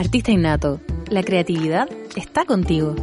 Artista 0.00 0.32
innato, 0.32 0.80
la 1.10 1.22
creatividad 1.22 1.86
está 2.16 2.46
contigo. 2.46 2.94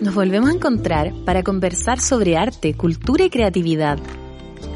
Nos 0.00 0.14
volvemos 0.14 0.48
a 0.48 0.54
encontrar 0.54 1.12
para 1.26 1.42
conversar 1.42 2.00
sobre 2.00 2.38
arte, 2.38 2.72
cultura 2.72 3.26
y 3.26 3.28
creatividad. 3.28 3.98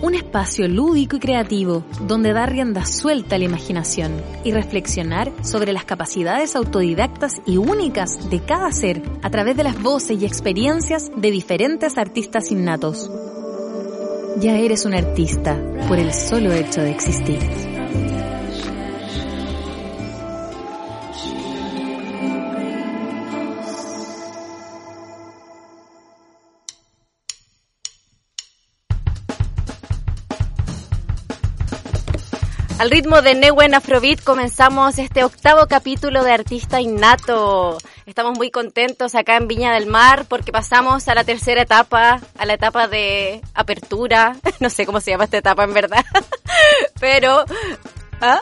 Un 0.03 0.15
espacio 0.15 0.69
lúdico 0.69 1.17
y 1.17 1.21
creativo 1.21 1.85
donde 2.07 2.35
dar 2.35 2.53
rienda 2.53 2.85
suelta 2.85 3.37
a 3.37 3.39
la 3.39 3.47
imaginación 3.47 4.13
y 4.45 4.53
reflexionar 4.53 5.33
sobre 5.43 5.73
las 5.73 5.87
capacidades 5.87 6.55
autodidactas 6.55 7.41
y 7.47 7.57
únicas 7.57 8.29
de 8.29 8.41
cada 8.41 8.71
ser 8.71 9.01
a 9.23 9.31
través 9.31 9.57
de 9.57 9.65
las 9.65 9.83
voces 9.83 10.21
y 10.21 10.27
experiencias 10.27 11.11
de 11.17 11.31
diferentes 11.31 11.97
artistas 11.97 12.53
innatos. 12.53 13.11
Ya 14.39 14.59
eres 14.59 14.85
un 14.85 14.93
artista 14.93 15.59
por 15.89 15.99
el 15.99 16.13
solo 16.13 16.53
hecho 16.53 16.83
de 16.83 16.91
existir. 16.91 17.68
Al 32.79 32.93
ritmo 32.93 33.23
de 33.23 33.35
Neuen 33.35 33.75
Afrobeat 33.75 34.23
comenzamos 34.23 34.99
este 34.99 35.25
octavo 35.25 35.67
capítulo 35.67 36.23
de 36.23 36.31
Artista 36.31 36.81
Innato. 36.81 37.77
Estamos 38.07 38.39
muy 38.39 38.53
contentos 38.53 39.17
acá 39.17 39.37
en 39.37 39.49
Viña 39.49 39.73
del 39.73 39.87
Mar 39.87 40.27
porque 40.29 40.53
pasamos 40.53 41.09
a 41.09 41.15
la 41.17 41.25
tercera 41.25 41.63
etapa, 41.63 42.21
a 42.39 42.47
la 42.47 42.55
etapa 42.55 42.87
de 42.87 43.43
apertura. 43.53 44.37
No 44.61 44.71
sé 44.71 44.87
cómo 44.87 45.01
se 45.01 45.11
llama 45.11 45.25
esta 45.25 45.39
etapa 45.39 45.65
en 45.65 45.75
verdad. 45.75 46.05
Pero... 47.01 47.45
¿ah? 48.21 48.41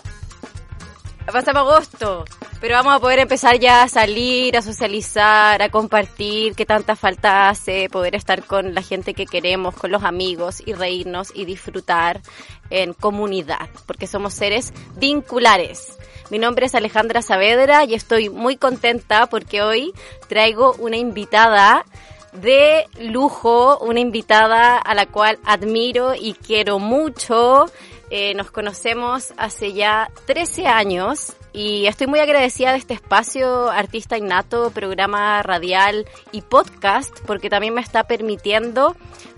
Pasamos 1.24 1.62
agosto. 1.62 2.24
Pero 2.66 2.78
vamos 2.78 2.96
a 2.96 2.98
poder 2.98 3.20
empezar 3.20 3.60
ya 3.60 3.84
a 3.84 3.88
salir, 3.88 4.56
a 4.56 4.60
socializar, 4.60 5.62
a 5.62 5.68
compartir, 5.68 6.56
que 6.56 6.66
tanta 6.66 6.96
falta 6.96 7.48
hace 7.48 7.88
poder 7.88 8.16
estar 8.16 8.42
con 8.42 8.74
la 8.74 8.82
gente 8.82 9.14
que 9.14 9.24
queremos, 9.24 9.76
con 9.76 9.92
los 9.92 10.02
amigos 10.02 10.60
y 10.66 10.72
reírnos 10.72 11.30
y 11.32 11.44
disfrutar 11.44 12.22
en 12.70 12.92
comunidad, 12.92 13.68
porque 13.86 14.08
somos 14.08 14.34
seres 14.34 14.72
vinculares. 14.96 15.96
Mi 16.28 16.40
nombre 16.40 16.66
es 16.66 16.74
Alejandra 16.74 17.22
Saavedra 17.22 17.84
y 17.84 17.94
estoy 17.94 18.30
muy 18.30 18.56
contenta 18.56 19.26
porque 19.26 19.62
hoy 19.62 19.92
traigo 20.26 20.74
una 20.80 20.96
invitada 20.96 21.84
de 22.32 22.86
lujo, 22.98 23.78
una 23.78 24.00
invitada 24.00 24.76
a 24.76 24.94
la 24.96 25.06
cual 25.06 25.38
admiro 25.44 26.16
y 26.16 26.32
quiero 26.32 26.80
mucho. 26.80 27.66
Eh, 28.10 28.34
nos 28.34 28.50
conocemos 28.50 29.34
hace 29.36 29.72
ya 29.72 30.10
13 30.26 30.68
años 30.68 31.32
y 31.52 31.86
estoy 31.86 32.06
muy 32.06 32.20
agradecida 32.20 32.70
de 32.70 32.78
este 32.78 32.94
espacio 32.94 33.68
Artista 33.70 34.16
Innato, 34.16 34.70
programa 34.70 35.42
radial 35.42 36.06
y 36.30 36.42
podcast, 36.42 37.18
porque 37.26 37.50
también 37.50 37.74
me 37.74 37.80
está 37.80 38.04
permitiendo 38.04 38.94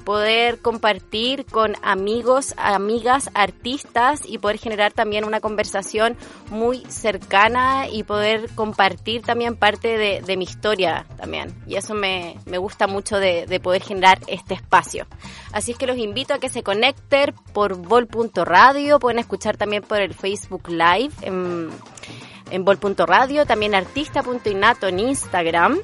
poder 0.09 0.61
compartir 0.61 1.45
con 1.45 1.75
amigos, 1.83 2.55
amigas, 2.57 3.29
artistas 3.35 4.23
y 4.25 4.39
poder 4.39 4.57
generar 4.57 4.91
también 4.95 5.27
una 5.27 5.41
conversación 5.41 6.17
muy 6.49 6.83
cercana 6.89 7.89
y 7.91 8.05
poder 8.05 8.49
compartir 8.55 9.21
también 9.21 9.55
parte 9.55 9.99
de, 9.99 10.37
mi 10.39 10.45
historia 10.45 11.05
también. 11.19 11.55
Y 11.67 11.77
eso 11.77 11.93
me, 11.93 12.39
gusta 12.47 12.87
mucho 12.87 13.19
de, 13.21 13.45
de, 13.45 13.61
poder 13.61 13.83
generar 13.83 14.19
este 14.29 14.55
espacio. 14.55 15.07
Así 15.53 15.73
es 15.73 15.77
que 15.77 15.87
los 15.87 15.99
invito 15.99 16.33
a 16.33 16.39
que 16.39 16.49
se 16.49 16.63
conecten 16.63 17.35
por 17.53 17.77
vol.radio, 17.77 18.99
pueden 19.01 19.19
escuchar 19.19 19.59
también 19.59 19.83
por 19.83 20.01
el 20.01 20.15
Facebook 20.15 20.71
Live. 20.71 21.13
En, 21.21 21.69
en 22.51 22.65
bol.radio, 22.65 23.45
también 23.45 23.75
artista.innato 23.75 24.89
en 24.89 25.01
Instagram. 25.01 25.81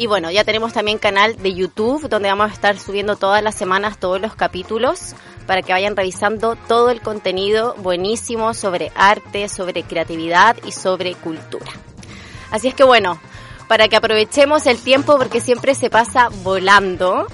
Y 0.00 0.06
bueno, 0.06 0.30
ya 0.30 0.44
tenemos 0.44 0.72
también 0.72 0.96
canal 0.96 1.36
de 1.36 1.52
YouTube 1.52 2.08
donde 2.08 2.30
vamos 2.30 2.50
a 2.50 2.54
estar 2.54 2.78
subiendo 2.78 3.16
todas 3.16 3.42
las 3.42 3.54
semanas 3.54 3.98
todos 3.98 4.18
los 4.18 4.34
capítulos 4.34 5.14
para 5.46 5.60
que 5.60 5.74
vayan 5.74 5.94
revisando 5.94 6.56
todo 6.56 6.88
el 6.88 7.02
contenido 7.02 7.74
buenísimo 7.76 8.54
sobre 8.54 8.92
arte, 8.94 9.50
sobre 9.50 9.82
creatividad 9.82 10.56
y 10.64 10.72
sobre 10.72 11.14
cultura. 11.16 11.70
Así 12.50 12.68
es 12.68 12.74
que 12.74 12.82
bueno, 12.82 13.20
para 13.68 13.88
que 13.88 13.96
aprovechemos 13.96 14.64
el 14.64 14.78
tiempo 14.78 15.18
porque 15.18 15.42
siempre 15.42 15.74
se 15.74 15.90
pasa 15.90 16.30
volando, 16.44 17.26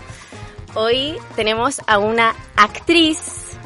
hoy 0.75 1.19
tenemos 1.37 1.81
a 1.87 1.98
una 1.98 2.34
actriz, 2.56 3.56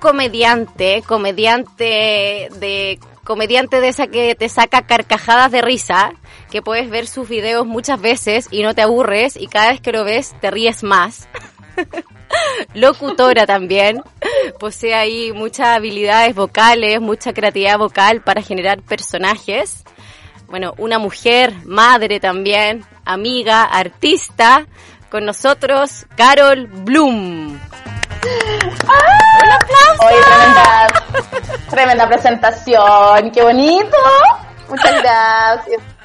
comediante, 0.00 1.02
comediante 1.06 2.48
de 2.58 2.98
comediante 3.22 3.82
de 3.82 3.88
esa 3.88 4.06
que 4.06 4.34
te 4.34 4.48
saca 4.48 4.86
carcajadas 4.86 5.50
de 5.50 5.60
risa, 5.60 6.12
que 6.56 6.62
puedes 6.62 6.88
ver 6.88 7.06
sus 7.06 7.28
videos 7.28 7.66
muchas 7.66 8.00
veces 8.00 8.48
y 8.50 8.62
no 8.62 8.74
te 8.74 8.80
aburres 8.80 9.36
y 9.36 9.46
cada 9.46 9.72
vez 9.72 9.80
que 9.82 9.92
lo 9.92 10.04
ves 10.04 10.34
te 10.40 10.50
ríes 10.50 10.82
más. 10.82 11.28
Locutora 12.72 13.44
también, 13.44 14.02
posee 14.58 14.94
ahí 14.94 15.34
muchas 15.34 15.76
habilidades 15.76 16.34
vocales, 16.34 16.98
mucha 16.98 17.34
creatividad 17.34 17.76
vocal 17.76 18.22
para 18.22 18.40
generar 18.40 18.80
personajes. 18.80 19.84
Bueno, 20.46 20.72
una 20.78 20.98
mujer, 20.98 21.52
madre 21.66 22.20
también, 22.20 22.86
amiga, 23.04 23.64
artista, 23.64 24.66
con 25.10 25.26
nosotros 25.26 26.06
Carol 26.16 26.68
Bloom. 26.68 27.60
¡Ah! 28.88 29.44
¡Un 29.44 29.50
aplauso! 29.52 30.24
tremenda, 30.24 30.86
tremenda 31.68 32.08
presentación, 32.08 33.30
qué 33.30 33.42
bonito. 33.42 33.98
Muchas 34.70 35.02
gracias. 35.02 35.95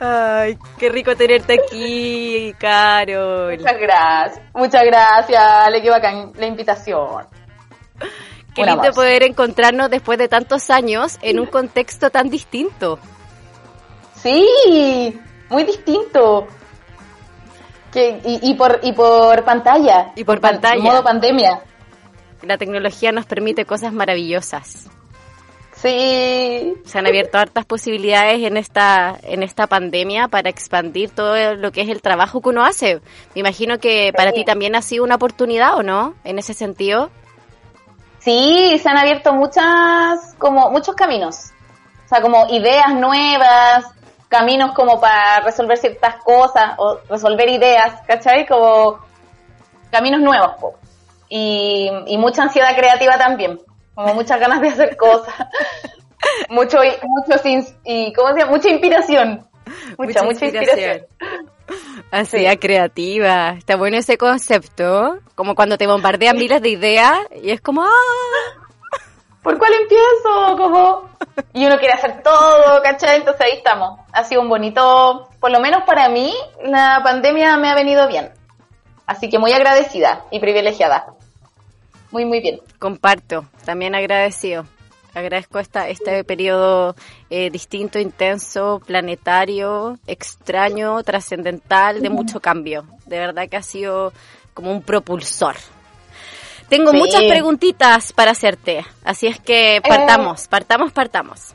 Ay, 0.00 0.58
qué 0.78 0.88
rico 0.88 1.16
tenerte 1.16 1.54
aquí, 1.54 2.54
Carol. 2.58 3.58
Muchas 3.58 3.78
gracias. 3.78 4.46
Muchas 4.54 4.84
gracias, 4.84 5.42
Ale, 5.42 5.82
qué 5.82 5.90
bacán 5.90 6.32
la 6.36 6.46
invitación. 6.46 7.26
Qué 8.54 8.64
lindo 8.64 8.90
poder 8.92 9.22
encontrarnos 9.22 9.90
después 9.90 10.18
de 10.18 10.28
tantos 10.28 10.70
años 10.70 11.18
en 11.22 11.38
un 11.40 11.46
contexto 11.46 12.10
tan 12.10 12.28
distinto. 12.28 12.98
Sí, 14.14 15.18
muy 15.48 15.64
distinto. 15.64 16.46
Que, 17.92 18.20
y, 18.24 18.54
por, 18.54 18.80
y 18.82 18.92
por 18.92 19.44
pantalla. 19.44 20.12
Y 20.14 20.24
por 20.24 20.40
pantalla. 20.40 20.82
modo 20.82 21.02
pandemia. 21.02 21.62
La 22.42 22.58
tecnología 22.58 23.12
nos 23.12 23.26
permite 23.26 23.64
cosas 23.64 23.92
maravillosas. 23.92 24.90
Sí. 25.80 26.74
Se 26.84 26.98
han 26.98 27.06
abierto 27.06 27.38
hartas 27.38 27.64
posibilidades 27.64 28.42
en 28.42 28.56
esta, 28.56 29.16
en 29.22 29.44
esta 29.44 29.68
pandemia 29.68 30.26
para 30.26 30.50
expandir 30.50 31.10
todo 31.10 31.54
lo 31.54 31.70
que 31.70 31.82
es 31.82 31.88
el 31.88 32.02
trabajo 32.02 32.40
que 32.40 32.48
uno 32.48 32.64
hace. 32.64 32.96
Me 33.34 33.40
imagino 33.40 33.78
que 33.78 34.12
para 34.16 34.32
ti 34.32 34.44
también 34.44 34.74
ha 34.74 34.82
sido 34.82 35.04
una 35.04 35.14
oportunidad, 35.14 35.76
¿o 35.76 35.84
no? 35.84 36.14
En 36.24 36.38
ese 36.40 36.52
sentido. 36.52 37.10
Sí, 38.18 38.76
se 38.82 38.88
han 38.88 38.98
abierto 38.98 39.32
muchas, 39.32 40.34
como 40.38 40.70
muchos 40.70 40.96
caminos. 40.96 41.52
O 42.06 42.08
sea, 42.08 42.22
como 42.22 42.48
ideas 42.48 42.92
nuevas, 42.94 43.86
caminos 44.28 44.72
como 44.72 45.00
para 45.00 45.40
resolver 45.40 45.78
ciertas 45.78 46.16
cosas 46.24 46.74
o 46.78 46.98
resolver 47.08 47.48
ideas, 47.48 48.00
¿cachai? 48.04 48.46
Como 48.46 48.98
caminos 49.92 50.20
nuevos. 50.22 50.50
Y, 51.28 51.88
y 52.06 52.18
mucha 52.18 52.42
ansiedad 52.42 52.74
creativa 52.74 53.16
también 53.16 53.60
como 53.98 54.14
muchas 54.14 54.38
ganas 54.38 54.60
de 54.60 54.68
hacer 54.68 54.96
cosas, 54.96 55.34
mucho, 56.50 56.78
mucho 57.02 57.40
y, 57.82 58.12
¿cómo 58.12 58.28
se 58.32 58.38
llama? 58.38 58.52
Mucha 58.52 58.68
inspiración. 58.68 59.44
Mucha, 59.98 60.22
mucha 60.22 60.44
inspiración. 60.44 61.06
Ansiedad 62.12 62.56
creativa. 62.60 63.56
Está 63.58 63.74
bueno 63.74 63.96
ese 63.96 64.16
concepto. 64.16 65.18
Como 65.34 65.56
cuando 65.56 65.76
te 65.76 65.88
bombardean 65.88 66.36
miles 66.36 66.62
de 66.62 66.68
ideas 66.68 67.18
y 67.42 67.50
es 67.50 67.60
como, 67.60 67.82
¡ah! 67.82 68.68
¿Por 69.42 69.58
cuál 69.58 69.72
empiezo? 69.74 70.56
Como... 70.56 71.10
Y 71.52 71.66
uno 71.66 71.76
quiere 71.78 71.94
hacer 71.94 72.22
todo, 72.22 72.80
¿cachai? 72.84 73.16
Entonces 73.16 73.46
ahí 73.46 73.56
estamos. 73.56 73.98
Ha 74.12 74.22
sido 74.22 74.42
un 74.42 74.48
bonito, 74.48 75.28
por 75.40 75.50
lo 75.50 75.58
menos 75.58 75.82
para 75.84 76.08
mí, 76.08 76.32
la 76.62 77.00
pandemia 77.02 77.56
me 77.56 77.68
ha 77.68 77.74
venido 77.74 78.06
bien. 78.06 78.30
Así 79.06 79.28
que 79.28 79.40
muy 79.40 79.52
agradecida 79.52 80.24
y 80.30 80.38
privilegiada 80.38 81.17
muy, 82.10 82.24
muy 82.24 82.40
bien. 82.40 82.60
Comparto, 82.78 83.46
también 83.64 83.94
agradecido. 83.94 84.66
Agradezco 85.14 85.58
esta, 85.58 85.88
este 85.88 86.22
periodo 86.22 86.94
eh, 87.30 87.50
distinto, 87.50 87.98
intenso, 87.98 88.80
planetario, 88.86 89.98
extraño, 90.06 91.02
trascendental, 91.02 92.00
de 92.02 92.10
mucho 92.10 92.40
cambio. 92.40 92.84
De 93.06 93.18
verdad 93.18 93.48
que 93.48 93.56
ha 93.56 93.62
sido 93.62 94.12
como 94.54 94.70
un 94.70 94.82
propulsor. 94.82 95.56
Tengo 96.68 96.92
muchas 96.92 97.22
preguntitas 97.24 98.12
para 98.12 98.32
hacerte, 98.32 98.84
así 99.02 99.26
es 99.26 99.40
que 99.40 99.76
eh. 99.76 99.80
partamos, 99.80 100.48
partamos, 100.48 100.92
partamos. 100.92 101.54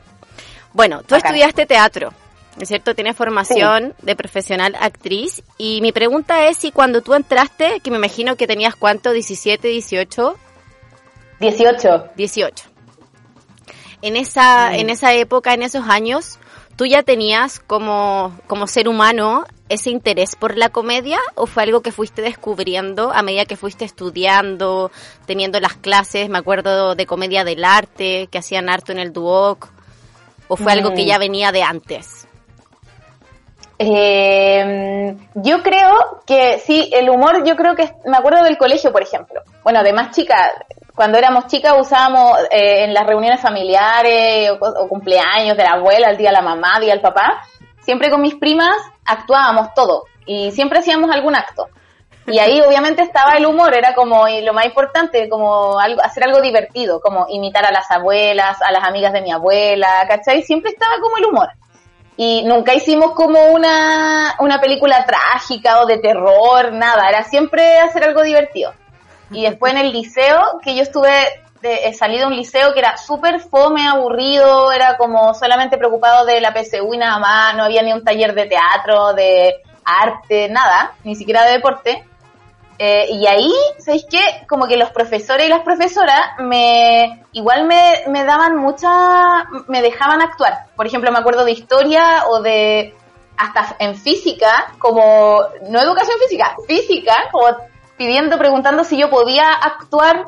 Bueno, 0.72 1.02
tú 1.04 1.14
estudiaste 1.14 1.66
teatro, 1.66 2.12
¿es 2.58 2.66
cierto? 2.66 2.96
Tienes 2.96 3.16
formación 3.16 3.94
de 4.02 4.16
profesional 4.16 4.74
actriz 4.80 5.44
y 5.56 5.80
mi 5.82 5.92
pregunta 5.92 6.48
es 6.48 6.56
si 6.56 6.72
cuando 6.72 7.00
tú 7.00 7.14
entraste, 7.14 7.78
que 7.78 7.92
me 7.92 7.98
imagino 7.98 8.34
que 8.34 8.48
tenías 8.48 8.74
cuánto, 8.74 9.12
17, 9.12 9.68
18? 9.68 10.36
18. 11.44 12.10
18 12.16 12.74
en 14.04 14.16
esa, 14.16 14.70
mm. 14.70 14.74
en 14.74 14.90
esa 14.90 15.14
época, 15.14 15.54
en 15.54 15.62
esos 15.62 15.88
años, 15.88 16.38
¿tú 16.76 16.84
ya 16.84 17.02
tenías 17.02 17.58
como, 17.58 18.38
como 18.46 18.66
ser 18.66 18.86
humano 18.86 19.44
ese 19.70 19.88
interés 19.88 20.36
por 20.36 20.58
la 20.58 20.68
comedia 20.68 21.18
o 21.36 21.46
fue 21.46 21.62
algo 21.62 21.80
que 21.80 21.90
fuiste 21.90 22.20
descubriendo 22.20 23.12
a 23.14 23.22
medida 23.22 23.46
que 23.46 23.56
fuiste 23.56 23.86
estudiando, 23.86 24.90
teniendo 25.24 25.58
las 25.58 25.72
clases, 25.72 26.28
me 26.28 26.36
acuerdo 26.36 26.94
de 26.94 27.06
comedia 27.06 27.44
del 27.44 27.64
arte, 27.64 28.28
que 28.30 28.38
hacían 28.38 28.68
harto 28.68 28.92
en 28.92 28.98
el 28.98 29.14
Duoc, 29.14 29.70
o 30.48 30.56
fue 30.56 30.72
algo 30.72 30.90
que 30.90 31.04
mm. 31.04 31.06
ya 31.06 31.16
venía 31.16 31.50
de 31.50 31.62
antes? 31.62 32.28
Eh, 33.78 35.16
yo 35.34 35.62
creo 35.62 36.22
que 36.26 36.58
sí, 36.58 36.90
el 36.92 37.08
humor, 37.08 37.42
yo 37.46 37.56
creo 37.56 37.74
que 37.74 37.90
me 38.04 38.18
acuerdo 38.18 38.44
del 38.44 38.58
colegio, 38.58 38.92
por 38.92 39.02
ejemplo. 39.02 39.40
Bueno, 39.64 39.82
de 39.82 39.94
más 39.94 40.14
chica, 40.14 40.36
cuando 40.94 41.18
éramos 41.18 41.48
chicas 41.48 41.74
usábamos 41.78 42.38
eh, 42.50 42.84
en 42.84 42.94
las 42.94 43.06
reuniones 43.06 43.40
familiares 43.40 44.50
o, 44.60 44.88
cumpleaños 44.88 45.56
de 45.56 45.64
la 45.64 45.72
abuela, 45.72 46.10
el 46.10 46.16
día 46.16 46.28
de 46.28 46.36
la 46.36 46.42
mamá, 46.42 46.74
el 46.76 46.84
día 46.84 46.92
del 46.92 47.02
papá, 47.02 47.42
siempre 47.80 48.10
con 48.10 48.22
mis 48.22 48.36
primas 48.36 48.76
actuábamos 49.04 49.74
todo 49.74 50.04
y 50.24 50.52
siempre 50.52 50.78
hacíamos 50.78 51.10
algún 51.10 51.34
acto. 51.34 51.68
Y 52.26 52.38
ahí 52.38 52.60
obviamente 52.66 53.02
estaba 53.02 53.32
el 53.34 53.44
humor, 53.44 53.74
era 53.76 53.94
como 53.94 54.28
y 54.28 54.42
lo 54.42 54.52
más 54.52 54.66
importante, 54.66 55.28
como 55.28 55.80
algo, 55.80 56.00
hacer 56.02 56.24
algo 56.24 56.40
divertido, 56.40 57.00
como 57.00 57.26
imitar 57.28 57.66
a 57.66 57.72
las 57.72 57.90
abuelas, 57.90 58.62
a 58.62 58.70
las 58.70 58.84
amigas 58.84 59.12
de 59.12 59.22
mi 59.22 59.32
abuela, 59.32 60.06
¿cachai? 60.08 60.42
Siempre 60.42 60.70
estaba 60.70 61.00
como 61.00 61.16
el 61.16 61.26
humor. 61.26 61.48
Y 62.16 62.44
nunca 62.44 62.72
hicimos 62.72 63.10
como 63.12 63.46
una, 63.46 64.36
una 64.38 64.60
película 64.60 65.04
trágica 65.04 65.80
o 65.80 65.86
de 65.86 65.98
terror, 65.98 66.72
nada, 66.72 67.08
era 67.08 67.24
siempre 67.24 67.80
hacer 67.80 68.04
algo 68.04 68.22
divertido. 68.22 68.72
Y 69.30 69.42
después 69.42 69.72
en 69.72 69.78
el 69.78 69.92
liceo, 69.92 70.60
que 70.62 70.74
yo 70.74 70.82
estuve, 70.82 71.10
de, 71.60 71.92
salí 71.94 72.18
de 72.18 72.26
un 72.26 72.36
liceo 72.36 72.72
que 72.72 72.80
era 72.80 72.96
súper 72.96 73.40
fome, 73.40 73.86
aburrido, 73.86 74.70
era 74.72 74.96
como 74.96 75.34
solamente 75.34 75.78
preocupado 75.78 76.24
de 76.26 76.40
la 76.40 76.52
PSU 76.52 76.94
y 76.94 76.98
nada 76.98 77.18
más, 77.18 77.56
no 77.56 77.64
había 77.64 77.82
ni 77.82 77.92
un 77.92 78.04
taller 78.04 78.34
de 78.34 78.46
teatro, 78.46 79.12
de 79.14 79.62
arte, 79.84 80.48
nada, 80.48 80.92
ni 81.04 81.14
siquiera 81.14 81.44
de 81.44 81.52
deporte. 81.52 82.04
Eh, 82.78 83.06
y 83.12 83.26
ahí, 83.26 83.52
¿sabéis 83.78 84.04
qué? 84.10 84.46
Como 84.48 84.66
que 84.66 84.76
los 84.76 84.90
profesores 84.90 85.46
y 85.46 85.48
las 85.48 85.62
profesoras 85.62 86.32
me, 86.38 87.22
igual 87.32 87.66
me, 87.66 88.02
me 88.08 88.24
daban 88.24 88.56
mucha, 88.56 89.44
me 89.68 89.80
dejaban 89.80 90.20
actuar. 90.20 90.66
Por 90.74 90.86
ejemplo, 90.86 91.12
me 91.12 91.18
acuerdo 91.18 91.44
de 91.44 91.52
historia 91.52 92.24
o 92.28 92.42
de, 92.42 92.94
hasta 93.36 93.76
en 93.78 93.94
física, 93.94 94.72
como, 94.78 95.40
no 95.68 95.80
educación 95.80 96.18
física, 96.18 96.56
física, 96.66 97.28
como 97.30 97.46
pidiendo, 97.96 98.38
preguntando 98.38 98.84
si 98.84 98.96
yo 98.98 99.10
podía 99.10 99.52
actuar 99.52 100.26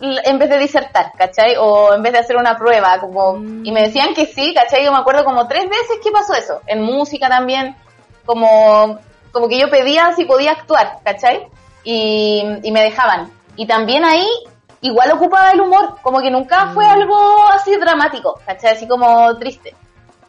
en 0.00 0.38
vez 0.38 0.48
de 0.48 0.58
disertar, 0.58 1.12
¿cachai? 1.16 1.56
O 1.58 1.92
en 1.94 2.02
vez 2.02 2.12
de 2.12 2.20
hacer 2.20 2.36
una 2.36 2.56
prueba, 2.56 3.00
como, 3.00 3.34
mm. 3.34 3.66
y 3.66 3.72
me 3.72 3.82
decían 3.82 4.14
que 4.14 4.26
sí, 4.26 4.54
¿cachai? 4.54 4.84
Yo 4.84 4.92
me 4.92 4.98
acuerdo 4.98 5.24
como 5.24 5.48
tres 5.48 5.68
veces 5.68 5.98
que 6.02 6.10
pasó 6.10 6.34
eso, 6.34 6.60
en 6.66 6.82
música 6.82 7.28
también, 7.28 7.76
como, 8.24 8.98
como 9.32 9.48
que 9.48 9.58
yo 9.58 9.70
pedía 9.70 10.12
si 10.14 10.24
podía 10.24 10.52
actuar, 10.52 10.98
¿cachai? 11.04 11.48
Y, 11.82 12.44
y 12.62 12.70
me 12.70 12.82
dejaban. 12.82 13.32
Y 13.56 13.66
también 13.66 14.04
ahí, 14.04 14.28
igual 14.82 15.10
ocupaba 15.12 15.50
el 15.50 15.60
humor, 15.60 15.96
como 16.02 16.20
que 16.20 16.30
nunca 16.30 16.68
fue 16.74 16.86
mm. 16.86 16.90
algo 16.90 17.48
así 17.52 17.74
dramático, 17.76 18.40
¿cachai? 18.46 18.74
Así 18.74 18.86
como 18.86 19.36
triste. 19.38 19.74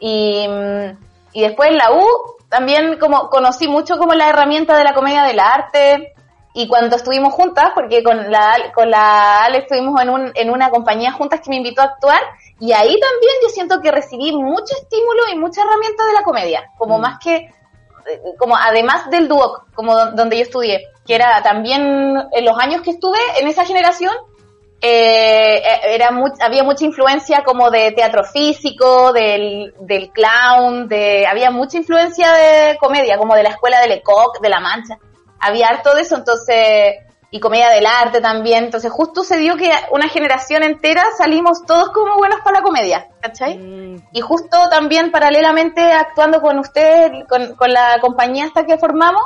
Y, 0.00 0.46
y 1.32 1.42
después 1.42 1.70
en 1.70 1.76
la 1.76 1.92
U, 1.92 2.06
también 2.48 2.98
como 2.98 3.28
conocí 3.28 3.68
mucho 3.68 3.98
como 3.98 4.14
la 4.14 4.28
herramienta 4.28 4.76
de 4.76 4.82
la 4.82 4.94
comedia 4.94 5.22
del 5.22 5.38
arte, 5.38 6.14
y 6.52 6.66
cuando 6.66 6.96
estuvimos 6.96 7.32
juntas, 7.32 7.70
porque 7.74 8.02
con 8.02 8.30
la, 8.30 8.72
con 8.74 8.90
la 8.90 9.44
Ale 9.44 9.58
estuvimos 9.58 10.00
en, 10.00 10.10
un, 10.10 10.32
en 10.34 10.50
una 10.50 10.70
compañía 10.70 11.12
juntas 11.12 11.40
que 11.40 11.50
me 11.50 11.56
invitó 11.56 11.80
a 11.80 11.84
actuar, 11.84 12.20
y 12.58 12.72
ahí 12.72 12.98
también 12.98 13.34
yo 13.42 13.48
siento 13.50 13.80
que 13.80 13.92
recibí 13.92 14.32
mucho 14.32 14.74
estímulo 14.74 15.22
y 15.32 15.38
mucha 15.38 15.62
herramienta 15.62 16.06
de 16.06 16.12
la 16.12 16.22
comedia, 16.22 16.70
como 16.76 16.98
mm. 16.98 17.00
más 17.00 17.18
que, 17.22 17.36
eh, 17.36 17.52
como 18.36 18.56
además 18.56 19.08
del 19.10 19.28
dúo, 19.28 19.64
como 19.74 19.94
donde 20.06 20.38
yo 20.38 20.42
estudié, 20.42 20.88
que 21.06 21.14
era 21.14 21.40
también 21.42 22.16
en 22.32 22.44
los 22.44 22.58
años 22.58 22.82
que 22.82 22.90
estuve 22.90 23.18
en 23.40 23.46
esa 23.46 23.64
generación, 23.64 24.14
eh, 24.82 25.58
eh, 25.58 25.80
era 25.94 26.10
había 26.40 26.64
mucha 26.64 26.84
influencia 26.84 27.44
como 27.44 27.70
de 27.70 27.92
teatro 27.92 28.24
físico, 28.24 29.12
del, 29.12 29.72
del 29.78 30.10
clown, 30.10 30.88
de, 30.88 31.26
había 31.28 31.52
mucha 31.52 31.76
influencia 31.76 32.32
de 32.32 32.76
comedia, 32.78 33.18
como 33.18 33.36
de 33.36 33.44
la 33.44 33.50
escuela 33.50 33.80
de 33.80 33.88
Lecoq, 33.88 34.40
de 34.40 34.48
La 34.48 34.58
Mancha 34.58 34.98
había 35.40 35.68
harto 35.68 35.94
de 35.94 36.02
eso, 36.02 36.16
entonces, 36.16 36.96
y 37.30 37.40
comedia 37.40 37.70
del 37.70 37.86
arte 37.86 38.20
también, 38.20 38.64
entonces 38.64 38.92
justo 38.92 39.24
se 39.24 39.38
dio 39.38 39.56
que 39.56 39.70
una 39.90 40.08
generación 40.08 40.62
entera 40.62 41.02
salimos 41.16 41.64
todos 41.64 41.90
como 41.90 42.16
buenos 42.16 42.40
para 42.40 42.58
la 42.58 42.62
comedia, 42.62 43.08
¿cachai? 43.20 43.56
Mm. 43.56 44.08
Y 44.12 44.20
justo 44.20 44.68
también 44.68 45.10
paralelamente 45.10 45.80
actuando 45.92 46.40
con 46.40 46.58
usted, 46.58 47.10
con, 47.28 47.54
con 47.54 47.72
la 47.72 47.98
compañía 48.00 48.44
hasta 48.44 48.66
que 48.66 48.78
formamos, 48.78 49.22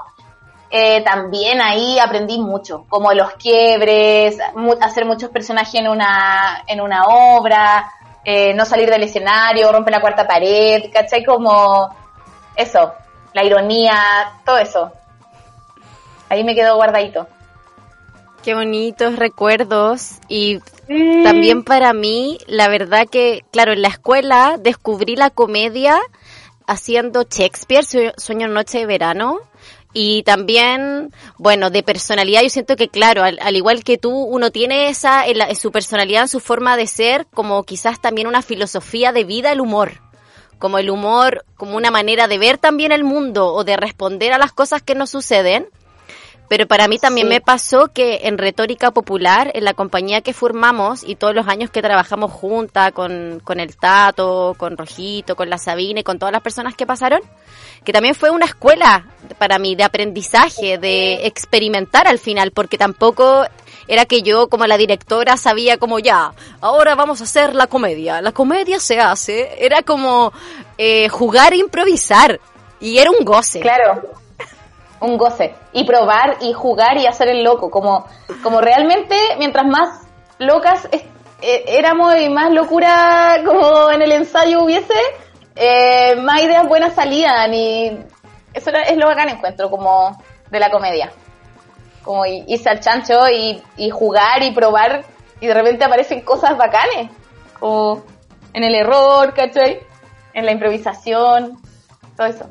eh, 0.70 1.02
también 1.02 1.60
ahí 1.60 1.98
aprendí 1.98 2.38
mucho, 2.38 2.84
como 2.88 3.12
los 3.12 3.32
quiebres, 3.32 4.38
hacer 4.80 5.04
muchos 5.04 5.30
personajes 5.30 5.74
en 5.74 5.88
una, 5.88 6.64
en 6.66 6.80
una 6.80 7.04
obra, 7.06 7.90
eh, 8.24 8.54
no 8.54 8.64
salir 8.64 8.90
del 8.90 9.02
escenario, 9.02 9.70
romper 9.72 9.92
la 9.92 10.00
cuarta 10.00 10.26
pared, 10.26 10.90
¿cachai? 10.92 11.24
Como 11.24 11.94
eso, 12.56 12.92
la 13.32 13.44
ironía, 13.44 13.94
todo 14.44 14.58
eso 14.58 14.92
ahí 16.34 16.44
me 16.44 16.54
quedó 16.54 16.76
guardadito. 16.76 17.26
Qué 18.42 18.54
bonitos 18.54 19.16
recuerdos 19.16 20.18
y 20.28 20.60
también 21.22 21.64
para 21.64 21.94
mí, 21.94 22.38
la 22.46 22.68
verdad 22.68 23.06
que, 23.10 23.42
claro, 23.50 23.72
en 23.72 23.80
la 23.80 23.88
escuela 23.88 24.56
descubrí 24.60 25.16
la 25.16 25.30
comedia 25.30 25.98
haciendo 26.66 27.22
Shakespeare, 27.22 28.12
Sueño 28.16 28.48
Noche 28.48 28.78
de 28.78 28.86
Verano, 28.86 29.40
y 29.96 30.24
también, 30.24 31.12
bueno, 31.38 31.70
de 31.70 31.84
personalidad, 31.84 32.42
yo 32.42 32.50
siento 32.50 32.74
que, 32.74 32.88
claro, 32.88 33.22
al, 33.22 33.56
igual 33.56 33.84
que 33.84 33.96
tú, 33.96 34.10
uno 34.10 34.50
tiene 34.50 34.88
esa, 34.88 35.24
en, 35.24 35.54
su 35.54 35.70
personalidad, 35.70 36.22
en 36.22 36.28
su 36.28 36.40
forma 36.40 36.76
de 36.76 36.88
ser, 36.88 37.26
como 37.32 37.62
quizás 37.62 38.00
también 38.00 38.26
una 38.26 38.42
filosofía 38.42 39.12
de 39.12 39.22
vida, 39.22 39.52
el 39.52 39.60
humor. 39.60 40.00
Como 40.58 40.78
el 40.78 40.90
humor, 40.90 41.44
como 41.56 41.76
una 41.76 41.92
manera 41.92 42.26
de 42.26 42.38
ver 42.38 42.58
también 42.58 42.90
el 42.90 43.04
mundo 43.04 43.54
o 43.54 43.62
de 43.62 43.76
responder 43.76 44.32
a 44.32 44.38
las 44.38 44.52
cosas 44.52 44.82
que 44.82 44.96
nos 44.96 45.10
suceden. 45.10 45.68
Pero 46.48 46.66
para 46.66 46.88
mí 46.88 46.98
también 46.98 47.28
me 47.28 47.40
pasó 47.40 47.88
que 47.88 48.20
en 48.24 48.36
retórica 48.36 48.90
popular, 48.90 49.50
en 49.54 49.64
la 49.64 49.72
compañía 49.72 50.20
que 50.20 50.34
formamos 50.34 51.02
y 51.02 51.16
todos 51.16 51.34
los 51.34 51.48
años 51.48 51.70
que 51.70 51.80
trabajamos 51.80 52.32
juntas 52.32 52.92
con, 52.92 53.40
con 53.42 53.60
el 53.60 53.76
Tato, 53.76 54.54
con 54.58 54.76
Rojito, 54.76 55.36
con 55.36 55.48
la 55.48 55.56
Sabine, 55.56 56.04
con 56.04 56.18
todas 56.18 56.32
las 56.32 56.42
personas 56.42 56.74
que 56.74 56.86
pasaron, 56.86 57.20
que 57.82 57.92
también 57.92 58.14
fue 58.14 58.30
una 58.30 58.44
escuela 58.44 59.06
para 59.38 59.58
mí 59.58 59.74
de 59.74 59.84
aprendizaje, 59.84 60.76
de 60.76 61.26
experimentar 61.26 62.06
al 62.06 62.18
final, 62.18 62.50
porque 62.50 62.76
tampoco 62.76 63.46
era 63.88 64.04
que 64.04 64.22
yo 64.22 64.48
como 64.48 64.66
la 64.66 64.76
directora 64.76 65.38
sabía 65.38 65.78
como 65.78 65.98
ya, 65.98 66.32
ahora 66.60 66.94
vamos 66.94 67.22
a 67.22 67.24
hacer 67.24 67.54
la 67.54 67.68
comedia, 67.68 68.20
la 68.20 68.32
comedia 68.32 68.80
se 68.80 69.00
hace, 69.00 69.64
era 69.64 69.82
como 69.82 70.32
eh, 70.76 71.08
jugar 71.08 71.54
e 71.54 71.56
improvisar 71.56 72.38
y 72.80 72.98
era 72.98 73.10
un 73.10 73.24
goce. 73.24 73.60
Claro 73.60 74.23
un 75.00 75.16
goce. 75.16 75.54
Y 75.72 75.84
probar 75.84 76.36
y 76.40 76.52
jugar 76.52 76.96
y 76.98 77.06
hacer 77.06 77.28
el 77.28 77.42
loco. 77.42 77.70
Como, 77.70 78.06
como 78.42 78.60
realmente, 78.60 79.16
mientras 79.38 79.66
más 79.66 80.06
locas 80.38 80.88
eh, 80.92 81.64
éramos 81.66 82.16
y 82.16 82.28
más 82.28 82.52
locura 82.52 83.40
como 83.44 83.90
en 83.90 84.02
el 84.02 84.12
ensayo 84.12 84.62
hubiese, 84.62 84.94
eh, 85.56 86.16
más 86.16 86.42
ideas 86.42 86.66
buenas 86.66 86.94
salían. 86.94 87.52
Y 87.54 87.98
eso 88.52 88.70
es 88.70 88.96
lo 88.96 89.06
bacán 89.06 89.28
encuentro 89.28 89.70
como 89.70 90.16
de 90.50 90.60
la 90.60 90.70
comedia. 90.70 91.12
Como 92.02 92.26
irse 92.26 92.68
al 92.68 92.80
chancho 92.80 93.28
y, 93.30 93.62
y 93.76 93.90
jugar 93.90 94.42
y 94.42 94.50
probar 94.50 95.04
y 95.40 95.46
de 95.46 95.54
repente 95.54 95.84
aparecen 95.84 96.22
cosas 96.22 96.56
bacanes. 96.56 97.10
Como 97.58 98.02
en 98.52 98.64
el 98.64 98.74
error, 98.74 99.34
¿cachai? 99.34 99.80
En 100.32 100.46
la 100.46 100.52
improvisación, 100.52 101.58
todo 102.16 102.26
eso. 102.26 102.46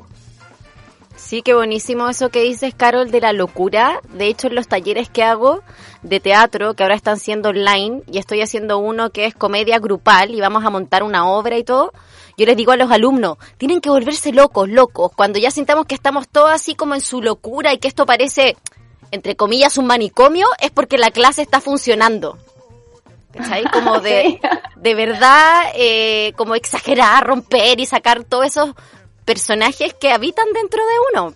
Sí, 1.16 1.42
qué 1.42 1.54
buenísimo 1.54 2.08
eso 2.08 2.28
que 2.30 2.42
dices, 2.42 2.74
Carol, 2.74 3.10
de 3.10 3.20
la 3.20 3.32
locura. 3.32 4.00
De 4.12 4.26
hecho, 4.26 4.48
en 4.48 4.56
los 4.56 4.68
talleres 4.68 5.08
que 5.08 5.22
hago 5.22 5.62
de 6.02 6.20
teatro, 6.20 6.74
que 6.74 6.82
ahora 6.82 6.96
están 6.96 7.18
siendo 7.18 7.50
online, 7.50 8.02
y 8.10 8.18
estoy 8.18 8.42
haciendo 8.42 8.78
uno 8.78 9.10
que 9.10 9.26
es 9.26 9.34
comedia 9.34 9.78
grupal, 9.78 10.34
y 10.34 10.40
vamos 10.40 10.64
a 10.64 10.70
montar 10.70 11.02
una 11.02 11.28
obra 11.28 11.56
y 11.56 11.64
todo, 11.64 11.92
yo 12.36 12.46
les 12.46 12.56
digo 12.56 12.72
a 12.72 12.76
los 12.76 12.90
alumnos, 12.90 13.38
tienen 13.58 13.80
que 13.80 13.90
volverse 13.90 14.32
locos, 14.32 14.68
locos. 14.68 15.12
Cuando 15.14 15.38
ya 15.38 15.50
sintamos 15.50 15.86
que 15.86 15.94
estamos 15.94 16.28
todos 16.28 16.50
así 16.50 16.74
como 16.74 16.94
en 16.94 17.00
su 17.00 17.22
locura 17.22 17.72
y 17.72 17.78
que 17.78 17.88
esto 17.88 18.06
parece, 18.06 18.56
entre 19.12 19.36
comillas, 19.36 19.78
un 19.78 19.86
manicomio, 19.86 20.48
es 20.60 20.72
porque 20.72 20.98
la 20.98 21.12
clase 21.12 21.42
está 21.42 21.60
funcionando. 21.60 22.38
¿Cachai? 23.32 23.64
Como 23.72 24.00
de, 24.00 24.40
de 24.76 24.94
verdad, 24.94 25.62
eh, 25.74 26.32
como 26.36 26.54
exagerar, 26.54 27.26
romper 27.26 27.80
y 27.80 27.86
sacar 27.86 28.22
todos 28.22 28.46
esos 28.46 28.70
personajes 29.24 29.94
que 29.94 30.12
habitan 30.12 30.52
dentro 30.52 30.82
de 30.84 31.20
uno. 31.20 31.34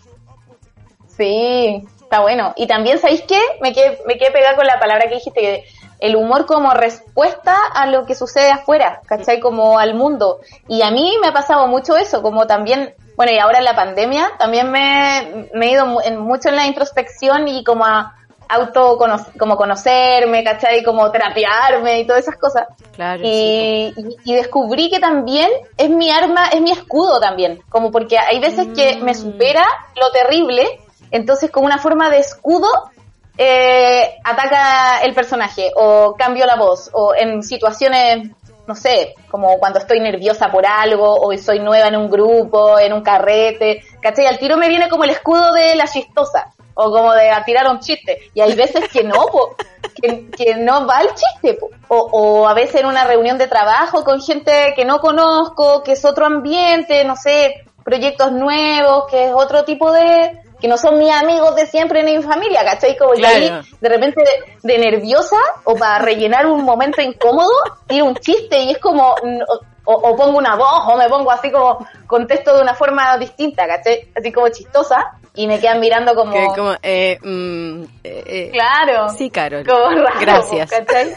Sí, 1.17 1.85
está 2.01 2.21
bueno. 2.21 2.55
Y 2.57 2.67
también, 2.67 2.99
¿sabéis 2.99 3.23
qué? 3.23 3.41
Me 3.61 3.73
quedé, 3.73 3.99
me 4.07 4.17
quedé 4.17 4.31
pegada 4.31 4.57
con 4.57 4.67
la 4.67 4.79
palabra 4.79 5.09
que 5.09 5.17
dijiste, 5.17 5.41
que 5.41 5.65
el 6.01 6.17
humor 6.17 6.47
como 6.47 6.73
respuesta 6.75 7.57
a 7.75 7.87
lo 7.87 8.07
que 8.07 8.15
sucede 8.15 8.51
afuera, 8.51 9.01
¿cachai? 9.07 9.41
Como 9.41 9.79
al 9.79 9.95
mundo. 9.95 10.41
Y 10.69 10.83
a 10.83 10.91
mí 10.91 11.17
me 11.21 11.29
ha 11.29 11.33
pasado 11.33 11.67
mucho 11.67 11.97
eso, 11.97 12.23
como 12.23 12.47
también, 12.47 12.95
bueno, 13.17 13.33
y 13.33 13.39
ahora 13.39 13.59
en 13.59 13.65
la 13.65 13.75
pandemia, 13.75 14.31
también 14.39 14.71
me, 14.71 15.49
me 15.55 15.67
he 15.67 15.73
ido 15.73 16.01
en, 16.05 16.19
mucho 16.21 16.51
en 16.51 16.57
la 16.57 16.67
introspección 16.67 17.49
y 17.49 17.65
como 17.65 17.85
a 17.85 18.15
auto 18.49 18.99
como 19.39 19.57
conocerme, 19.57 20.43
¿cachai? 20.43 20.83
Como 20.83 21.11
terapiarme 21.11 22.01
y 22.01 22.07
todas 22.07 22.23
esas 22.23 22.37
cosas. 22.37 22.67
Claro. 22.95 23.23
Y, 23.25 23.95
y, 24.25 24.35
descubrí 24.35 24.91
que 24.91 24.99
también 24.99 25.49
es 25.77 25.91
mi 25.91 26.11
arma, 26.11 26.49
es 26.49 26.61
mi 26.61 26.71
escudo 26.71 27.21
también, 27.21 27.61
como 27.69 27.91
porque 27.91 28.19
hay 28.19 28.41
veces 28.41 28.69
que 28.75 28.97
me 28.97 29.13
mm. 29.13 29.15
supera 29.15 29.65
lo 29.97 30.11
terrible, 30.11 30.81
entonces 31.11 31.51
como 31.51 31.67
una 31.67 31.79
forma 31.79 32.11
de 32.11 32.19
escudo 32.19 32.69
eh, 33.37 34.17
ataca 34.25 35.01
el 35.03 35.15
personaje 35.15 35.71
o 35.77 36.17
cambio 36.19 36.45
la 36.45 36.57
voz 36.57 36.91
o 36.93 37.15
en 37.15 37.43
situaciones, 37.43 38.31
no 38.67 38.75
sé, 38.75 39.15
como 39.31 39.59
cuando 39.59 39.79
estoy 39.79 40.01
nerviosa 40.01 40.51
por 40.51 40.67
algo 40.67 41.15
o 41.15 41.37
soy 41.39 41.61
nueva 41.61 41.87
en 41.87 41.97
un 41.97 42.11
grupo, 42.11 42.79
en 42.79 42.93
un 42.93 43.03
carrete, 43.03 43.85
¿cachai? 44.01 44.27
Al 44.27 44.39
tiro 44.39 44.57
me 44.57 44.69
viene 44.69 44.89
como 44.89 45.05
el 45.05 45.11
escudo 45.11 45.53
de 45.53 45.77
la 45.77 45.87
chistosa 45.87 46.53
o 46.81 46.93
como 46.93 47.13
de 47.13 47.29
a 47.29 47.45
tirar 47.45 47.69
un 47.69 47.81
chiste. 47.81 48.31
Y 48.35 48.41
hay 48.41 48.55
veces 48.55 48.89
que 48.89 49.03
no, 49.03 49.27
que, 50.01 50.55
no 50.55 50.87
va 50.87 51.01
el 51.01 51.09
chiste. 51.09 51.59
O, 51.89 51.97
o 51.97 52.47
a 52.47 52.55
veces 52.55 52.83
en 52.83 52.87
una 52.87 53.05
reunión 53.05 53.37
de 53.37 53.49
trabajo 53.49 54.05
con 54.05 54.23
gente 54.23 54.75
que 54.77 54.85
no 54.85 55.01
conozco, 55.01 55.83
que 55.83 55.93
es 55.93 56.05
otro 56.05 56.25
ambiente, 56.25 57.05
no 57.05 57.17
sé, 57.17 57.65
proyectos 57.83 58.31
nuevos, 58.31 59.07
que 59.11 59.27
es 59.27 59.33
otro 59.35 59.65
tipo 59.65 59.91
de, 59.91 60.41
que 60.61 60.69
no 60.69 60.79
son 60.79 61.01
mis 61.01 61.11
amigos 61.11 61.57
de 61.57 61.67
siempre 61.67 62.05
ni 62.05 62.17
mi 62.17 62.23
familia, 62.23 62.65
¿cachai? 62.65 62.97
Como 62.97 63.15
yo 63.15 63.27
ahí, 63.27 63.51
de 63.81 63.89
repente 63.89 64.23
de, 64.63 64.79
nerviosa 64.79 65.37
o 65.65 65.75
para 65.75 65.99
rellenar 65.99 66.47
un 66.47 66.65
momento 66.65 67.03
incómodo, 67.03 67.51
tiro 67.89 68.05
un 68.05 68.15
chiste 68.15 68.61
y 68.61 68.71
es 68.71 68.79
como, 68.79 69.17
o, 69.85 70.17
pongo 70.17 70.39
una 70.39 70.55
voz 70.55 70.85
o 70.87 70.97
me 70.97 71.09
pongo 71.09 71.33
así 71.33 71.51
como, 71.51 71.85
contesto 72.07 72.55
de 72.55 72.63
una 72.63 72.75
forma 72.75 73.19
distinta, 73.19 73.67
¿cachai? 73.67 74.13
Así 74.15 74.31
como 74.31 74.49
chistosa 74.51 75.18
y 75.35 75.47
me 75.47 75.61
quedan 75.61 75.81
mirando 75.81 76.15
como... 76.15 76.55
como 76.55 76.75
eh, 76.83 77.19
mm, 77.23 77.83
eh, 78.05 78.25
eh, 78.27 78.51
claro. 78.53 79.09
Sí, 79.11 79.31
Carol. 79.31 79.67
Como 79.67 79.91
raro, 79.91 80.21
Gracias. 80.21 80.71
¿cachai? 80.71 81.17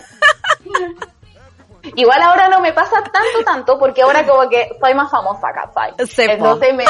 Igual 1.95 2.21
ahora 2.21 2.47
no 2.47 2.59
me 2.59 2.73
pasa 2.73 3.01
tanto, 3.03 3.43
tanto, 3.43 3.79
porque 3.79 4.03
ahora 4.03 4.25
como 4.25 4.47
que 4.47 4.69
soy 4.79 4.93
más 4.93 5.09
famosa, 5.09 5.47
¿cachai? 5.53 5.93
Entonces 5.97 6.75
me... 6.75 6.85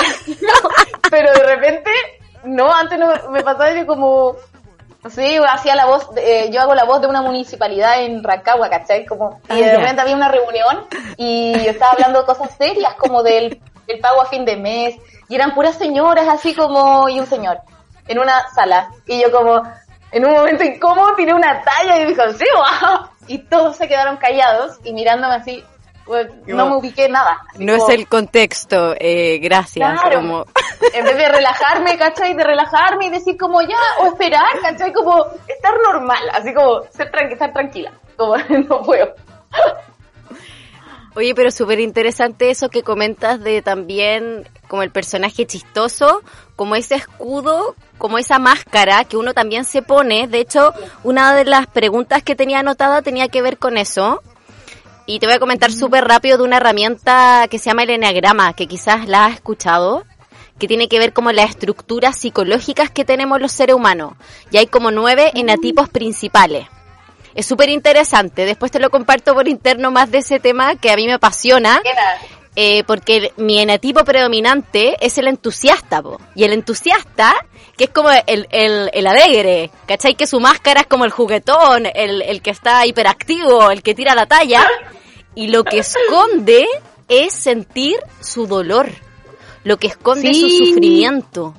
pero 1.09 1.31
de 1.31 1.55
repente 1.55 1.89
no, 2.43 2.73
antes 2.73 2.99
no 2.99 3.29
me 3.31 3.43
pasaba 3.43 3.73
yo 3.73 3.85
como, 3.85 4.35
sí, 5.09 5.37
hacía 5.47 5.75
la 5.75 5.85
voz, 5.85 6.09
eh, 6.17 6.49
yo 6.51 6.61
hago 6.61 6.75
la 6.75 6.83
voz 6.83 7.01
de 7.01 7.07
una 7.07 7.21
municipalidad 7.21 8.03
en 8.03 8.23
Rancagua, 8.23 8.69
¿cachai? 8.69 9.05
Como, 9.05 9.41
y 9.49 9.53
ah, 9.61 9.67
de 9.67 9.77
repente 9.77 10.01
había 10.01 10.15
una 10.15 10.29
reunión 10.29 10.85
y 11.17 11.53
yo 11.53 11.71
estaba 11.71 11.93
hablando 11.93 12.19
de 12.19 12.25
cosas 12.25 12.55
serias 12.57 12.95
como 12.95 13.23
del, 13.23 13.61
pago 14.01 14.21
a 14.21 14.25
fin 14.25 14.45
de 14.45 14.55
mes 14.55 14.95
y 15.31 15.35
eran 15.35 15.53
puras 15.53 15.77
señoras 15.77 16.27
así 16.27 16.53
como, 16.53 17.07
y 17.07 17.17
un 17.17 17.25
señor, 17.25 17.59
en 18.05 18.19
una 18.19 18.49
sala. 18.53 18.89
Y 19.07 19.21
yo 19.21 19.31
como, 19.31 19.63
en 20.11 20.25
un 20.25 20.33
momento 20.33 20.65
incómodo 20.65 21.15
tiré 21.15 21.33
una 21.33 21.61
talla 21.61 21.99
y 21.99 22.05
dijo, 22.05 22.21
sí, 22.37 22.43
wow. 22.53 23.07
Y 23.27 23.37
todos 23.37 23.77
se 23.77 23.87
quedaron 23.87 24.17
callados 24.17 24.77
y 24.83 24.91
mirándome 24.91 25.35
así, 25.35 25.63
no 26.47 26.65
me 26.65 26.75
ubiqué 26.75 27.07
nada. 27.07 27.37
No 27.57 27.75
es 27.75 27.87
el 27.87 28.09
contexto, 28.09 28.93
eh, 28.99 29.39
gracias. 29.41 30.01
Como... 30.13 30.45
En 30.93 31.05
vez 31.05 31.15
de 31.15 31.29
relajarme, 31.29 31.97
¿cachai? 31.97 32.33
De 32.33 32.43
relajarme 32.43 33.05
y 33.05 33.09
decir 33.11 33.37
como 33.37 33.61
ya, 33.61 33.77
o 33.99 34.07
esperar, 34.07 34.59
¿cachai? 34.61 34.91
Como 34.91 35.27
estar 35.47 35.73
normal, 35.81 36.29
así 36.33 36.53
como 36.53 36.81
ser 36.89 37.09
estar 37.29 37.53
tranquila, 37.53 37.93
como 38.17 38.35
no 38.67 38.81
puedo. 38.81 39.13
Oye, 41.13 41.35
pero 41.35 41.51
súper 41.51 41.81
interesante 41.81 42.49
eso 42.49 42.69
que 42.69 42.83
comentas 42.83 43.41
de 43.41 43.61
también 43.61 44.47
como 44.69 44.81
el 44.81 44.91
personaje 44.91 45.45
chistoso, 45.45 46.21
como 46.55 46.75
ese 46.75 46.95
escudo, 46.95 47.75
como 47.97 48.17
esa 48.17 48.39
máscara 48.39 49.03
que 49.03 49.17
uno 49.17 49.33
también 49.33 49.65
se 49.65 49.81
pone. 49.81 50.27
De 50.27 50.39
hecho, 50.39 50.73
una 51.03 51.35
de 51.35 51.43
las 51.43 51.67
preguntas 51.67 52.23
que 52.23 52.35
tenía 52.35 52.59
anotada 52.59 53.01
tenía 53.01 53.27
que 53.27 53.41
ver 53.41 53.57
con 53.57 53.77
eso, 53.77 54.21
y 55.05 55.19
te 55.19 55.25
voy 55.25 55.35
a 55.35 55.39
comentar 55.39 55.73
súper 55.73 56.05
rápido 56.05 56.37
de 56.37 56.43
una 56.43 56.57
herramienta 56.57 57.47
que 57.49 57.59
se 57.59 57.65
llama 57.65 57.83
el 57.83 57.89
Enneagrama, 57.89 58.53
que 58.53 58.67
quizás 58.67 59.09
la 59.09 59.25
has 59.25 59.33
escuchado, 59.33 60.05
que 60.57 60.67
tiene 60.69 60.87
que 60.87 60.99
ver 60.99 61.11
como 61.11 61.33
las 61.33 61.49
estructuras 61.49 62.17
psicológicas 62.17 62.89
que 62.89 63.03
tenemos 63.03 63.41
los 63.41 63.51
seres 63.51 63.75
humanos. 63.75 64.13
Y 64.51 64.57
hay 64.57 64.67
como 64.67 64.91
nueve 64.91 65.31
enatipos 65.33 65.89
principales. 65.89 66.67
Es 67.35 67.45
súper 67.45 67.69
interesante. 67.69 68.45
Después 68.45 68.71
te 68.71 68.79
lo 68.79 68.89
comparto 68.89 69.33
por 69.33 69.47
interno 69.47 69.91
más 69.91 70.11
de 70.11 70.19
ese 70.19 70.39
tema 70.39 70.75
que 70.75 70.91
a 70.91 70.95
mí 70.95 71.05
me 71.05 71.13
apasiona. 71.13 71.81
Eh, 72.55 72.83
porque 72.85 73.31
mi 73.37 73.59
enatipo 73.59 74.03
predominante 74.03 74.97
es 74.99 75.17
el 75.17 75.29
entusiasta, 75.29 76.03
y 76.35 76.43
el 76.43 76.51
entusiasta, 76.51 77.33
que 77.77 77.85
es 77.85 77.89
como 77.91 78.09
el, 78.09 78.45
el, 78.51 78.89
el 78.91 79.07
alegre, 79.07 79.71
¿cachai? 79.87 80.15
Que 80.15 80.27
su 80.27 80.41
máscara 80.41 80.81
es 80.81 80.87
como 80.87 81.05
el 81.05 81.11
juguetón, 81.11 81.85
el, 81.85 82.21
el 82.21 82.41
que 82.41 82.49
está 82.49 82.85
hiperactivo, 82.85 83.71
el 83.71 83.81
que 83.81 83.95
tira 83.95 84.15
la 84.15 84.25
talla, 84.25 84.67
y 85.33 85.47
lo 85.47 85.63
que 85.63 85.79
esconde 85.79 86.67
es 87.07 87.33
sentir 87.33 87.95
su 88.19 88.47
dolor, 88.47 88.89
lo 89.63 89.77
que 89.77 89.87
esconde 89.87 90.31
es 90.31 90.41
su 90.41 90.49
sufrimiento. 90.49 91.53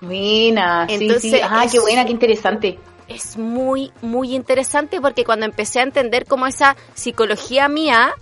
Buena, 0.00 0.86
Entonces, 0.88 1.40
Ah, 1.44 1.66
qué 1.70 1.78
buena, 1.78 2.04
qué 2.04 2.10
interesante. 2.10 2.78
Es 3.10 3.36
muy, 3.36 3.92
muy 4.00 4.34
interesante 4.34 5.00
porque 5.00 5.24
cuando 5.24 5.44
empecé 5.44 5.80
a 5.80 5.82
entender 5.82 6.24
como 6.24 6.46
esa 6.46 6.76
psicología 6.94 7.68
mía, 7.68 8.14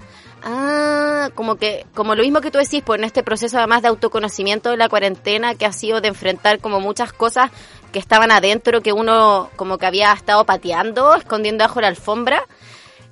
Ah, 0.43 1.31
como 1.35 1.57
que, 1.57 1.87
como 1.95 2.15
lo 2.15 2.23
mismo 2.23 2.41
que 2.41 2.51
tú 2.51 2.59
decís, 2.59 2.83
pues 2.85 2.99
en 2.99 3.05
este 3.05 3.23
proceso 3.23 3.59
además 3.59 3.83
de 3.83 3.89
autoconocimiento 3.89 4.71
de 4.71 4.77
la 4.77 4.89
cuarentena, 4.89 5.55
que 5.55 5.67
ha 5.67 5.73
sido 5.73 6.01
de 6.01 6.09
enfrentar 6.09 6.61
como 6.61 6.81
muchas 6.81 7.13
cosas 7.13 7.51
que 7.93 7.99
estaban 7.99 8.31
adentro, 8.31 8.81
que 8.81 8.93
uno 8.93 9.51
como 9.57 9.79
que 9.79 9.87
había 9.87 10.13
estado 10.13 10.45
pateando, 10.45 11.15
escondiendo 11.15 11.65
bajo 11.65 11.81
la 11.81 11.89
alfombra. 11.89 12.45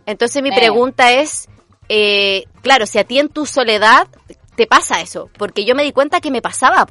Entonces 0.06 0.42
mi 0.42 0.50
pregunta 0.52 1.12
es, 1.12 1.48
eh, 1.88 2.44
claro, 2.62 2.86
si 2.86 2.98
a 2.98 3.04
ti 3.04 3.18
en 3.18 3.28
tu 3.28 3.44
soledad 3.44 4.06
te 4.54 4.66
pasa 4.66 5.00
eso, 5.00 5.28
porque 5.36 5.64
yo 5.64 5.74
me 5.74 5.82
di 5.82 5.92
cuenta 5.92 6.20
que 6.20 6.30
me 6.30 6.42
pasaba, 6.42 6.86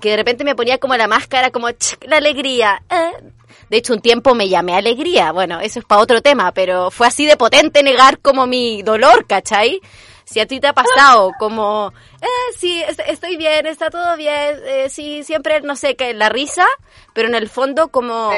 que 0.00 0.10
de 0.10 0.16
repente 0.16 0.44
me 0.44 0.54
ponía 0.54 0.78
como 0.78 0.96
la 0.96 1.08
máscara, 1.08 1.50
como 1.50 1.68
la 2.02 2.16
alegría. 2.16 2.82
Eh. 2.88 3.32
De 3.72 3.78
hecho, 3.78 3.94
un 3.94 4.02
tiempo 4.02 4.34
me 4.34 4.50
llamé 4.50 4.76
alegría, 4.76 5.32
bueno, 5.32 5.58
eso 5.58 5.78
es 5.78 5.86
para 5.86 6.02
otro 6.02 6.20
tema, 6.20 6.52
pero 6.52 6.90
fue 6.90 7.06
así 7.06 7.24
de 7.24 7.38
potente 7.38 7.82
negar 7.82 8.18
como 8.18 8.46
mi 8.46 8.82
dolor, 8.82 9.26
¿cachai? 9.26 9.80
Si 10.24 10.40
a 10.40 10.46
ti 10.46 10.60
te 10.60 10.66
ha 10.66 10.74
pasado 10.74 11.30
como, 11.38 11.90
eh, 12.20 12.52
sí, 12.54 12.84
estoy 13.06 13.38
bien, 13.38 13.64
está 13.64 13.88
todo 13.88 14.14
bien, 14.18 14.60
eh, 14.66 14.90
sí, 14.90 15.24
siempre, 15.24 15.62
no 15.62 15.74
sé, 15.74 15.96
que 15.96 16.12
la 16.12 16.28
risa, 16.28 16.66
pero 17.14 17.28
en 17.28 17.34
el 17.34 17.48
fondo 17.48 17.88
como, 17.88 18.30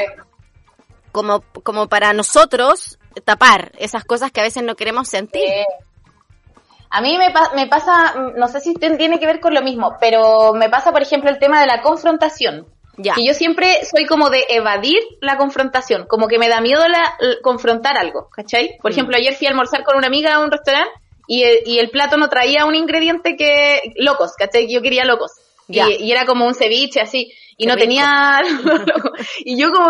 como, 1.11 1.41
como 1.63 1.89
para 1.89 2.13
nosotros 2.13 2.97
tapar 3.25 3.73
esas 3.77 4.05
cosas 4.05 4.31
que 4.31 4.39
a 4.39 4.43
veces 4.43 4.63
no 4.63 4.77
queremos 4.77 5.09
sentir. 5.09 5.65
A 6.89 7.01
mí 7.01 7.17
me, 7.17 7.33
me 7.55 7.67
pasa, 7.67 8.15
no 8.37 8.47
sé 8.47 8.61
si 8.61 8.73
tiene 8.75 9.19
que 9.19 9.25
ver 9.25 9.41
con 9.41 9.53
lo 9.53 9.61
mismo, 9.61 9.97
pero 9.99 10.53
me 10.53 10.69
pasa, 10.69 10.93
por 10.93 11.01
ejemplo, 11.01 11.29
el 11.29 11.39
tema 11.39 11.59
de 11.59 11.67
la 11.67 11.81
confrontación. 11.81 12.73
Ya. 12.97 13.13
Que 13.13 13.25
yo 13.25 13.33
siempre 13.33 13.79
soy 13.85 14.05
como 14.05 14.29
de 14.29 14.45
evadir 14.49 14.99
la 15.21 15.37
confrontación, 15.37 16.05
como 16.07 16.27
que 16.27 16.39
me 16.39 16.47
da 16.47 16.61
miedo 16.61 16.87
la, 16.87 17.17
confrontar 17.41 17.97
algo, 17.97 18.29
¿cachai? 18.29 18.77
Por 18.81 18.91
mm. 18.91 18.93
ejemplo, 18.93 19.17
ayer 19.17 19.33
fui 19.33 19.47
a 19.47 19.49
almorzar 19.49 19.83
con 19.83 19.97
una 19.97 20.07
amiga 20.07 20.35
a 20.35 20.39
un 20.39 20.51
restaurante 20.51 20.91
y 21.27 21.43
el, 21.43 21.59
y 21.65 21.79
el 21.79 21.89
plato 21.89 22.17
no 22.17 22.29
traía 22.29 22.65
un 22.65 22.75
ingrediente 22.75 23.35
que, 23.35 23.93
locos, 23.97 24.33
¿cachai? 24.37 24.71
Yo 24.71 24.81
quería 24.81 25.05
locos. 25.05 25.31
Y, 25.67 25.79
y, 25.79 26.11
era 26.11 26.27
como 26.27 26.45
un 26.45 26.53
ceviche 26.53 27.01
así, 27.01 27.33
y 27.57 27.65
no 27.65 27.75
tenía, 27.75 28.41
y 29.39 29.57
yo 29.57 29.71
como, 29.71 29.89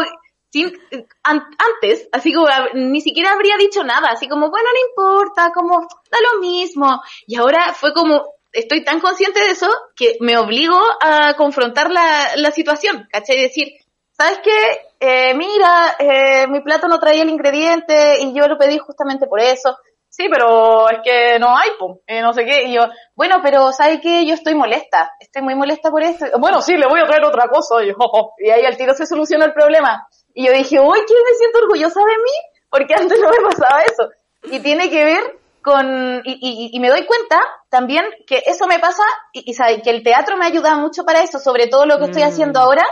antes, 1.24 2.08
así 2.12 2.34
como 2.34 2.48
ni 2.74 3.02
siquiera 3.02 3.34
habría 3.34 3.58
dicho 3.58 3.84
nada, 3.84 4.10
así 4.10 4.28
como, 4.28 4.50
bueno, 4.50 4.68
no 4.72 4.90
importa, 4.90 5.52
como 5.54 5.82
da 5.82 6.18
lo 6.34 6.40
mismo. 6.40 7.02
Y 7.28 7.36
ahora 7.36 7.74
fue 7.74 7.94
como, 7.94 8.35
estoy 8.56 8.84
tan 8.84 9.00
consciente 9.00 9.40
de 9.40 9.52
eso 9.52 9.70
que 9.96 10.18
me 10.22 10.38
obligo 10.38 10.80
a 11.02 11.36
confrontar 11.36 11.92
la, 11.92 12.36
la 12.38 12.52
situación, 12.52 13.08
¿cachai? 13.12 13.38
Decir, 13.38 13.74
¿sabes 14.12 14.40
qué? 14.44 14.82
Eh, 15.00 15.34
mira, 15.36 15.96
eh, 16.00 16.48
mi 16.48 16.62
plato 16.62 16.88
no 16.88 17.00
traía 17.00 17.24
el 17.24 17.30
ingrediente 17.30 18.22
y 18.22 18.34
yo 18.34 18.48
lo 18.48 18.58
pedí 18.58 18.78
justamente 18.78 19.28
por 19.28 19.40
eso. 19.40 19.78
Sí, 20.08 20.30
pero 20.32 20.90
es 20.90 21.00
que 21.04 21.38
no 21.40 21.58
hay, 21.58 21.72
pum, 21.78 21.98
eh, 22.08 22.22
no 22.22 22.32
sé 22.32 22.46
qué. 22.46 22.64
Y 22.64 22.74
yo, 22.74 22.88
bueno, 23.16 23.42
pero 23.44 23.74
¿sabes 23.74 24.00
qué? 24.02 24.26
Yo 24.26 24.34
estoy 24.34 24.56
molesta, 24.56 25.12
estoy 25.20 25.42
muy 25.42 25.56
molesta 25.56 25.92
por 25.92 26.04
esto. 26.04 26.26
Bueno, 26.40 26.62
sí, 26.62 26.78
le 26.78 26.88
voy 26.88 27.02
a 27.02 27.06
traer 27.06 27.26
otra 27.26 27.50
cosa. 27.50 27.84
Y, 27.84 27.90
y 28.46 28.50
ahí 28.50 28.64
al 28.64 28.78
tiro 28.78 28.94
se 28.94 29.06
soluciona 29.06 29.44
el 29.44 29.54
problema. 29.54 30.08
Y 30.34 30.46
yo 30.46 30.54
dije, 30.54 30.80
uy, 30.80 31.00
¿quién 31.06 31.20
me 31.22 31.38
siento 31.38 31.60
orgullosa 31.60 32.00
de 32.00 32.18
mí? 32.18 32.32
Porque 32.70 32.94
antes 32.98 33.20
no 33.20 33.30
me 33.30 33.50
pasaba 33.50 33.82
eso. 33.82 34.10
Y 34.44 34.60
tiene 34.62 34.90
que 34.90 35.04
ver 35.04 35.40
con, 35.65 36.22
y, 36.24 36.69
y, 36.72 36.79
me 36.79 36.89
doy 36.89 37.07
cuenta 37.07 37.41
también 37.69 38.05
que 38.27 38.43
eso 38.45 38.67
me 38.67 38.77
pasa 38.77 39.01
y, 39.34 39.50
y 39.50 39.81
que 39.81 39.89
el 39.89 40.03
teatro 40.03 40.38
me 40.38 40.45
ayuda 40.45 40.75
mucho 40.75 41.03
para 41.03 41.24
eso, 41.24 41.39
sobre 41.39 41.65
todo 41.65 41.88
lo 41.88 41.98
que 41.98 42.05
estoy 42.05 42.22
haciendo 42.22 42.60
mm, 42.60 42.63
ahora, 42.63 42.86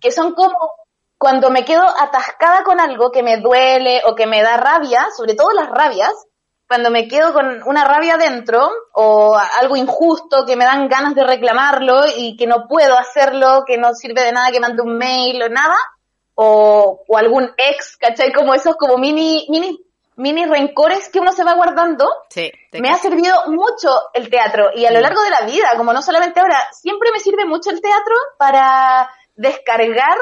que 0.00 0.12
son 0.12 0.32
como 0.32 0.54
cuando 1.18 1.50
me 1.50 1.64
quedo 1.64 1.82
atascada 1.82 2.62
con 2.62 2.78
algo 2.78 3.10
que 3.10 3.24
me 3.24 3.38
duele 3.38 4.02
o 4.06 4.14
que 4.14 4.28
me 4.28 4.40
da 4.40 4.56
rabia, 4.56 5.08
sobre 5.16 5.34
todo 5.34 5.50
las 5.50 5.68
rabias, 5.68 6.12
cuando 6.68 6.92
me 6.92 7.08
quedo 7.08 7.32
con 7.32 7.60
una 7.66 7.84
rabia 7.84 8.16
dentro 8.16 8.70
o 8.94 9.36
algo 9.60 9.74
injusto 9.74 10.44
que 10.46 10.54
me 10.54 10.64
dan 10.64 10.88
ganas 10.88 11.16
de 11.16 11.24
reclamarlo 11.24 12.04
y 12.16 12.36
que 12.36 12.46
no 12.46 12.68
puedo 12.68 12.96
hacerlo, 12.96 13.64
que 13.66 13.78
no 13.78 13.94
sirve 13.94 14.22
de 14.22 14.30
nada 14.30 14.52
que 14.52 14.60
mande 14.60 14.80
un 14.80 14.96
mail 14.96 15.42
o 15.42 15.48
nada, 15.48 15.76
o, 16.36 17.02
o 17.08 17.18
algún 17.18 17.50
ex, 17.56 17.96
¿cachai? 17.96 18.32
Como 18.32 18.54
esos 18.54 18.76
como 18.76 18.96
mini, 18.96 19.44
mini 19.50 19.76
mini 20.16 20.44
rencores 20.46 21.08
que 21.08 21.20
uno 21.20 21.32
se 21.32 21.44
va 21.44 21.54
guardando, 21.54 22.06
me 22.72 22.90
ha 22.90 22.96
servido 22.96 23.34
mucho 23.48 23.88
el 24.14 24.28
teatro 24.28 24.70
y 24.74 24.84
a 24.84 24.92
lo 24.92 25.00
largo 25.00 25.22
de 25.22 25.30
la 25.30 25.42
vida, 25.42 25.72
como 25.76 25.92
no 25.92 26.02
solamente 26.02 26.40
ahora, 26.40 26.58
siempre 26.72 27.10
me 27.12 27.20
sirve 27.20 27.44
mucho 27.46 27.70
el 27.70 27.80
teatro 27.80 28.14
para 28.38 29.10
descargar 29.36 30.16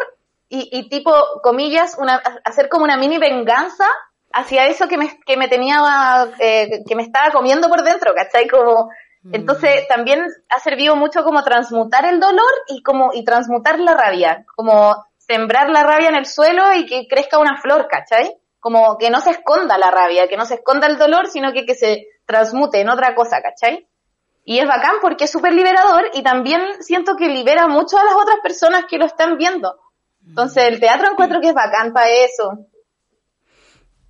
y, 0.53 0.89
tipo, 0.89 1.13
comillas, 1.45 1.97
una, 1.97 2.21
hacer 2.45 2.69
como 2.69 2.83
una 2.83 2.97
mini 2.97 3.19
venganza 3.19 3.87
hacia 4.33 4.67
eso 4.67 4.89
que 4.89 4.99
me, 4.99 5.21
que 5.25 5.37
me 5.37 5.47
tenía, 5.47 5.81
eh, 6.41 6.83
que 6.89 6.97
me 6.97 7.05
estaba 7.05 7.31
comiendo 7.31 7.69
por 7.69 7.85
dentro, 7.85 8.13
¿cachai? 8.15 8.49
Como, 8.49 8.91
mm. 9.23 9.35
entonces 9.35 9.87
también 9.87 10.27
ha 10.49 10.59
servido 10.59 10.97
mucho 10.97 11.23
como 11.23 11.45
transmutar 11.45 12.05
el 12.05 12.19
dolor 12.19 12.51
y 12.67 12.83
como, 12.83 13.13
y 13.15 13.25
transmutar 13.25 13.79
la 13.79 13.95
rabia, 13.95 14.45
como 14.57 15.07
sembrar 15.19 15.71
la 15.71 15.85
rabia 15.85 16.09
en 16.09 16.17
el 16.17 16.27
suelo 16.27 16.75
y 16.75 16.85
que 16.85 17.07
crezca 17.07 17.39
una 17.39 17.61
flor, 17.61 17.87
¿cachai? 17.89 18.37
Como 18.61 18.99
que 18.99 19.11
no 19.11 19.21
se 19.21 19.31
esconda 19.31 19.79
la 19.79 19.91
rabia, 19.91 20.29
que 20.29 20.37
no 20.37 20.45
se 20.45 20.55
esconda 20.55 20.87
el 20.87 20.99
dolor, 20.99 21.27
sino 21.29 21.53
que, 21.53 21.65
que 21.65 21.75
se 21.75 22.07
transmute 22.27 22.81
en 22.81 22.91
otra 22.91 23.15
cosa, 23.15 23.41
¿cachai? 23.43 23.89
Y 24.45 24.59
es 24.59 24.67
bacán 24.67 24.97
porque 25.01 25.25
es 25.25 25.31
súper 25.31 25.53
liberador 25.53 26.11
y 26.15 26.23
también 26.23 26.61
siento 26.81 27.17
que 27.17 27.29
libera 27.29 27.67
mucho 27.67 27.99
a 27.99 28.05
las 28.05 28.15
otras 28.15 28.39
personas 28.43 28.85
que 28.89 28.99
lo 28.99 29.07
están 29.07 29.37
viendo. 29.37 29.79
Entonces 30.27 30.65
el 30.69 30.81
teatro 30.81 31.11
encuentro 31.11 31.41
que 31.41 31.49
es 31.49 31.55
bacán 31.55 31.93
para 31.93 32.11
eso. 32.11 32.67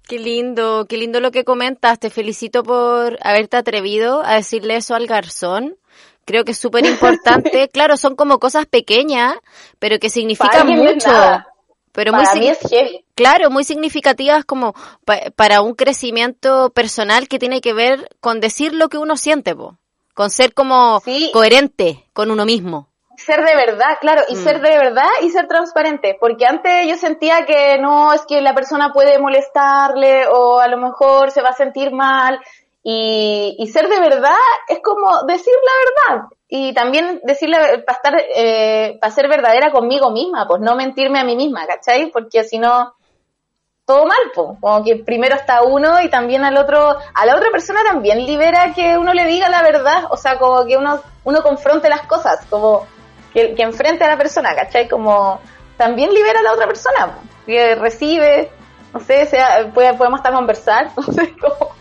Qué 0.08 0.18
lindo, 0.18 0.86
qué 0.88 0.96
lindo 0.96 1.20
lo 1.20 1.30
que 1.30 1.44
comentas. 1.44 1.98
Te 1.98 2.10
felicito 2.10 2.64
por 2.64 3.18
haberte 3.22 3.56
atrevido 3.56 4.22
a 4.24 4.34
decirle 4.34 4.76
eso 4.76 4.94
al 4.94 5.06
garzón. 5.06 5.76
Creo 6.24 6.44
que 6.44 6.52
es 6.52 6.58
súper 6.58 6.84
importante. 6.86 7.68
claro, 7.68 7.96
son 7.96 8.16
como 8.16 8.38
cosas 8.38 8.66
pequeñas, 8.66 9.34
pero 9.78 9.98
que 9.98 10.10
significan 10.10 10.66
mucho. 10.66 11.10
Pero 11.92 12.12
para 12.12 12.30
muy 12.32 12.40
mí 12.40 12.48
es 12.48 12.58
heavy. 12.68 13.04
Claro, 13.14 13.50
muy 13.50 13.64
significativas 13.64 14.44
como 14.44 14.74
para 15.36 15.60
un 15.60 15.74
crecimiento 15.74 16.70
personal 16.70 17.28
que 17.28 17.38
tiene 17.38 17.60
que 17.60 17.72
ver 17.72 18.08
con 18.20 18.40
decir 18.40 18.74
lo 18.74 18.88
que 18.88 18.98
uno 18.98 19.16
siente, 19.16 19.54
con 20.14 20.30
ser 20.30 20.54
como 20.54 21.02
coherente 21.32 22.06
con 22.12 22.30
uno 22.30 22.44
mismo. 22.44 22.88
Ser 23.16 23.44
de 23.44 23.54
verdad, 23.54 23.98
claro, 24.00 24.22
y 24.28 24.34
mm. 24.34 24.38
ser 24.38 24.62
de 24.62 24.78
verdad 24.78 25.08
y 25.20 25.28
ser 25.28 25.46
transparente, 25.46 26.16
porque 26.18 26.46
antes 26.46 26.86
yo 26.86 26.96
sentía 26.96 27.44
que 27.44 27.76
no, 27.78 28.14
es 28.14 28.22
que 28.26 28.40
la 28.40 28.54
persona 28.54 28.92
puede 28.94 29.18
molestarle 29.18 30.26
o 30.26 30.58
a 30.58 30.68
lo 30.68 30.78
mejor 30.78 31.30
se 31.30 31.42
va 31.42 31.50
a 31.50 31.54
sentir 31.54 31.92
mal, 31.92 32.40
y, 32.82 33.56
y 33.58 33.66
ser 33.68 33.88
de 33.88 34.00
verdad 34.00 34.36
es 34.68 34.78
como 34.82 35.24
decir 35.24 35.52
la 35.62 36.16
verdad, 36.16 36.28
y 36.48 36.74
también 36.74 37.20
decirle 37.24 37.56
para 37.86 37.96
estar 37.96 38.14
eh, 38.34 38.98
para 39.00 39.12
ser 39.12 39.28
verdadera 39.28 39.70
conmigo 39.70 40.10
misma 40.10 40.48
pues 40.48 40.60
no 40.60 40.74
mentirme 40.74 41.20
a 41.20 41.24
mí 41.24 41.36
misma 41.36 41.64
¿cachai? 41.66 42.10
porque 42.10 42.42
si 42.42 42.58
no 42.58 42.94
todo 43.84 44.04
mal 44.04 44.18
pues 44.34 44.58
como 44.60 44.82
que 44.82 44.96
primero 44.96 45.36
está 45.36 45.62
uno 45.62 46.00
y 46.00 46.10
también 46.10 46.44
al 46.44 46.56
otro 46.56 46.96
a 47.14 47.26
la 47.26 47.36
otra 47.36 47.50
persona 47.52 47.80
también 47.84 48.26
libera 48.26 48.72
que 48.74 48.98
uno 48.98 49.14
le 49.14 49.26
diga 49.26 49.48
la 49.48 49.62
verdad 49.62 50.04
o 50.10 50.16
sea 50.16 50.38
como 50.38 50.66
que 50.66 50.76
uno 50.76 51.00
uno 51.24 51.42
confronte 51.42 51.88
las 51.88 52.06
cosas 52.06 52.44
como 52.50 52.86
que, 53.32 53.54
que 53.54 53.62
enfrente 53.62 54.02
a 54.04 54.08
la 54.08 54.16
persona 54.16 54.54
¿cachai? 54.54 54.88
como 54.88 55.40
también 55.76 56.12
libera 56.12 56.40
a 56.40 56.42
la 56.42 56.52
otra 56.52 56.66
persona 56.66 57.18
que 57.46 57.76
recibe 57.76 58.50
no 58.92 58.98
sé 58.98 59.26
sea 59.26 59.70
podemos 59.72 60.18
estar 60.18 60.32
conversar 60.32 60.90
no 60.96 61.02
sé 61.04 61.32
cómo 61.36 61.79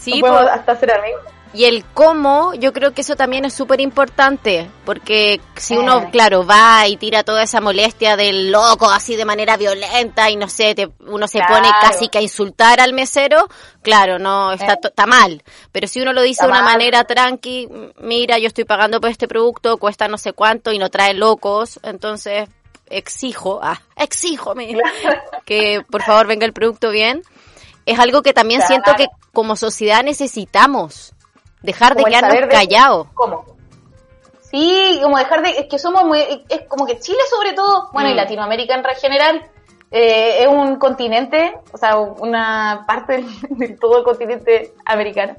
sí, 0.00 0.20
podemos 0.20 0.50
hasta 0.50 0.76
ser 0.76 0.92
amigos. 0.92 1.22
Y 1.54 1.66
el 1.66 1.84
cómo, 1.84 2.54
yo 2.54 2.72
creo 2.72 2.94
que 2.94 3.02
eso 3.02 3.14
también 3.14 3.44
es 3.44 3.52
súper 3.52 3.82
importante, 3.82 4.70
porque 4.86 5.38
si 5.56 5.76
uno, 5.76 6.10
claro, 6.10 6.46
va 6.46 6.88
y 6.88 6.96
tira 6.96 7.24
toda 7.24 7.42
esa 7.42 7.60
molestia 7.60 8.16
del 8.16 8.50
loco 8.50 8.88
así 8.88 9.16
de 9.16 9.26
manera 9.26 9.58
violenta 9.58 10.30
y 10.30 10.36
no 10.36 10.48
sé, 10.48 10.74
uno 11.00 11.28
se 11.28 11.40
pone 11.46 11.68
casi 11.82 12.08
que 12.08 12.16
a 12.16 12.22
insultar 12.22 12.80
al 12.80 12.94
mesero, 12.94 13.48
claro, 13.82 14.18
no, 14.18 14.52
está, 14.52 14.78
está 14.82 15.04
mal. 15.04 15.42
Pero 15.72 15.88
si 15.88 16.00
uno 16.00 16.14
lo 16.14 16.22
dice 16.22 16.44
de 16.44 16.48
una 16.48 16.62
manera 16.62 17.04
tranqui, 17.04 17.68
mira, 17.98 18.38
yo 18.38 18.46
estoy 18.46 18.64
pagando 18.64 18.98
por 18.98 19.10
este 19.10 19.28
producto, 19.28 19.76
cuesta 19.76 20.08
no 20.08 20.16
sé 20.16 20.32
cuánto 20.32 20.72
y 20.72 20.78
no 20.78 20.88
trae 20.88 21.12
locos, 21.12 21.80
entonces 21.82 22.48
exijo, 22.86 23.60
ah, 23.62 23.80
exijo 23.96 24.54
que 25.44 25.82
por 25.90 26.02
favor 26.02 26.26
venga 26.26 26.46
el 26.46 26.54
producto 26.54 26.90
bien. 26.90 27.22
Es 27.86 27.98
algo 27.98 28.22
que 28.22 28.32
también 28.32 28.62
siento 28.62 28.92
que 28.96 29.06
como 29.32 29.56
sociedad 29.56 30.02
necesitamos 30.02 31.14
Dejar 31.62 31.94
de 31.94 32.04
quedarnos 32.04 32.48
callados. 32.50 33.06
¿Cómo? 33.14 33.44
Sí, 34.40 34.98
como 35.02 35.16
dejar 35.16 35.42
de, 35.42 35.50
es 35.50 35.66
que 35.66 35.78
somos 35.78 36.04
muy, 36.04 36.20
es 36.48 36.62
como 36.68 36.86
que 36.86 36.98
Chile 36.98 37.20
sobre 37.30 37.54
todo, 37.54 37.88
bueno, 37.92 38.10
y 38.10 38.12
mm. 38.12 38.16
Latinoamérica 38.16 38.74
en 38.74 38.84
general, 38.96 39.50
eh, 39.90 40.42
es 40.42 40.48
un 40.48 40.76
continente, 40.76 41.54
o 41.72 41.78
sea, 41.78 41.96
una 41.96 42.84
parte 42.86 43.24
de 43.48 43.68
todo 43.80 43.98
el 43.98 44.04
continente 44.04 44.74
americano, 44.84 45.36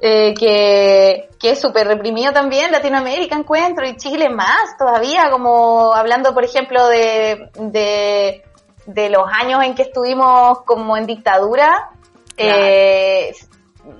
eh, 0.00 0.34
que, 0.34 1.30
que 1.40 1.50
es 1.50 1.60
súper 1.60 1.88
reprimido 1.88 2.32
también, 2.32 2.70
Latinoamérica 2.70 3.34
encuentro, 3.34 3.84
y 3.84 3.96
Chile 3.96 4.28
más 4.28 4.76
todavía, 4.78 5.28
como 5.30 5.92
hablando, 5.92 6.32
por 6.32 6.44
ejemplo, 6.44 6.86
de, 6.86 7.48
de, 7.54 8.44
de 8.86 9.10
los 9.10 9.24
años 9.32 9.62
en 9.64 9.74
que 9.74 9.82
estuvimos 9.82 10.62
como 10.62 10.96
en 10.96 11.06
dictadura, 11.06 11.90
eh, 12.36 13.34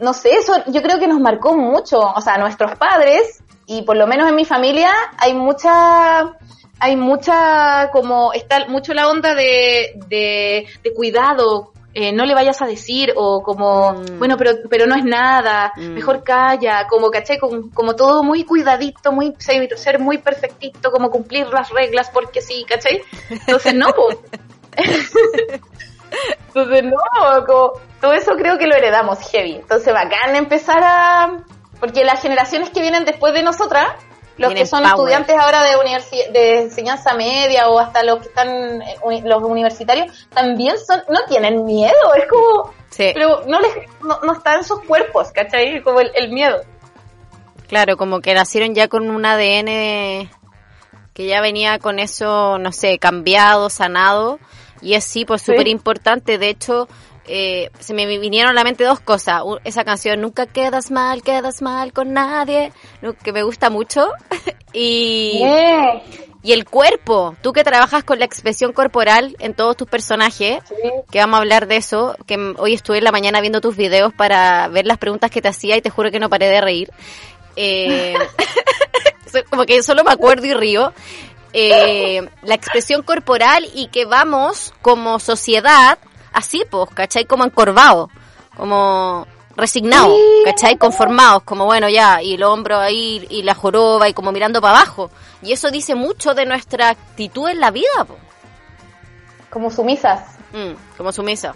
no 0.01 0.13
sé, 0.13 0.33
eso 0.37 0.55
yo 0.67 0.83
creo 0.83 0.99
que 0.99 1.09
nos 1.09 1.21
marcó 1.21 1.57
mucho, 1.57 2.01
o 2.01 2.21
sea, 2.21 2.39
nuestros 2.39 2.77
padres, 2.77 3.43
y 3.67 3.83
por 3.83 3.97
lo 3.97 4.07
menos 4.07 4.29
en 4.29 4.37
mi 4.37 4.45
familia, 4.45 4.91
hay 5.19 5.35
mucha, 5.35 6.37
hay 6.79 6.97
mucha, 6.97 7.91
como, 7.93 8.33
está 8.33 8.67
mucho 8.69 8.95
la 8.95 9.09
onda 9.09 9.35
de, 9.35 9.99
de, 10.09 10.67
de 10.83 10.95
cuidado, 10.95 11.73
eh, 11.99 12.13
no 12.13 12.27
le 12.27 12.35
vayas 12.35 12.61
a 12.61 12.67
decir, 12.67 13.15
o 13.17 13.43
como, 13.43 13.95
mm. 13.95 14.19
bueno, 14.19 14.37
pero, 14.37 14.51
pero 14.69 14.87
no 14.87 14.95
es 14.95 15.03
nada, 15.03 15.73
mm. 15.75 15.95
mejor 15.95 16.23
calla, 16.23 16.87
como, 16.89 17.11
caché, 17.11 17.39
como, 17.39 17.71
como, 17.73 17.97
todo 17.97 18.23
muy 18.23 18.45
cuidadito, 18.45 19.13
muy, 19.13 19.33
ser 19.39 19.99
muy 19.99 20.19
perfectito, 20.19 20.91
como 20.93 21.11
cumplir 21.11 21.47
las 21.47 21.71
reglas 21.71 22.11
porque 22.11 22.43
sí, 22.43 22.67
caché. 22.69 23.03
Entonces, 23.31 23.75
no, 23.75 23.87
Entonces, 26.49 26.85
no, 26.85 27.45
como, 27.47 27.73
todo 28.01 28.13
eso 28.13 28.33
creo 28.37 28.59
que 28.59 28.67
lo 28.67 28.75
heredamos 28.75 29.19
heavy. 29.31 29.57
Entonces, 29.57 29.93
bacán 29.93 30.37
empezar 30.37 30.83
a... 30.83 31.39
Porque 31.81 32.05
las 32.05 32.23
generaciones 32.23 32.71
que 32.71 32.81
vienen 32.81 33.05
después 33.05 33.35
de 33.35 33.43
nosotras, 33.43 33.89
los 34.39 34.55
que 34.55 34.65
son 34.65 34.85
estudiantes 34.85 35.37
ahora 35.39 35.63
de, 35.63 35.77
de 36.33 36.63
enseñanza 36.63 37.15
media 37.15 37.69
o 37.69 37.79
hasta 37.79 38.03
los 38.03 38.21
que 38.21 38.29
están, 38.29 38.81
eh, 38.83 38.97
los 39.25 39.43
universitarios, 39.43 40.27
también 40.31 40.77
son, 40.79 41.03
no 41.09 41.21
tienen 41.29 41.65
miedo, 41.65 42.15
es 42.17 42.27
como... 42.29 42.73
Pero 42.97 43.43
no, 43.47 43.61
les, 43.61 43.75
no, 44.01 44.33
está 44.33 44.55
en 44.55 44.65
sus 44.65 44.81
cuerpos, 44.85 45.31
¿cachai? 45.31 45.83
Como 45.83 46.01
el, 46.01 46.33
miedo. 46.33 46.63
Claro, 47.69 47.99
como 47.99 48.21
que 48.21 48.33
nacieron 48.33 48.75
ya 48.75 48.89
con 48.89 49.11
un 49.11 49.27
ADN 49.27 50.31
que 51.13 51.27
ya 51.27 51.41
venía 51.41 51.79
con 51.79 51.99
eso, 51.99 52.59
no 52.59 52.73
sé, 52.73 52.99
cambiado, 52.99 53.69
sanado. 53.71 54.39
Y 54.83 54.95
es 54.95 55.05
sí, 55.05 55.25
pues 55.25 55.43
súper 55.43 55.69
importante. 55.69 56.39
De 56.39 56.49
hecho, 56.49 56.89
eh, 57.27 57.71
se 57.79 57.95
me 57.95 58.07
vinieron 58.19 58.51
a 58.51 58.55
la 58.55 58.65
mente 58.65 58.85
dos 58.85 59.01
cosas. 59.01 59.43
Esa 59.65 59.85
canción, 59.85 60.21
Nunca 60.21 60.47
quedas 60.47 60.91
mal, 60.91 61.23
quedas 61.23 61.63
mal 61.63 61.93
con 61.93 62.13
nadie, 62.13 62.73
que 63.23 63.33
me 63.33 63.43
gusta 63.43 63.71
mucho. 63.71 64.09
y, 64.73 65.43
y 66.43 66.53
el 66.53 66.65
cuerpo, 66.65 67.35
tú 67.43 67.53
que 67.53 67.65
trabajas 67.65 68.05
con 68.05 68.19
la 68.19 68.25
expresión 68.25 68.73
corporal 68.73 69.37
en 69.41 69.55
todos 69.55 69.77
tus 69.77 69.89
personajes, 69.89 70.63
que 71.11 71.19
vamos 71.19 71.39
a 71.39 71.41
hablar 71.41 71.67
de 71.67 71.77
eso, 71.77 72.17
que 72.27 72.55
hoy 72.59 72.75
estuve 72.75 72.99
en 72.99 73.05
la 73.05 73.13
mañana 73.13 73.41
viendo 73.41 73.61
tus 73.61 73.77
videos 73.77 74.13
para 74.15 74.69
ver 74.69 74.87
las 74.87 74.99
preguntas 74.99 75.31
que 75.31 75.43
te 75.43 75.49
hacía 75.49 75.77
y 75.77 75.83
te 75.83 75.91
juro 75.91 76.11
que 76.11 76.21
no 76.21 76.31
paré 76.31 76.47
de 76.47 76.61
reír. 76.61 76.91
Eh, 77.57 78.15
como 79.51 79.65
que 79.65 79.83
solo 79.83 80.05
me 80.05 80.13
acuerdo 80.13 80.47
y 80.47 80.55
río. 80.55 80.93
Eh, 81.59 82.29
la 82.43 82.55
expresión 82.55 83.03
corporal 83.03 83.67
y 83.75 83.89
que 83.89 84.05
vamos 84.05 84.75
como 84.83 85.19
sociedad 85.19 85.99
así, 86.31 86.65
pues, 86.71 86.91
¿cachai? 86.93 87.25
Como 87.25 87.47
encorvado, 87.47 88.11
como 88.55 89.27
resignados, 89.57 90.15
¿cachai? 90.45 90.77
Conformados, 90.77 91.45
como 91.45 91.65
bueno, 91.65 91.89
ya, 91.89 92.21
y 92.21 92.35
el 92.35 92.43
hombro 92.43 92.77
ahí, 92.77 93.27
y 93.31 93.43
la 93.43 93.55
joroba, 93.55 94.07
y 94.07 94.13
como 94.13 94.33
mirando 94.33 94.61
para 94.61 94.81
abajo. 94.81 95.11
Y 95.41 95.53
eso 95.53 95.71
dice 95.71 95.95
mucho 95.95 96.35
de 96.35 96.45
nuestra 96.45 96.91
actitud 96.91 97.49
en 97.49 97.59
la 97.59 97.71
vida, 97.71 98.05
pues. 98.07 98.21
Como 99.49 99.71
sumisas. 99.71 100.37
Mm, 100.53 100.75
como 100.99 101.11
sumisa. 101.11 101.55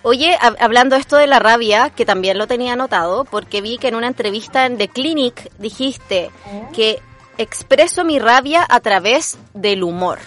Oye, 0.00 0.38
hablando 0.58 0.96
esto 0.96 1.16
de 1.16 1.26
la 1.26 1.38
rabia, 1.38 1.90
que 1.90 2.06
también 2.06 2.38
lo 2.38 2.46
tenía 2.46 2.72
anotado, 2.72 3.24
porque 3.24 3.60
vi 3.60 3.76
que 3.76 3.88
en 3.88 3.94
una 3.94 4.06
entrevista 4.06 4.64
en 4.64 4.78
The 4.78 4.88
Clinic 4.88 5.50
dijiste 5.58 6.30
que 6.74 7.02
expreso 7.38 8.04
mi 8.04 8.18
rabia 8.18 8.66
a 8.68 8.80
través 8.80 9.38
del 9.52 9.82
humor. 9.82 10.18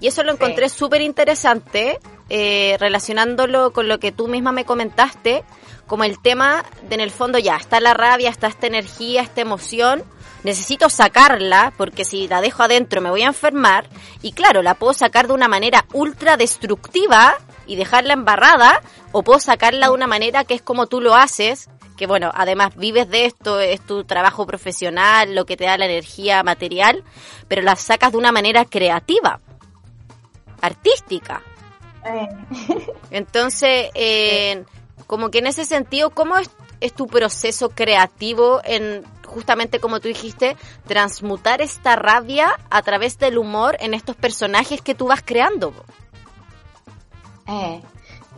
Y 0.00 0.08
eso 0.08 0.24
lo 0.24 0.32
encontré 0.32 0.68
súper 0.68 1.00
interesante, 1.00 2.00
eh, 2.28 2.76
relacionándolo 2.80 3.72
con 3.72 3.88
lo 3.88 4.00
que 4.00 4.10
tú 4.10 4.26
misma 4.26 4.50
me 4.50 4.64
comentaste, 4.64 5.44
como 5.86 6.04
el 6.04 6.20
tema 6.20 6.64
de 6.88 6.94
en 6.96 7.00
el 7.00 7.10
fondo 7.10 7.38
ya, 7.38 7.56
está 7.56 7.78
la 7.78 7.94
rabia, 7.94 8.30
está 8.30 8.46
esta 8.46 8.66
energía, 8.66 9.22
esta 9.22 9.42
emoción, 9.42 10.02
necesito 10.42 10.88
sacarla 10.88 11.72
porque 11.76 12.04
si 12.04 12.28
la 12.28 12.40
dejo 12.40 12.62
adentro 12.62 13.00
me 13.00 13.10
voy 13.10 13.22
a 13.22 13.26
enfermar 13.26 13.88
y 14.22 14.32
claro, 14.32 14.62
la 14.62 14.74
puedo 14.74 14.92
sacar 14.92 15.26
de 15.26 15.34
una 15.34 15.48
manera 15.48 15.84
ultra 15.92 16.36
destructiva 16.36 17.36
y 17.66 17.76
dejarla 17.76 18.14
embarrada 18.14 18.80
o 19.12 19.22
puedo 19.22 19.40
sacarla 19.40 19.86
de 19.86 19.92
una 19.92 20.06
manera 20.06 20.44
que 20.44 20.54
es 20.54 20.62
como 20.62 20.86
tú 20.86 21.00
lo 21.00 21.14
haces, 21.14 21.68
que 21.96 22.06
bueno, 22.06 22.30
además 22.34 22.76
vives 22.76 23.08
de 23.08 23.26
esto, 23.26 23.60
es 23.60 23.80
tu 23.80 24.04
trabajo 24.04 24.46
profesional, 24.46 25.34
lo 25.34 25.44
que 25.44 25.56
te 25.56 25.64
da 25.64 25.78
la 25.78 25.86
energía 25.86 26.42
material, 26.42 27.04
pero 27.48 27.62
la 27.62 27.76
sacas 27.76 28.12
de 28.12 28.18
una 28.18 28.32
manera 28.32 28.64
creativa, 28.64 29.40
artística. 30.60 31.42
Eh. 32.04 32.28
Entonces, 33.10 33.90
como 35.06 35.30
que 35.30 35.38
en 35.38 35.46
ese 35.46 35.64
sentido, 35.64 36.10
¿cómo 36.10 36.38
es, 36.38 36.50
es 36.80 36.94
tu 36.94 37.06
proceso 37.06 37.68
creativo 37.70 38.60
en 38.64 39.04
justamente 39.32 39.80
como 39.80 39.98
tú 39.98 40.08
dijiste, 40.08 40.56
transmutar 40.86 41.60
esta 41.60 41.96
rabia 41.96 42.54
a 42.70 42.82
través 42.82 43.18
del 43.18 43.38
humor 43.38 43.76
en 43.80 43.94
estos 43.94 44.14
personajes 44.14 44.80
que 44.80 44.94
tú 44.94 45.06
vas 45.06 45.22
creando. 45.24 45.72
Eh, 47.48 47.80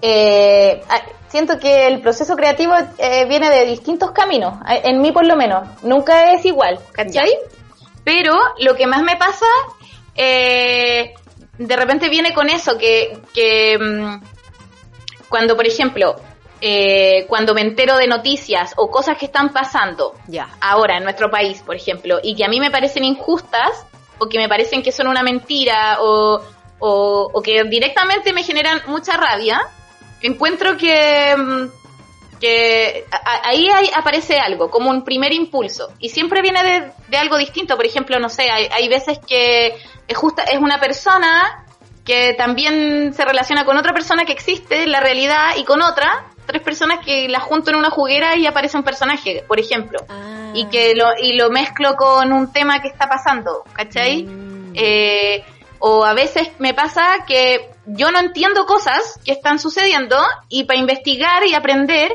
eh, 0.03 0.83
ah, 0.89 1.03
siento 1.29 1.59
que 1.59 1.87
el 1.87 2.01
proceso 2.01 2.37
creativo 2.37 2.75
eh, 2.99 3.27
viene 3.27 3.51
de 3.51 3.67
distintos 3.67 4.11
caminos, 4.13 4.55
en 4.67 5.01
mí 5.01 5.13
por 5.13 5.27
lo 5.27 5.37
menos, 5.37 5.69
nunca 5.83 6.33
es 6.33 6.45
igual, 6.45 6.79
¿cachai? 6.93 7.31
Pero 8.05 8.33
lo 8.59 8.75
que 8.75 8.87
más 8.87 9.03
me 9.03 9.17
pasa, 9.17 9.47
de 10.15 11.77
repente 11.77 12.09
viene 12.09 12.35
con 12.35 12.51
eso, 12.51 12.77
que, 12.77 13.19
que 13.33 13.79
mm, 13.79 14.23
cuando, 15.29 15.57
por 15.57 15.67
ejemplo, 15.67 16.17
eh, 16.61 17.27
cuando 17.29 17.53
me 17.53 17.61
entero 17.61 17.97
de 17.97 18.07
noticias 18.07 18.73
o 18.77 18.91
cosas 18.91 19.19
que 19.19 19.27
están 19.27 19.53
pasando 19.53 20.15
ahora 20.61 20.97
en 20.97 21.05
nuestro 21.05 21.31
país, 21.31 21.61
por 21.61 21.77
ejemplo, 21.77 22.21
y 22.23 22.35
que 22.35 22.45
a 22.45 22.49
mí 22.49 22.59
me 22.59 22.71
parecen 22.71 23.05
injustas 23.05 23.85
o 24.19 24.29
que 24.29 24.39
me 24.39 24.49
parecen 24.49 24.83
que 24.83 24.93
son 24.93 25.09
una 25.09 25.23
mentira 25.23 25.99
o, 26.01 26.41
o, 26.79 27.43
que 27.43 27.65
directamente 27.65 28.33
me 28.33 28.43
generan 28.43 28.83
mucha 28.87 29.17
rabia, 29.17 29.61
encuentro 30.21 30.77
que, 30.77 31.35
mm, 31.37 31.69
que 32.41 33.05
ahí 33.45 33.69
aparece 33.95 34.39
algo, 34.39 34.71
como 34.71 34.91
un 34.91 35.05
primer 35.05 35.33
impulso. 35.33 35.93
Y 35.99 36.11
siempre 36.11 36.43
viene 36.43 36.63
de, 36.63 36.93
de 37.09 37.17
algo 37.17 37.37
distinto. 37.37 37.77
Por 37.77 37.87
ejemplo, 37.87 38.19
no 38.19 38.29
sé, 38.29 38.51
hay, 38.51 38.69
hay 38.73 38.89
veces 38.89 39.19
que 39.27 39.77
es, 40.07 40.17
justa, 40.17 40.43
es 40.45 40.59
una 40.59 40.79
persona 40.79 41.65
que 42.05 42.35
también 42.35 43.15
se 43.15 43.25
relaciona 43.25 43.65
con 43.65 43.79
otra 43.79 43.93
persona 43.95 44.25
que 44.25 44.33
existe 44.33 44.83
en 44.83 44.93
la 44.93 45.01
realidad 45.01 45.57
y 45.57 45.65
con 45.65 45.81
otra, 45.81 46.27
tres 46.47 46.63
personas 46.63 47.05
que 47.05 47.29
las 47.29 47.43
junto 47.43 47.71
en 47.71 47.77
una 47.77 47.91
juguera 47.91 48.37
y 48.37 48.47
aparece 48.47 48.77
un 48.77 48.85
personaje, 48.85 49.43
por 49.49 49.59
ejemplo. 49.59 49.99
Ah. 50.09 50.53
Y 50.55 50.67
que 50.67 50.95
lo, 50.95 51.07
y 51.21 51.33
lo 51.33 51.51
mezclo 51.51 51.97
con 51.97 52.33
un 52.33 52.53
tema 52.53 52.81
que 52.81 52.89
está 52.89 53.09
pasando, 53.09 53.65
¿cachai? 53.73 54.25
Mm. 54.25 54.73
Eh, 54.75 55.45
o 55.87 56.03
a 56.03 56.15
veces 56.15 56.49
me 56.61 56.73
pasa 56.73 57.27
que 57.27 57.69
yo 57.85 58.11
no 58.11 58.19
entiendo 58.19 58.65
cosas 58.65 59.21
que 59.23 59.33
están 59.33 59.59
sucediendo 59.59 60.17
y 60.49 60.65
para 60.65 60.79
investigar 60.79 61.47
y 61.47 61.55
aprender 61.55 62.11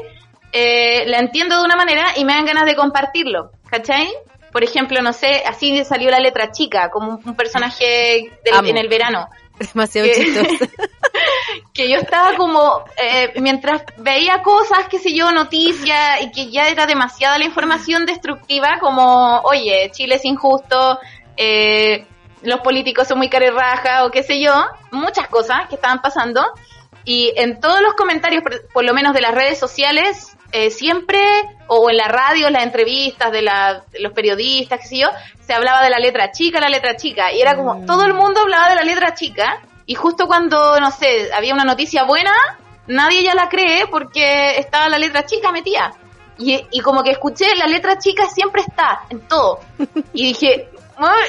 eh, 0.51 1.03
la 1.05 1.19
entiendo 1.19 1.55
de 1.55 1.65
una 1.65 1.75
manera 1.75 2.13
y 2.15 2.25
me 2.25 2.33
dan 2.33 2.45
ganas 2.45 2.65
de 2.65 2.75
compartirlo, 2.75 3.51
¿cachai? 3.69 4.11
Por 4.51 4.63
ejemplo, 4.63 5.03
no 5.03 5.13
sé, 5.13 5.43
así 5.45 5.85
salió 5.85 6.09
la 6.09 6.19
letra 6.19 6.49
chica, 6.49 6.89
como 6.89 7.19
un, 7.23 7.35
personaje 7.35 8.31
en 8.43 8.77
el 8.77 8.87
verano. 8.87 9.27
Demasiado 9.59 10.07
chistoso. 10.15 10.65
que 11.71 11.91
yo 11.91 11.97
estaba 11.97 12.35
como, 12.37 12.85
eh, 12.97 13.33
mientras 13.39 13.83
veía 13.97 14.41
cosas, 14.41 14.87
qué 14.89 14.97
sé 14.97 15.13
yo, 15.13 15.31
noticias, 15.31 16.23
y 16.23 16.31
que 16.31 16.49
ya 16.49 16.69
era 16.69 16.87
demasiada 16.87 17.37
la 17.37 17.45
información 17.45 18.07
destructiva, 18.07 18.79
como, 18.79 19.41
oye, 19.41 19.91
Chile 19.93 20.15
es 20.15 20.25
injusto, 20.25 20.97
eh, 21.37 22.07
los 22.41 22.61
políticos 22.61 23.07
son 23.07 23.17
muy 23.17 23.29
carerraja, 23.29 24.05
o 24.05 24.11
qué 24.11 24.23
sé 24.23 24.39
yo, 24.39 24.53
muchas 24.91 25.27
cosas 25.27 25.67
que 25.67 25.75
estaban 25.75 26.01
pasando. 26.01 26.45
Y 27.05 27.33
en 27.35 27.59
todos 27.59 27.81
los 27.81 27.93
comentarios, 27.93 28.43
por, 28.73 28.83
lo 28.83 28.93
menos 28.93 29.13
de 29.13 29.21
las 29.21 29.33
redes 29.33 29.57
sociales, 29.59 30.37
eh, 30.51 30.69
siempre, 30.69 31.21
o 31.67 31.89
en 31.89 31.97
la 31.97 32.07
radio, 32.07 32.49
las 32.49 32.63
entrevistas 32.63 33.31
de, 33.31 33.41
la, 33.41 33.83
los 33.99 34.13
periodistas, 34.13 34.79
qué 34.81 34.87
sé 34.87 34.97
yo, 34.99 35.09
se 35.39 35.53
hablaba 35.53 35.81
de 35.81 35.89
la 35.89 35.99
letra 35.99 36.31
chica, 36.31 36.59
la 36.59 36.69
letra 36.69 36.95
chica. 36.95 37.31
Y 37.31 37.41
era 37.41 37.55
como, 37.55 37.75
mm. 37.75 37.85
todo 37.85 38.05
el 38.05 38.13
mundo 38.13 38.41
hablaba 38.41 38.69
de 38.69 38.75
la 38.75 38.83
letra 38.83 39.13
chica. 39.13 39.61
Y 39.85 39.95
justo 39.95 40.27
cuando, 40.27 40.79
no 40.79 40.91
sé, 40.91 41.29
había 41.33 41.53
una 41.53 41.63
noticia 41.63 42.03
buena, 42.03 42.33
nadie 42.87 43.23
ya 43.23 43.33
la 43.33 43.49
cree 43.49 43.87
porque 43.87 44.57
estaba 44.57 44.87
la 44.89 44.99
letra 44.99 45.25
chica 45.25 45.51
metida. 45.51 45.93
Y, 46.37 46.63
y 46.71 46.79
como 46.81 47.03
que 47.03 47.11
escuché, 47.11 47.55
la 47.55 47.67
letra 47.67 47.97
chica 47.97 48.27
siempre 48.27 48.61
está 48.61 49.01
en 49.09 49.21
todo. 49.27 49.59
Y 50.13 50.27
dije, 50.27 50.69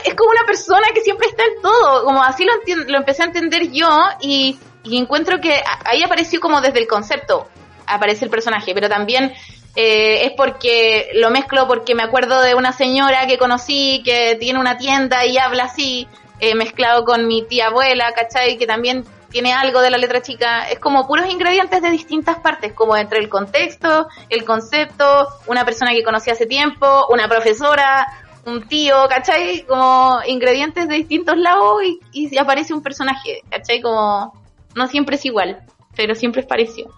es 0.05 0.15
como 0.15 0.31
una 0.31 0.45
persona 0.47 0.89
que 0.95 1.01
siempre 1.01 1.29
está 1.29 1.45
en 1.45 1.63
todo. 1.63 2.05
Como 2.05 2.23
así 2.23 2.45
lo, 2.45 2.53
lo 2.87 2.99
empecé 2.99 3.23
a 3.23 3.27
entender 3.27 3.71
yo 3.71 3.89
y, 4.21 4.59
y 4.83 4.99
encuentro 4.99 5.41
que 5.41 5.63
ahí 5.85 6.03
apareció 6.03 6.41
como 6.41 6.61
desde 6.61 6.79
el 6.79 6.87
concepto, 6.87 7.49
aparece 7.87 8.25
el 8.25 8.31
personaje, 8.31 8.75
pero 8.75 8.89
también 8.89 9.33
eh, 9.77 10.27
es 10.27 10.33
porque 10.37 11.11
lo 11.15 11.31
mezclo 11.31 11.69
porque 11.69 11.95
me 11.95 12.03
acuerdo 12.03 12.43
de 12.43 12.55
una 12.55 12.73
señora 12.73 13.27
que 13.27 13.39
conocí 13.39 14.03
que 14.05 14.37
tiene 14.41 14.59
una 14.59 14.77
tienda 14.77 15.25
y 15.25 15.39
habla 15.39 15.65
así, 15.65 16.09
eh, 16.41 16.55
mezclado 16.55 17.05
con 17.05 17.27
mi 17.27 17.43
tía 17.43 17.67
abuela, 17.67 18.13
¿cachai? 18.13 18.57
Que 18.59 18.67
también 18.67 19.05
tiene 19.31 19.53
algo 19.53 19.81
de 19.81 19.91
la 19.91 19.99
letra 19.99 20.23
chica. 20.23 20.69
Es 20.69 20.81
como 20.81 21.07
puros 21.07 21.31
ingredientes 21.31 21.83
de 21.83 21.91
distintas 21.91 22.39
partes, 22.41 22.73
como 22.73 22.97
entre 22.97 23.21
el 23.21 23.29
contexto, 23.29 24.09
el 24.29 24.45
concepto, 24.45 25.29
una 25.47 25.65
persona 25.65 25.93
que 25.93 26.03
conocí 26.03 26.31
hace 26.31 26.47
tiempo, 26.47 27.07
una 27.11 27.29
profesora, 27.29 28.07
un 28.47 28.67
tío, 28.69 28.95
¿cachai? 29.09 29.65
Como 29.67 30.21
ingredientes 30.27 30.89
de 30.89 30.97
distintos 30.97 31.37
lados 31.37 31.83
y, 31.85 32.01
y 32.13 32.39
aparece 32.39 32.75
un 32.75 32.83
personaje, 32.83 33.43
¿cachai? 33.51 33.81
Como 33.81 34.33
no 34.75 34.87
siempre 34.87 35.17
es 35.17 35.25
igual, 35.25 35.63
pero 35.97 36.15
siempre 36.15 36.43
es 36.43 36.47
parecido. 36.47 36.91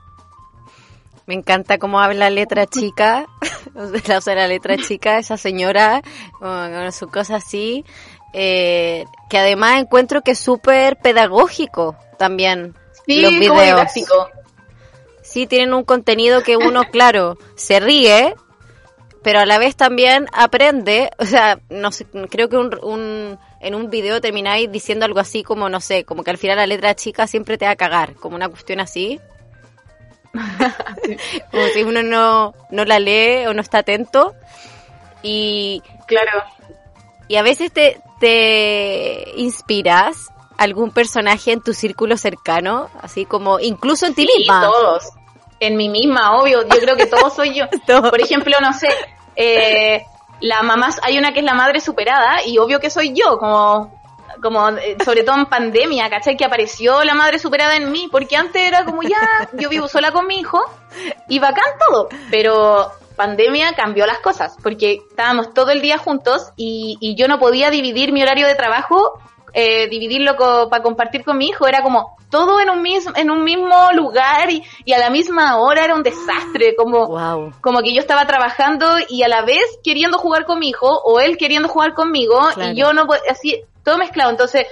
Me 1.26 1.34
encanta 1.34 1.78
cómo 1.78 2.00
habla 2.00 2.30
letra 2.30 2.66
chica, 2.66 3.26
o 3.74 4.20
sea, 4.20 4.34
la 4.34 4.48
letra 4.48 4.76
chica, 4.76 5.18
esa 5.18 5.36
señora, 5.36 6.02
con, 6.38 6.92
su 6.92 7.08
cosa 7.08 7.36
así. 7.36 7.84
Eh, 8.34 9.04
que 9.28 9.38
además 9.38 9.80
encuentro 9.80 10.22
que 10.22 10.30
es 10.30 10.38
súper 10.38 10.96
pedagógico 10.96 11.96
también 12.18 12.74
sí, 13.06 13.20
los 13.20 13.30
videos. 13.30 13.92
Sí, 15.22 15.46
tienen 15.46 15.74
un 15.74 15.84
contenido 15.84 16.42
que 16.42 16.56
uno, 16.56 16.82
claro, 16.90 17.38
se 17.54 17.78
ríe, 17.78 18.34
pero 19.22 19.40
a 19.40 19.46
la 19.46 19.58
vez 19.58 19.76
también 19.76 20.26
aprende, 20.32 21.10
o 21.18 21.24
sea, 21.24 21.60
no 21.70 21.92
sé, 21.92 22.06
creo 22.28 22.48
que 22.48 22.56
un, 22.56 23.38
en 23.60 23.74
un 23.74 23.90
video 23.90 24.20
termináis 24.20 24.70
diciendo 24.70 25.04
algo 25.04 25.20
así 25.20 25.42
como, 25.42 25.68
no 25.68 25.80
sé, 25.80 26.04
como 26.04 26.24
que 26.24 26.30
al 26.30 26.38
final 26.38 26.56
la 26.56 26.66
letra 26.66 26.94
chica 26.94 27.26
siempre 27.26 27.56
te 27.56 27.64
va 27.64 27.72
a 27.72 27.76
cagar, 27.76 28.14
como 28.14 28.36
una 28.36 28.48
cuestión 28.48 28.80
así. 28.80 29.20
como 31.50 31.66
si 31.68 31.82
uno 31.82 32.02
no, 32.02 32.54
no 32.70 32.84
la 32.84 32.98
lee 32.98 33.46
o 33.46 33.54
no 33.54 33.60
está 33.60 33.78
atento. 33.78 34.34
Y 35.22 35.82
claro. 36.06 36.42
Y 37.28 37.36
a 37.36 37.42
veces 37.42 37.70
te, 37.72 38.00
te 38.18 39.32
inspiras 39.36 40.28
algún 40.58 40.90
personaje 40.90 41.52
en 41.52 41.60
tu 41.60 41.74
círculo 41.74 42.16
cercano, 42.16 42.90
así 43.00 43.24
como 43.24 43.60
incluso 43.60 44.06
en 44.06 44.14
ti 44.14 44.26
sí, 44.26 44.46
todos. 44.46 45.04
En 45.62 45.76
mí 45.76 45.88
misma, 45.88 46.40
obvio. 46.40 46.62
Yo 46.62 46.80
creo 46.80 46.96
que 46.96 47.06
todos 47.06 47.34
soy 47.34 47.54
yo. 47.54 47.66
Por 48.10 48.20
ejemplo, 48.20 48.56
no 48.60 48.72
sé, 48.72 48.88
eh, 49.36 50.04
la 50.40 50.60
mamá, 50.64 50.90
hay 51.02 51.16
una 51.18 51.32
que 51.32 51.38
es 51.38 51.44
la 51.44 51.54
madre 51.54 51.80
superada 51.80 52.44
y 52.44 52.58
obvio 52.58 52.80
que 52.80 52.90
soy 52.90 53.14
yo, 53.14 53.38
como 53.38 54.02
como 54.42 54.70
eh, 54.70 54.96
sobre 55.04 55.22
todo 55.22 55.36
en 55.36 55.46
pandemia, 55.46 56.10
¿cachai? 56.10 56.36
Que 56.36 56.44
apareció 56.44 57.04
la 57.04 57.14
madre 57.14 57.38
superada 57.38 57.76
en 57.76 57.92
mí, 57.92 58.08
porque 58.10 58.36
antes 58.36 58.60
era 58.60 58.84
como 58.84 59.04
ya, 59.04 59.48
yo 59.52 59.68
vivo 59.68 59.86
sola 59.86 60.10
con 60.10 60.26
mi 60.26 60.40
hijo 60.40 60.60
y 61.28 61.38
bacán 61.38 61.64
todo, 61.86 62.08
pero 62.28 62.90
pandemia 63.14 63.74
cambió 63.74 64.04
las 64.04 64.18
cosas, 64.18 64.56
porque 64.64 65.00
estábamos 65.10 65.54
todo 65.54 65.70
el 65.70 65.80
día 65.80 65.96
juntos 65.96 66.50
y, 66.56 66.96
y 67.00 67.14
yo 67.14 67.28
no 67.28 67.38
podía 67.38 67.70
dividir 67.70 68.12
mi 68.12 68.20
horario 68.20 68.48
de 68.48 68.56
trabajo, 68.56 69.20
eh, 69.52 69.88
dividirlo 69.88 70.36
para 70.70 70.82
compartir 70.82 71.24
con 71.24 71.38
mi 71.38 71.48
hijo, 71.48 71.66
era 71.66 71.82
como 71.82 72.16
todo 72.30 72.60
en 72.60 72.70
un 72.70 72.80
mismo, 72.82 73.12
en 73.14 73.30
un 73.30 73.44
mismo 73.44 73.90
lugar 73.94 74.50
y, 74.50 74.62
y 74.84 74.92
a 74.94 74.98
la 74.98 75.10
misma 75.10 75.58
hora 75.58 75.84
era 75.84 75.94
un 75.94 76.02
desastre, 76.02 76.74
como, 76.74 77.06
Wow. 77.08 77.52
como 77.60 77.80
que 77.82 77.92
yo 77.94 78.00
estaba 78.00 78.26
trabajando 78.26 78.86
y 79.08 79.22
a 79.22 79.28
la 79.28 79.42
vez 79.42 79.64
queriendo 79.84 80.16
jugar 80.18 80.46
con 80.46 80.58
mi 80.58 80.70
hijo 80.70 80.88
o 81.04 81.20
él 81.20 81.36
queriendo 81.36 81.68
jugar 81.68 81.92
conmigo 81.94 82.38
Claro. 82.54 82.72
y 82.72 82.74
yo 82.76 82.92
no, 82.92 83.06
así, 83.28 83.62
todo 83.84 83.98
mezclado, 83.98 84.30
entonces, 84.30 84.66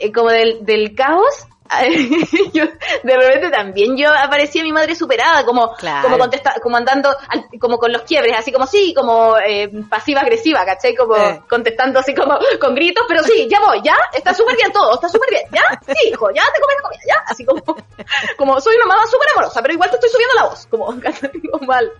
eh, 0.00 0.10
como 0.12 0.30
del, 0.30 0.64
del 0.64 0.94
caos, 0.94 1.46
yo, 2.52 2.64
de 3.02 3.16
repente 3.16 3.50
también 3.50 3.96
yo 3.96 4.08
aparecía 4.12 4.62
mi 4.62 4.72
madre 4.72 4.94
superada, 4.94 5.44
como, 5.44 5.72
Claro. 5.74 6.02
como 6.02 6.18
contesta, 6.18 6.54
como 6.62 6.76
andando, 6.76 7.08
al- 7.28 7.46
como 7.58 7.78
con 7.78 7.90
los 7.92 8.02
quiebres, 8.02 8.36
así 8.38 8.52
como 8.52 8.66
sí, 8.66 8.92
como 8.94 9.36
eh, 9.38 9.70
pasiva 9.88 10.20
agresiva, 10.20 10.64
¿cachai? 10.64 10.94
Como 10.94 11.16
Eh. 11.16 11.40
contestando 11.48 11.98
así 12.00 12.14
como 12.14 12.38
con 12.60 12.74
gritos, 12.74 13.04
pero 13.08 13.22
sí, 13.22 13.48
ya 13.50 13.60
voy, 13.60 13.80
ya, 13.82 13.96
está 14.12 14.34
súper 14.34 14.56
bien 14.56 14.70
todo, 14.72 14.94
está 14.94 15.08
súper 15.08 15.30
bien, 15.30 15.42
ya, 15.52 15.62
sí, 15.94 16.08
hijo, 16.10 16.30
ya 16.32 16.42
te 16.54 16.60
comes 16.60 16.76
la 16.76 16.82
comida, 16.82 17.00
ya, 17.08 17.22
así 17.26 17.44
como, 17.44 17.62
como 18.36 18.60
soy 18.60 18.76
una 18.76 18.86
mamá 18.86 19.06
súper 19.06 19.28
amorosa, 19.32 19.62
pero 19.62 19.74
igual 19.74 19.90
te 19.90 19.96
estoy 19.96 20.10
subiendo 20.10 20.34
la 20.34 20.44
voz, 20.44 20.66
como. 20.70 20.84
Como 20.86 21.66
mal. 21.66 21.90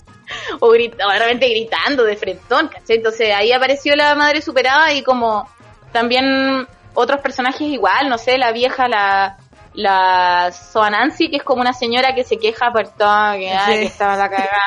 O, 0.61 0.71
grita, 0.71 1.07
o 1.07 1.11
realmente 1.11 1.49
gritando 1.49 2.05
de 2.05 2.17
frentón, 2.17 2.69
¿cachai? 2.69 2.97
Entonces 2.97 3.33
ahí 3.35 3.53
apareció 3.53 3.95
la 3.97 4.15
madre 4.15 4.41
superada 4.43 4.93
y 4.93 5.03
como 5.03 5.49
también 5.93 6.67
otros 6.95 7.21
personajes 7.21 7.61
igual, 7.63 8.09
no 8.09 8.19
sé, 8.19 8.39
la 8.39 8.53
vieja, 8.53 8.89
la, 8.89 9.37
la 9.75 10.51
Soa 10.53 10.89
Nancy, 10.91 11.29
que 11.31 11.37
es 11.37 11.43
como 11.43 11.61
una 11.61 11.73
señora 11.73 12.15
que 12.15 12.25
se 12.25 12.39
queja 12.39 12.73
por 12.73 12.89
todo, 12.89 13.33
que, 13.35 13.51
ay, 13.51 13.75
Sí. 13.75 13.81
que 13.81 13.87
estaba 13.87 14.17
la 14.17 14.29
cagada, 14.31 14.67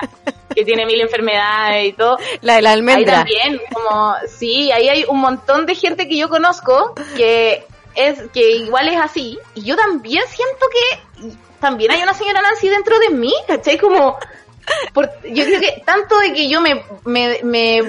que 0.54 0.66
tiene 0.66 0.86
mil 0.86 1.00
enfermedades 1.02 1.86
y 1.86 1.94
todo. 1.94 2.18
La 2.42 2.56
de 2.56 2.62
la 2.62 2.70
Ahí 2.72 2.76
almendra. 2.78 3.14
también, 3.16 3.62
como, 3.74 4.16
sí, 4.38 4.72
ahí 4.72 4.90
hay 4.90 5.06
un 5.08 5.20
montón 5.20 5.66
de 5.66 5.76
gente 5.76 6.08
que 6.08 6.18
yo 6.18 6.28
conozco 6.30 6.94
que 7.16 7.66
es, 7.96 8.22
que 8.34 8.52
igual 8.52 8.90
es 8.90 8.98
así, 9.00 9.40
y 9.56 9.64
yo 9.64 9.76
también 9.76 10.24
siento 10.28 10.66
que 10.72 11.30
también 11.60 11.92
hay 11.92 12.04
una 12.04 12.14
señora 12.14 12.42
Nancy 12.42 12.70
dentro 12.70 13.00
de 13.00 13.10
mí, 13.10 13.34
¿cachai? 13.48 13.78
Como, 13.78 14.18
por- 14.94 15.10
yo 15.24 15.46
creo 15.46 15.60
que 15.62 15.82
tanto 15.86 16.20
de 16.20 16.34
que 16.34 16.48
yo 16.50 16.60
me, 16.62 16.84
me, 17.06 17.40
me- 17.44 17.82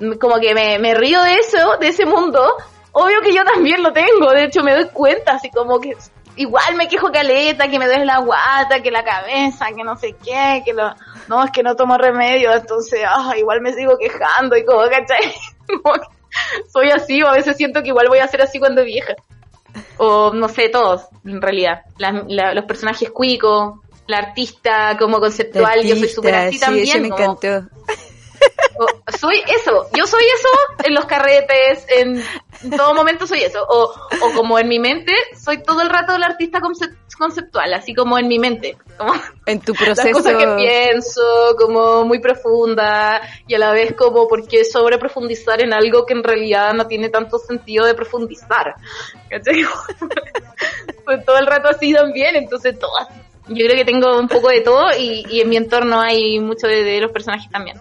me- 0.00 0.18
como 0.18 0.38
que 0.40 0.52
me, 0.52 0.78
me 0.78 0.94
río 0.94 1.22
de 1.22 1.34
eso, 1.36 1.76
de 1.78 1.88
ese 1.88 2.04
mundo, 2.04 2.44
obvio 2.92 3.20
que 3.22 3.32
yo 3.32 3.44
también 3.44 3.82
lo 3.82 3.92
tengo, 3.92 4.30
de 4.32 4.44
hecho 4.44 4.62
me 4.62 4.74
doy 4.74 4.88
cuenta, 4.92 5.32
así 5.32 5.48
como 5.50 5.80
que 5.80 5.96
igual 6.36 6.74
me 6.76 6.88
quejo 6.88 7.10
caleta, 7.10 7.68
que 7.68 7.78
me 7.78 7.86
duele 7.86 8.04
la 8.04 8.18
guata, 8.18 8.80
que 8.82 8.90
la 8.90 9.04
cabeza, 9.04 9.66
que 9.74 9.82
no 9.84 9.96
sé 9.96 10.14
qué, 10.24 10.62
que 10.64 10.72
lo, 10.72 10.94
no, 11.28 11.44
es 11.44 11.50
que 11.50 11.62
no 11.62 11.74
tomo 11.76 11.96
remedio, 11.98 12.52
entonces, 12.52 13.00
ah, 13.08 13.34
igual 13.36 13.60
me 13.60 13.72
sigo 13.72 13.96
quejando 13.98 14.56
y 14.56 14.64
como, 14.64 14.82
¿cachai? 14.88 15.34
Soy 16.72 16.90
así, 16.90 17.22
o 17.22 17.28
a 17.28 17.32
veces 17.32 17.56
siento 17.56 17.82
que 17.82 17.88
igual 17.88 18.08
voy 18.08 18.18
a 18.18 18.28
ser 18.28 18.42
así 18.42 18.58
cuando 18.58 18.84
vieja. 18.84 19.14
O 19.98 20.32
no 20.32 20.48
sé, 20.48 20.68
todos, 20.68 21.06
en 21.24 21.40
realidad. 21.40 21.82
La- 21.98 22.24
la- 22.28 22.54
los 22.54 22.64
personajes 22.64 23.10
cuicos, 23.10 23.80
la 24.06 24.18
artista 24.18 24.96
como 24.98 25.18
conceptual, 25.20 25.82
yo 25.82 25.96
soy 25.96 26.08
súper 26.08 26.34
así 26.34 26.54
sí, 26.58 26.60
también. 26.60 26.88
eso 26.88 26.98
me 27.00 27.08
encantó. 27.08 27.68
O- 28.78 29.12
soy 29.18 29.42
eso, 29.48 29.88
yo 29.96 30.06
soy 30.06 30.22
eso 30.24 30.48
en 30.84 30.94
los 30.94 31.04
carretes, 31.06 31.86
en, 31.88 32.22
en 32.62 32.70
todo 32.76 32.94
momento 32.94 33.26
soy 33.26 33.42
eso. 33.42 33.64
O, 33.68 33.94
o 34.22 34.32
como 34.34 34.58
en 34.58 34.68
mi 34.68 34.78
mente, 34.78 35.12
soy 35.38 35.62
todo 35.62 35.80
el 35.82 35.88
rato 35.90 36.16
la 36.18 36.26
artista 36.26 36.58
concep- 36.60 36.96
conceptual, 37.18 37.72
así 37.74 37.94
como 37.94 38.18
en 38.18 38.28
mi 38.28 38.38
mente. 38.38 38.76
Como 38.98 39.14
En 39.46 39.60
tu 39.60 39.72
las 39.80 39.82
proceso. 40.00 40.12
cosas 40.18 40.36
que 40.36 40.46
pienso, 40.56 41.22
como 41.58 42.04
muy 42.04 42.18
profunda, 42.20 43.20
y 43.46 43.54
a 43.54 43.58
la 43.58 43.72
vez 43.72 43.94
como 43.94 44.28
porque 44.28 44.64
sobre 44.64 44.98
profundizar 44.98 45.62
en 45.62 45.72
algo 45.72 46.04
que 46.06 46.14
en 46.14 46.22
realidad 46.24 46.72
no 46.74 46.86
tiene 46.86 47.08
tanto 47.08 47.38
sentido 47.38 47.86
de 47.86 47.94
profundizar. 47.94 48.74
¿Cachai? 49.30 49.64
pues 51.04 51.24
todo 51.24 51.38
el 51.38 51.46
rato 51.46 51.68
así 51.68 51.92
también, 51.92 52.36
entonces 52.36 52.78
todas. 52.78 53.08
Yo 53.48 53.64
creo 53.64 53.76
que 53.76 53.84
tengo 53.84 54.18
un 54.18 54.26
poco 54.28 54.48
de 54.48 54.60
todo 54.60 54.88
y, 54.98 55.24
y 55.30 55.40
en 55.40 55.48
mi 55.48 55.56
entorno 55.56 56.00
hay 56.00 56.40
mucho 56.40 56.66
de, 56.66 56.82
de 56.82 57.00
los 57.00 57.12
personajes 57.12 57.48
también. 57.50 57.80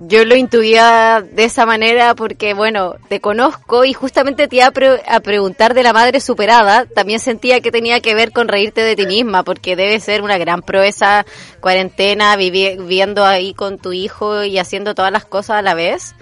Yo 0.00 0.24
lo 0.24 0.34
intuía 0.34 1.22
de 1.24 1.44
esa 1.44 1.66
manera 1.66 2.14
porque, 2.16 2.52
bueno, 2.52 2.96
te 3.08 3.20
conozco 3.20 3.84
y 3.84 3.92
justamente 3.92 4.48
te 4.48 4.56
iba 4.56 4.66
a, 4.66 4.70
pre- 4.72 5.02
a 5.06 5.20
preguntar 5.20 5.72
de 5.72 5.84
la 5.84 5.92
madre 5.92 6.20
superada. 6.20 6.84
También 6.86 7.20
sentía 7.20 7.60
que 7.60 7.70
tenía 7.70 8.00
que 8.00 8.14
ver 8.16 8.32
con 8.32 8.48
reírte 8.48 8.80
de 8.82 8.96
ti 8.96 9.06
misma 9.06 9.44
porque 9.44 9.76
debe 9.76 10.00
ser 10.00 10.22
una 10.22 10.36
gran 10.36 10.62
proeza 10.62 11.24
cuarentena, 11.60 12.36
vivi- 12.36 12.76
viviendo 12.76 13.24
ahí 13.24 13.54
con 13.54 13.78
tu 13.78 13.92
hijo 13.92 14.42
y 14.42 14.58
haciendo 14.58 14.96
todas 14.96 15.12
las 15.12 15.24
cosas 15.24 15.58
a 15.58 15.62
la 15.62 15.74
vez. 15.74 16.16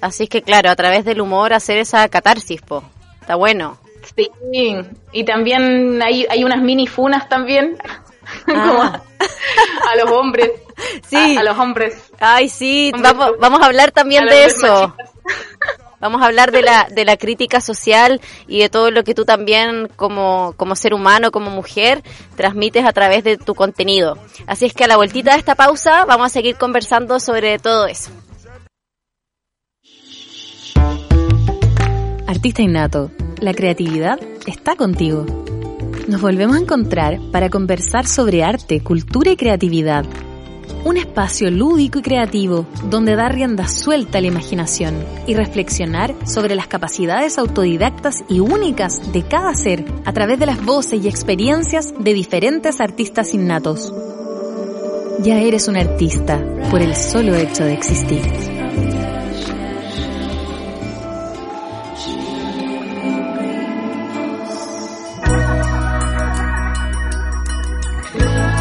Así 0.00 0.26
que, 0.26 0.42
claro, 0.42 0.68
a 0.70 0.76
través 0.76 1.04
del 1.04 1.20
humor 1.20 1.52
hacer 1.52 1.78
esa 1.78 2.08
catarsis, 2.08 2.60
po. 2.60 2.82
Está 3.20 3.36
bueno. 3.36 3.78
Sí, 4.52 4.76
y 5.12 5.24
también 5.24 6.00
hay, 6.02 6.26
hay 6.28 6.44
unas 6.44 6.60
mini 6.60 6.86
funas 6.86 7.28
también, 7.28 7.76
como 8.46 8.82
a, 8.82 9.02
a 9.92 9.96
los 9.96 10.10
hombres. 10.10 10.50
Sí. 11.08 11.36
A, 11.36 11.40
a 11.40 11.44
los 11.44 11.58
hombres. 11.58 11.94
Ay, 12.18 12.48
sí, 12.48 12.92
vamos, 12.98 13.32
vamos 13.38 13.60
a 13.60 13.66
hablar 13.66 13.92
también 13.92 14.26
de 14.26 14.46
eso. 14.46 14.94
Vamos 15.98 16.22
a 16.22 16.26
hablar 16.26 16.52
de 16.52 16.62
la, 16.62 16.88
de 16.90 17.04
la 17.04 17.16
crítica 17.16 17.60
social 17.60 18.20
y 18.46 18.60
de 18.60 18.68
todo 18.68 18.90
lo 18.90 19.02
que 19.02 19.14
tú 19.14 19.24
también 19.24 19.88
como, 19.96 20.52
como 20.56 20.76
ser 20.76 20.92
humano, 20.92 21.30
como 21.30 21.50
mujer, 21.50 22.02
transmites 22.36 22.84
a 22.84 22.92
través 22.92 23.24
de 23.24 23.38
tu 23.38 23.54
contenido. 23.54 24.18
Así 24.46 24.66
es 24.66 24.74
que 24.74 24.84
a 24.84 24.88
la 24.88 24.96
vueltita 24.96 25.32
de 25.32 25.38
esta 25.38 25.54
pausa 25.54 26.04
vamos 26.04 26.26
a 26.26 26.28
seguir 26.28 26.56
conversando 26.56 27.18
sobre 27.18 27.58
todo 27.58 27.86
eso. 27.86 28.10
Artista 32.26 32.60
innato, 32.60 33.10
la 33.38 33.54
creatividad 33.54 34.20
está 34.46 34.76
contigo. 34.76 35.24
Nos 36.08 36.20
volvemos 36.20 36.56
a 36.56 36.60
encontrar 36.60 37.18
para 37.32 37.48
conversar 37.48 38.06
sobre 38.06 38.44
arte, 38.44 38.82
cultura 38.82 39.30
y 39.30 39.36
creatividad. 39.36 40.04
Un 40.84 40.96
espacio 40.96 41.50
lúdico 41.50 41.98
y 41.98 42.02
creativo 42.02 42.66
donde 42.88 43.16
dar 43.16 43.34
rienda 43.34 43.68
suelta 43.68 44.18
a 44.18 44.20
la 44.20 44.28
imaginación 44.28 44.94
y 45.26 45.34
reflexionar 45.34 46.14
sobre 46.24 46.54
las 46.54 46.68
capacidades 46.68 47.38
autodidactas 47.38 48.24
y 48.28 48.40
únicas 48.40 49.12
de 49.12 49.22
cada 49.22 49.54
ser 49.54 49.84
a 50.04 50.12
través 50.12 50.38
de 50.38 50.46
las 50.46 50.64
voces 50.64 51.04
y 51.04 51.08
experiencias 51.08 51.92
de 51.98 52.14
diferentes 52.14 52.80
artistas 52.80 53.34
innatos. 53.34 53.92
Ya 55.22 55.38
eres 55.40 55.68
un 55.68 55.76
artista 55.76 56.42
por 56.70 56.82
el 56.82 56.94
solo 56.94 57.34
hecho 57.34 57.64
de 57.64 57.72
existir. 57.72 58.55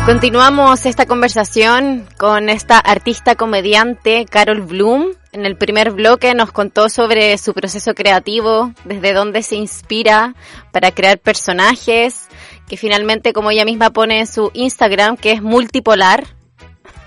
Continuamos 0.05 0.85
esta 0.85 1.07
conversación 1.07 2.07
con 2.19 2.47
esta 2.49 2.77
artista 2.77 3.33
comediante 3.33 4.25
Carol 4.29 4.61
Bloom. 4.61 5.13
En 5.31 5.47
el 5.47 5.57
primer 5.57 5.89
bloque 5.89 6.35
nos 6.35 6.51
contó 6.51 6.89
sobre 6.89 7.35
su 7.39 7.55
proceso 7.55 7.95
creativo, 7.95 8.71
desde 8.83 9.13
dónde 9.13 9.41
se 9.41 9.55
inspira 9.55 10.35
para 10.71 10.91
crear 10.91 11.17
personajes, 11.17 12.27
que 12.67 12.77
finalmente, 12.77 13.33
como 13.33 13.49
ella 13.49 13.65
misma 13.65 13.89
pone 13.89 14.19
en 14.19 14.27
su 14.27 14.51
Instagram, 14.53 15.17
que 15.17 15.31
es 15.31 15.41
multipolar, 15.41 16.27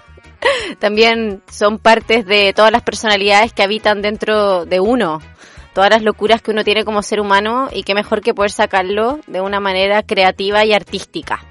también 0.80 1.40
son 1.52 1.78
partes 1.78 2.26
de 2.26 2.52
todas 2.52 2.72
las 2.72 2.82
personalidades 2.82 3.52
que 3.52 3.62
habitan 3.62 4.02
dentro 4.02 4.64
de 4.64 4.80
uno, 4.80 5.22
todas 5.72 5.90
las 5.90 6.02
locuras 6.02 6.42
que 6.42 6.50
uno 6.50 6.64
tiene 6.64 6.84
como 6.84 7.02
ser 7.02 7.20
humano 7.20 7.68
y 7.72 7.84
qué 7.84 7.94
mejor 7.94 8.22
que 8.22 8.34
poder 8.34 8.50
sacarlo 8.50 9.20
de 9.28 9.40
una 9.40 9.60
manera 9.60 10.02
creativa 10.02 10.64
y 10.64 10.72
artística. 10.72 11.44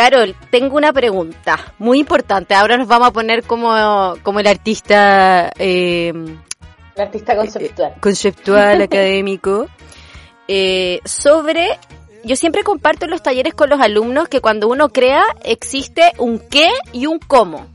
Carol, 0.00 0.34
tengo 0.50 0.78
una 0.78 0.94
pregunta 0.94 1.74
muy 1.78 1.98
importante. 1.98 2.54
Ahora 2.54 2.78
nos 2.78 2.88
vamos 2.88 3.08
a 3.08 3.10
poner 3.10 3.42
como, 3.42 4.14
como 4.22 4.40
el 4.40 4.46
artista 4.46 5.52
eh, 5.58 6.08
El 6.08 7.02
artista 7.02 7.36
conceptual. 7.36 7.92
conceptual, 8.00 8.80
académico, 8.88 9.68
eh, 10.48 11.00
sobre... 11.04 11.78
Yo 12.24 12.34
siempre 12.34 12.62
comparto 12.62 13.04
en 13.04 13.10
los 13.10 13.22
talleres 13.22 13.52
con 13.52 13.68
los 13.68 13.78
alumnos 13.78 14.26
que 14.28 14.40
cuando 14.40 14.68
uno 14.68 14.88
crea 14.88 15.22
existe 15.44 16.12
un 16.16 16.38
qué 16.38 16.70
y 16.92 17.04
un 17.04 17.18
cómo. 17.18 17.66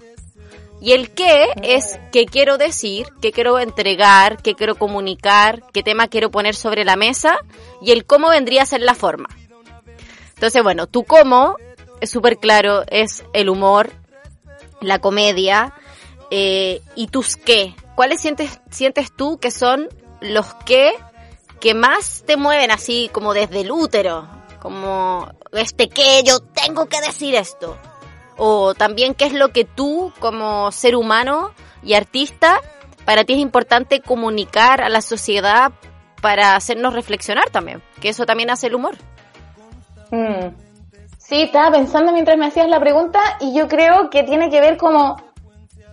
Y 0.82 0.94
el 0.94 1.12
qué 1.12 1.46
es 1.62 2.00
qué 2.12 2.26
quiero 2.26 2.58
decir, 2.58 3.06
qué 3.22 3.32
quiero 3.32 3.60
entregar, 3.60 4.42
qué 4.42 4.56
quiero 4.56 4.74
comunicar, 4.74 5.62
qué 5.74 5.84
tema 5.84 6.08
quiero 6.08 6.32
poner 6.32 6.56
sobre 6.56 6.86
la 6.86 6.96
mesa. 6.96 7.38
Y 7.84 7.92
el 7.92 8.04
cómo 8.04 8.30
vendría 8.30 8.64
a 8.64 8.66
ser 8.66 8.82
la 8.82 8.96
forma. 8.96 9.30
Entonces, 10.34 10.64
bueno, 10.64 10.88
tu 10.88 11.04
cómo 11.04 11.56
súper 12.10 12.38
claro, 12.38 12.84
es 12.88 13.24
el 13.34 13.50
humor, 13.50 13.92
la 14.82 15.00
comedia, 15.00 15.74
eh, 16.32 16.82
y 16.96 17.08
tus 17.08 17.36
qué. 17.36 17.76
¿Cuáles 17.96 18.22
sientes, 18.22 18.60
sientes 18.70 19.16
tú 19.16 19.38
que 19.40 19.52
son 19.52 19.90
los 20.22 20.54
qué 20.66 20.94
que 21.60 21.74
más 21.74 22.24
te 22.26 22.38
mueven 22.38 22.72
así 22.72 23.10
como 23.12 23.34
desde 23.34 23.62
el 23.62 23.72
útero? 23.72 24.28
Como 24.60 25.32
este 25.54 25.90
qué, 25.90 26.24
yo 26.26 26.40
tengo 26.40 26.88
que 26.88 27.00
decir 27.02 27.36
esto. 27.36 27.78
o 28.38 28.74
también 28.74 29.14
qué 29.14 29.26
es 29.26 29.34
lo 29.34 29.54
que 29.54 29.64
tú 29.64 30.12
como 30.20 30.70
ser 30.74 30.98
humano 30.98 31.54
y 31.84 31.94
artista 31.94 32.60
para 33.06 33.24
ti 33.24 33.34
es 33.34 33.40
importante 33.40 34.02
comunicar 34.02 34.82
a 34.82 34.90
la 34.90 35.02
sociedad 35.02 35.72
para 36.22 36.56
hacernos 36.56 36.94
reflexionar 36.94 37.50
también, 37.50 37.82
que 38.02 38.10
eso 38.10 38.26
también 38.26 38.50
hace 38.50 38.68
el 38.68 38.76
humor. 38.76 38.98
Mm. 40.12 40.48
Sí, 41.28 41.42
estaba 41.42 41.72
pensando 41.72 42.12
mientras 42.12 42.38
me 42.38 42.46
hacías 42.48 42.68
la 42.68 42.80
pregunta 42.80 43.20
y 43.40 43.54
yo 43.58 43.68
creo 43.68 44.10
que 44.12 44.24
tiene 44.24 44.50
que 44.50 44.62
ver 44.62 44.78
como, 44.78 45.16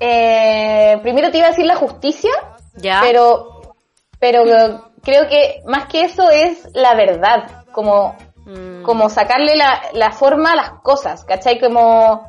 eh, 0.00 0.98
primero 1.02 1.30
te 1.30 1.38
iba 1.38 1.46
a 1.46 1.50
decir 1.50 1.66
la 1.66 1.76
justicia, 1.76 2.30
¿Ya? 2.76 3.00
pero, 3.02 3.74
pero 4.18 4.42
creo 5.02 5.28
que 5.28 5.62
más 5.66 5.86
que 5.86 6.02
eso 6.02 6.28
es 6.30 6.68
la 6.74 6.94
verdad, 6.94 7.64
como, 7.72 8.16
Mm. 8.44 8.82
como 8.82 9.08
sacarle 9.08 9.54
la, 9.54 9.80
la 9.92 10.10
forma 10.10 10.52
a 10.52 10.56
las 10.56 10.70
cosas, 10.82 11.24
¿cachai? 11.24 11.60
Como, 11.60 12.28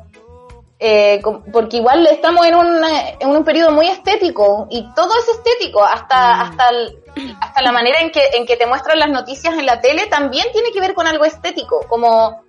eh, 0.78 1.20
porque 1.52 1.78
igual 1.78 2.06
estamos 2.06 2.46
en 2.46 2.54
un, 2.54 2.84
en 3.18 3.28
un 3.30 3.42
periodo 3.44 3.72
muy 3.72 3.88
estético 3.88 4.68
y 4.70 4.86
todo 4.94 5.10
es 5.18 5.28
estético, 5.36 5.82
hasta, 5.84 6.40
hasta, 6.42 6.68
el- 6.68 7.02
hasta 7.40 7.62
la 7.62 7.72
manera 7.72 7.98
en 8.00 8.12
que, 8.12 8.22
en 8.34 8.46
que 8.46 8.56
te 8.56 8.64
muestran 8.66 9.00
las 9.00 9.10
noticias 9.10 9.54
en 9.54 9.66
la 9.66 9.80
tele 9.80 10.06
también 10.06 10.46
tiene 10.52 10.70
que 10.70 10.80
ver 10.80 10.94
con 10.94 11.08
algo 11.08 11.24
estético, 11.24 11.84
como 11.88 12.43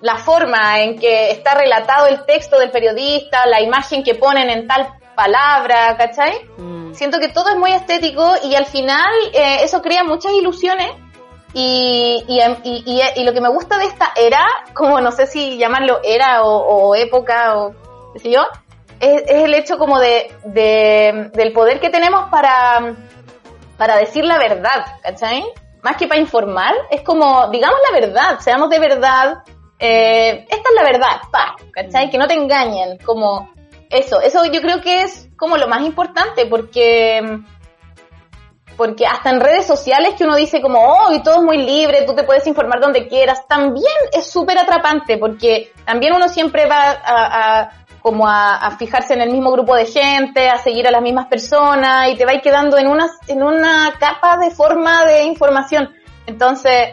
la 0.00 0.16
forma 0.16 0.80
en 0.80 0.98
que 0.98 1.30
está 1.30 1.54
relatado 1.54 2.06
el 2.06 2.24
texto 2.24 2.58
del 2.58 2.70
periodista, 2.70 3.46
la 3.46 3.60
imagen 3.60 4.02
que 4.04 4.14
ponen 4.14 4.48
en 4.50 4.66
tal 4.66 4.88
palabra, 5.16 5.96
¿cachai? 5.96 6.32
Mm. 6.56 6.94
Siento 6.94 7.18
que 7.18 7.28
todo 7.28 7.48
es 7.50 7.56
muy 7.56 7.72
estético 7.72 8.34
y 8.44 8.54
al 8.54 8.66
final 8.66 9.10
eh, 9.32 9.58
eso 9.62 9.82
crea 9.82 10.04
muchas 10.04 10.32
ilusiones 10.32 10.92
y, 11.54 12.24
y, 12.28 12.40
y, 12.64 13.02
y- 13.16 13.24
lo 13.24 13.32
que 13.32 13.40
me 13.40 13.48
gusta 13.48 13.78
de 13.78 13.86
esta 13.86 14.12
era, 14.16 14.46
como 14.74 15.00
no 15.00 15.10
sé 15.12 15.26
si 15.26 15.56
llamarlo 15.58 16.00
era 16.04 16.42
o, 16.42 16.56
o 16.90 16.94
época 16.94 17.56
o 17.58 17.74
qué 18.12 18.18
sé 18.20 18.30
yo, 18.30 18.46
es, 19.00 19.22
es 19.26 19.44
el 19.44 19.54
hecho 19.54 19.78
como 19.78 19.98
de, 19.98 20.32
de- 20.44 21.30
del 21.32 21.52
poder 21.52 21.80
que 21.80 21.90
tenemos 21.90 22.28
para, 22.30 22.94
para 23.76 23.96
decir 23.96 24.24
la 24.24 24.38
verdad, 24.38 24.84
¿cachai? 25.02 25.44
Más 25.82 25.96
que 25.96 26.06
para 26.06 26.20
informar, 26.20 26.74
es 26.90 27.02
como, 27.02 27.48
digamos 27.48 27.78
la 27.90 27.98
verdad, 27.98 28.38
seamos 28.40 28.68
de 28.70 28.78
verdad, 28.78 29.38
eh, 29.78 30.44
esta 30.48 30.68
es 30.68 30.74
la 30.74 30.82
verdad, 30.82 31.20
pa, 31.30 31.56
¿cachai? 31.72 32.10
Que 32.10 32.18
no 32.18 32.26
te 32.26 32.34
engañen, 32.34 32.98
como 32.98 33.50
eso, 33.90 34.20
eso 34.20 34.44
yo 34.46 34.60
creo 34.60 34.80
que 34.80 35.02
es 35.02 35.28
como 35.36 35.56
lo 35.56 35.68
más 35.68 35.82
importante, 35.82 36.46
porque 36.46 37.40
porque 38.76 39.06
hasta 39.06 39.30
en 39.30 39.40
redes 39.40 39.66
sociales 39.66 40.14
que 40.16 40.22
uno 40.22 40.36
dice 40.36 40.60
como, 40.62 40.78
oh, 40.78 41.12
y 41.12 41.20
todo 41.20 41.38
es 41.38 41.42
muy 41.42 41.58
libre, 41.58 42.02
tú 42.06 42.14
te 42.14 42.22
puedes 42.22 42.46
informar 42.46 42.80
donde 42.80 43.08
quieras, 43.08 43.44
también 43.48 43.92
es 44.12 44.30
súper 44.30 44.56
atrapante, 44.56 45.18
porque 45.18 45.72
también 45.84 46.14
uno 46.14 46.28
siempre 46.28 46.66
va 46.66 46.90
a, 46.90 47.60
a- 47.60 47.70
como 48.00 48.28
a, 48.28 48.54
a 48.56 48.76
fijarse 48.78 49.14
en 49.14 49.20
el 49.20 49.30
mismo 49.30 49.50
grupo 49.50 49.74
de 49.74 49.84
gente, 49.84 50.48
a 50.48 50.58
seguir 50.58 50.86
a 50.86 50.92
las 50.92 51.02
mismas 51.02 51.26
personas, 51.26 52.08
y 52.08 52.14
te 52.16 52.24
va 52.24 52.30
a 52.30 52.34
ir 52.34 52.40
quedando 52.40 52.78
en 52.78 52.86
una, 52.86 53.08
en 53.26 53.42
una 53.42 53.94
capa 53.98 54.38
de 54.38 54.52
forma 54.52 55.04
de 55.04 55.24
información. 55.24 55.92
Entonces, 56.26 56.90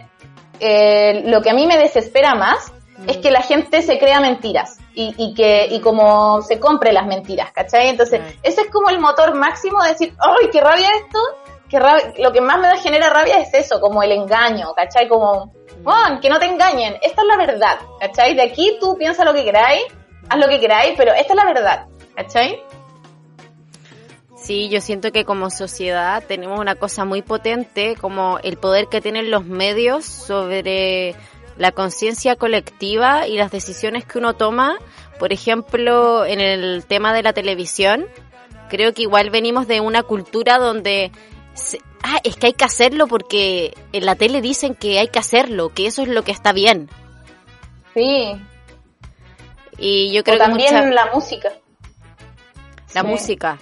eh, 0.60 1.22
lo 1.26 1.42
que 1.44 1.52
a 1.52 1.54
mí 1.54 1.68
me 1.68 1.78
desespera 1.78 2.34
más 2.34 2.74
es 3.08 3.18
que 3.18 3.32
la 3.32 3.42
gente 3.42 3.82
se 3.82 4.00
crea 4.00 4.20
mentiras 4.20 4.80
y, 4.94 5.14
y 5.18 5.34
que 5.34 5.68
y 5.70 5.82
como 5.82 6.42
se 6.42 6.60
compre 6.60 6.94
las 6.94 7.06
mentiras, 7.06 7.52
¿cachai? 7.52 7.90
Entonces, 7.90 8.22
ese 8.42 8.62
es 8.62 8.72
como 8.72 8.90
el 8.90 9.00
motor 9.00 9.36
máximo 9.36 9.82
de 9.84 9.90
decir, 9.90 10.16
¡ay, 10.20 10.50
qué 10.52 10.62
rabia 10.62 10.90
esto! 11.04 11.20
Qué 11.70 11.80
rabia, 11.80 12.14
lo 12.20 12.32
que 12.32 12.42
más 12.42 12.60
me 12.60 12.68
da 12.68 12.78
genera 12.78 13.10
rabia 13.10 13.38
es 13.38 13.54
eso, 13.54 13.82
como 13.82 14.04
el 14.04 14.12
engaño, 14.12 14.74
¿cachai? 14.76 15.08
Como, 15.08 15.52
"Juan, 15.84 16.20
que 16.20 16.30
no 16.30 16.40
te 16.40 16.46
engañen, 16.46 16.96
esta 17.02 17.22
es 17.22 17.28
la 17.28 17.38
verdad, 17.38 17.80
¿cachai? 18.00 18.36
De 18.36 18.44
aquí 18.44 18.78
tú 18.80 18.96
piensa 18.98 19.26
lo 19.26 19.34
que 19.34 19.44
queráis, 19.44 19.84
haz 20.30 20.40
lo 20.40 20.48
que 20.48 20.60
queráis, 20.60 20.94
pero 20.96 21.12
esta 21.14 21.34
es 21.34 21.36
la 21.36 21.46
verdad, 21.46 21.86
¿cachai? 22.16 22.62
Sí, 24.38 24.70
yo 24.70 24.80
siento 24.80 25.12
que 25.12 25.26
como 25.26 25.50
sociedad 25.50 26.24
tenemos 26.28 26.60
una 26.60 26.76
cosa 26.76 27.04
muy 27.04 27.24
potente 27.24 27.96
como 28.00 28.38
el 28.44 28.58
poder 28.58 28.88
que 28.88 29.02
tienen 29.02 29.32
los 29.32 29.44
medios 29.44 30.06
sobre 30.06 31.16
la 31.58 31.72
conciencia 31.72 32.36
colectiva 32.36 33.28
y 33.28 33.38
las 33.38 33.52
decisiones 33.52 34.06
que 34.06 34.18
uno 34.18 34.34
toma. 34.34 34.78
Por 35.20 35.32
ejemplo, 35.34 36.26
en 36.26 36.42
el 36.42 36.86
tema 36.86 37.14
de 37.14 37.24
la 37.24 37.34
televisión, 37.34 38.06
creo 38.70 38.94
que 38.94 39.04
igual 39.04 39.30
venimos 39.30 39.68
de 39.68 39.80
una 39.82 40.04
cultura 40.04 40.58
donde... 40.58 41.12
se- 41.54 41.80
ah, 42.04 42.20
es 42.24 42.36
que 42.36 42.48
hay 42.48 42.54
que 42.54 42.66
hacerlo 42.66 43.08
porque 43.08 43.74
en 43.94 44.06
la 44.06 44.16
tele 44.16 44.42
dicen 44.42 44.76
que 44.76 45.00
hay 45.00 45.08
que 45.08 45.20
hacerlo, 45.20 45.70
que 45.70 45.88
eso 45.88 46.02
es 46.02 46.10
lo 46.10 46.24
que 46.24 46.32
está 46.34 46.52
bien. 46.52 46.90
Sí, 47.94 48.36
Y 49.78 50.14
yo 50.14 50.22
o 50.22 50.24
creo 50.24 50.38
que 50.38 50.44
también 50.44 50.74
mucha- 50.74 50.90
la 50.92 51.06
música. 51.14 51.52
la 52.94 53.02
Sí. 53.02 53.08
música. 53.08 53.58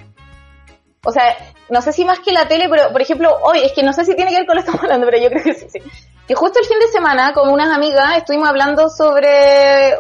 O 1.05 1.11
sea, 1.11 1.35
no 1.69 1.81
sé 1.81 1.91
si 1.91 2.05
más 2.05 2.19
que 2.19 2.31
la 2.31 2.47
tele, 2.47 2.69
pero 2.69 2.91
por 2.91 3.01
ejemplo, 3.01 3.35
hoy, 3.43 3.59
es 3.63 3.73
que 3.73 3.83
no 3.83 3.93
sé 3.93 4.05
si 4.05 4.15
tiene 4.15 4.31
que 4.31 4.37
ver 4.37 4.45
con 4.47 4.55
lo 4.55 4.61
que 4.63 4.65
estamos 4.69 4.83
hablando, 4.83 5.05
pero 5.07 5.21
yo 5.21 5.29
creo 5.29 5.43
que 5.43 5.53
sí, 5.53 5.67
sí. 5.69 5.79
Que 6.27 6.35
justo 6.35 6.59
el 6.59 6.65
fin 6.65 6.79
de 6.79 6.87
semana, 6.87 7.33
con 7.33 7.49
unas 7.49 7.69
amigas, 7.69 8.17
estuvimos 8.17 8.47
hablando 8.47 8.87
sobre 8.89 9.89
eh, 9.89 9.95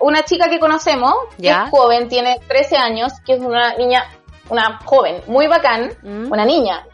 una 0.00 0.22
chica 0.22 0.48
que 0.50 0.58
conocemos, 0.58 1.14
que 1.36 1.44
Ya. 1.44 1.64
es 1.64 1.70
joven, 1.70 2.08
tiene 2.08 2.38
13 2.48 2.76
años, 2.76 3.12
que 3.24 3.34
es 3.34 3.40
una 3.40 3.74
niña, 3.76 4.04
una 4.50 4.78
joven, 4.84 5.22
muy 5.26 5.46
bacán, 5.46 5.90
Mm. 6.02 6.30
una 6.30 6.44
niña. 6.44 6.86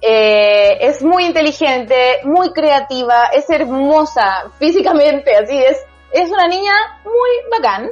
Eh, 0.00 0.76
es 0.80 1.02
muy 1.02 1.24
inteligente, 1.24 2.20
muy 2.24 2.52
creativa, 2.52 3.26
es 3.32 3.48
hermosa 3.48 4.44
físicamente, 4.58 5.34
así 5.36 5.56
es. 5.56 5.78
Es 6.12 6.30
una 6.30 6.46
niña 6.48 6.72
muy 7.04 7.30
bacán 7.50 7.90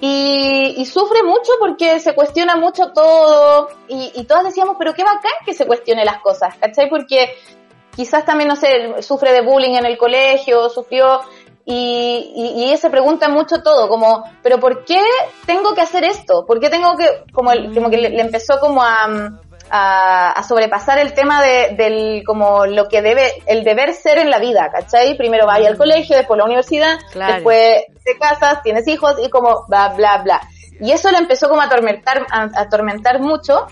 y, 0.00 0.74
y 0.78 0.86
sufre 0.86 1.22
mucho 1.22 1.52
porque 1.60 2.00
se 2.00 2.14
cuestiona 2.14 2.56
mucho 2.56 2.92
todo 2.92 3.68
y, 3.88 4.12
y 4.14 4.24
todas 4.24 4.44
decíamos, 4.44 4.76
pero 4.78 4.94
qué 4.94 5.02
bacán 5.04 5.32
que 5.44 5.54
se 5.54 5.66
cuestione 5.66 6.04
las 6.04 6.18
cosas, 6.18 6.54
¿cachai? 6.56 6.88
Porque 6.88 7.34
quizás 7.98 8.24
también, 8.24 8.46
no 8.48 8.54
sé, 8.54 9.02
sufre 9.02 9.32
de 9.32 9.40
bullying 9.42 9.74
en 9.74 9.84
el 9.84 9.98
colegio, 9.98 10.68
sufrió 10.68 11.20
y, 11.64 12.32
y, 12.36 12.60
y 12.60 12.64
ella 12.68 12.76
se 12.76 12.90
pregunta 12.90 13.28
mucho 13.28 13.60
todo, 13.60 13.88
como, 13.88 14.22
pero 14.40 14.60
¿por 14.60 14.84
qué 14.84 15.02
tengo 15.46 15.74
que 15.74 15.80
hacer 15.80 16.04
esto? 16.04 16.46
¿Por 16.46 16.60
qué 16.60 16.70
tengo 16.70 16.96
que, 16.96 17.24
como, 17.32 17.50
el- 17.50 17.74
como 17.74 17.90
que 17.90 17.96
le, 17.96 18.10
le 18.10 18.20
empezó 18.22 18.60
como 18.60 18.84
a, 18.84 19.08
a, 19.68 20.30
a 20.30 20.42
sobrepasar 20.44 21.00
el 21.00 21.12
tema 21.12 21.42
de, 21.42 21.74
del, 21.76 22.22
como 22.24 22.66
lo 22.66 22.86
que 22.86 23.02
debe, 23.02 23.32
el 23.46 23.64
deber 23.64 23.92
ser 23.94 24.18
en 24.18 24.30
la 24.30 24.38
vida, 24.38 24.70
¿cachai? 24.72 25.16
Primero 25.16 25.46
vaya 25.46 25.68
al 25.68 25.76
colegio, 25.76 26.16
después 26.16 26.36
a 26.36 26.42
la 26.42 26.44
universidad, 26.44 26.98
Claro. 27.10 27.34
después 27.34 27.82
te 28.04 28.16
casas, 28.16 28.62
tienes 28.62 28.86
hijos 28.86 29.16
y 29.22 29.28
como 29.28 29.64
bla, 29.66 29.88
bla, 29.88 30.18
bla. 30.22 30.40
Y 30.80 30.92
eso 30.92 31.10
le 31.10 31.18
empezó 31.18 31.48
como 31.48 31.62
a 31.62 31.64
atormentar, 31.64 32.24
a, 32.30 32.42
a 32.44 32.60
atormentar 32.62 33.18
mucho. 33.18 33.66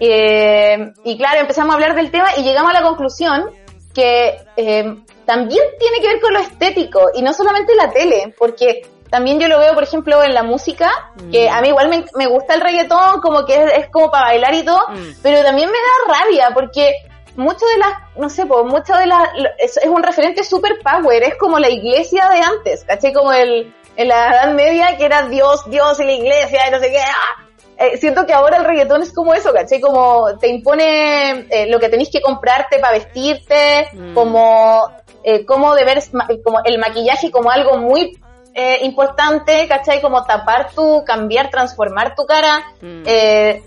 Eh, 0.00 0.92
y 1.04 1.16
claro, 1.18 1.40
empezamos 1.40 1.72
a 1.72 1.74
hablar 1.74 1.94
del 1.94 2.10
tema 2.10 2.28
y 2.36 2.42
llegamos 2.42 2.70
a 2.70 2.74
la 2.80 2.82
conclusión 2.82 3.50
que 3.94 4.36
eh, 4.56 4.96
también 5.24 5.62
tiene 5.78 6.00
que 6.00 6.08
ver 6.08 6.20
con 6.20 6.34
lo 6.34 6.40
estético 6.40 7.10
y 7.14 7.22
no 7.22 7.32
solamente 7.32 7.74
la 7.74 7.90
tele, 7.90 8.34
porque 8.38 8.86
también 9.10 9.38
yo 9.38 9.46
lo 9.48 9.58
veo, 9.60 9.74
por 9.74 9.84
ejemplo, 9.84 10.22
en 10.24 10.34
la 10.34 10.42
música, 10.42 10.90
que 11.30 11.48
a 11.48 11.60
mí 11.60 11.68
igual 11.68 11.88
me, 11.88 12.04
me 12.16 12.26
gusta 12.26 12.54
el 12.54 12.60
reggaetón, 12.60 13.20
como 13.20 13.44
que 13.46 13.54
es, 13.62 13.72
es 13.78 13.88
como 13.90 14.10
para 14.10 14.26
bailar 14.26 14.54
y 14.54 14.64
todo, 14.64 14.80
Mm. 14.88 15.12
pero 15.22 15.42
también 15.42 15.70
me 15.70 15.78
da 15.78 16.18
rabia 16.18 16.50
porque 16.52 16.94
mucho 17.36 17.64
de 17.66 17.78
las, 17.78 17.92
no 18.16 18.28
sé, 18.28 18.44
pues 18.46 18.64
mucho 18.64 18.94
de 18.96 19.06
las, 19.06 19.28
es, 19.58 19.76
es 19.76 19.86
un 19.86 20.02
referente 20.02 20.42
super 20.42 20.72
power, 20.82 21.22
es 21.22 21.36
como 21.36 21.58
la 21.58 21.70
iglesia 21.70 22.28
de 22.30 22.40
antes, 22.40 22.84
¿cachai? 22.84 23.12
Como 23.12 23.32
el, 23.32 23.72
en 23.96 24.08
la 24.08 24.30
Edad 24.30 24.52
Media 24.54 24.96
que 24.96 25.04
era 25.04 25.28
Dios, 25.28 25.68
Dios 25.70 26.00
y 26.00 26.04
la 26.04 26.12
iglesia 26.12 26.66
y 26.66 26.70
no 26.72 26.80
sé 26.80 26.90
qué, 26.90 26.98
¡ah! 26.98 27.43
Eh, 27.76 27.96
siento 27.96 28.24
que 28.26 28.32
ahora 28.32 28.58
el 28.58 28.64
reggaetón 28.64 29.02
es 29.02 29.12
como 29.12 29.34
eso, 29.34 29.52
¿cachai? 29.52 29.80
Como 29.80 30.36
te 30.38 30.48
impone 30.48 31.46
eh, 31.50 31.66
lo 31.68 31.80
que 31.80 31.88
tenés 31.88 32.08
que 32.10 32.20
comprarte 32.20 32.78
para 32.78 32.92
vestirte, 32.94 33.88
Mm. 33.92 34.14
como 34.14 34.88
eh, 35.24 35.44
cómo 35.46 35.74
deber, 35.74 36.02
como 36.44 36.60
el 36.64 36.78
maquillaje 36.78 37.30
como 37.30 37.50
algo 37.50 37.78
muy 37.78 38.18
eh, 38.56 38.78
importante, 38.82 39.66
¿cachai? 39.66 40.00
Como 40.00 40.22
tapar 40.24 40.70
tu, 40.72 41.02
cambiar, 41.04 41.50
transformar 41.50 42.14
tu 42.14 42.24
cara, 42.24 42.62
Mm. 42.80 43.02
eh, 43.06 43.62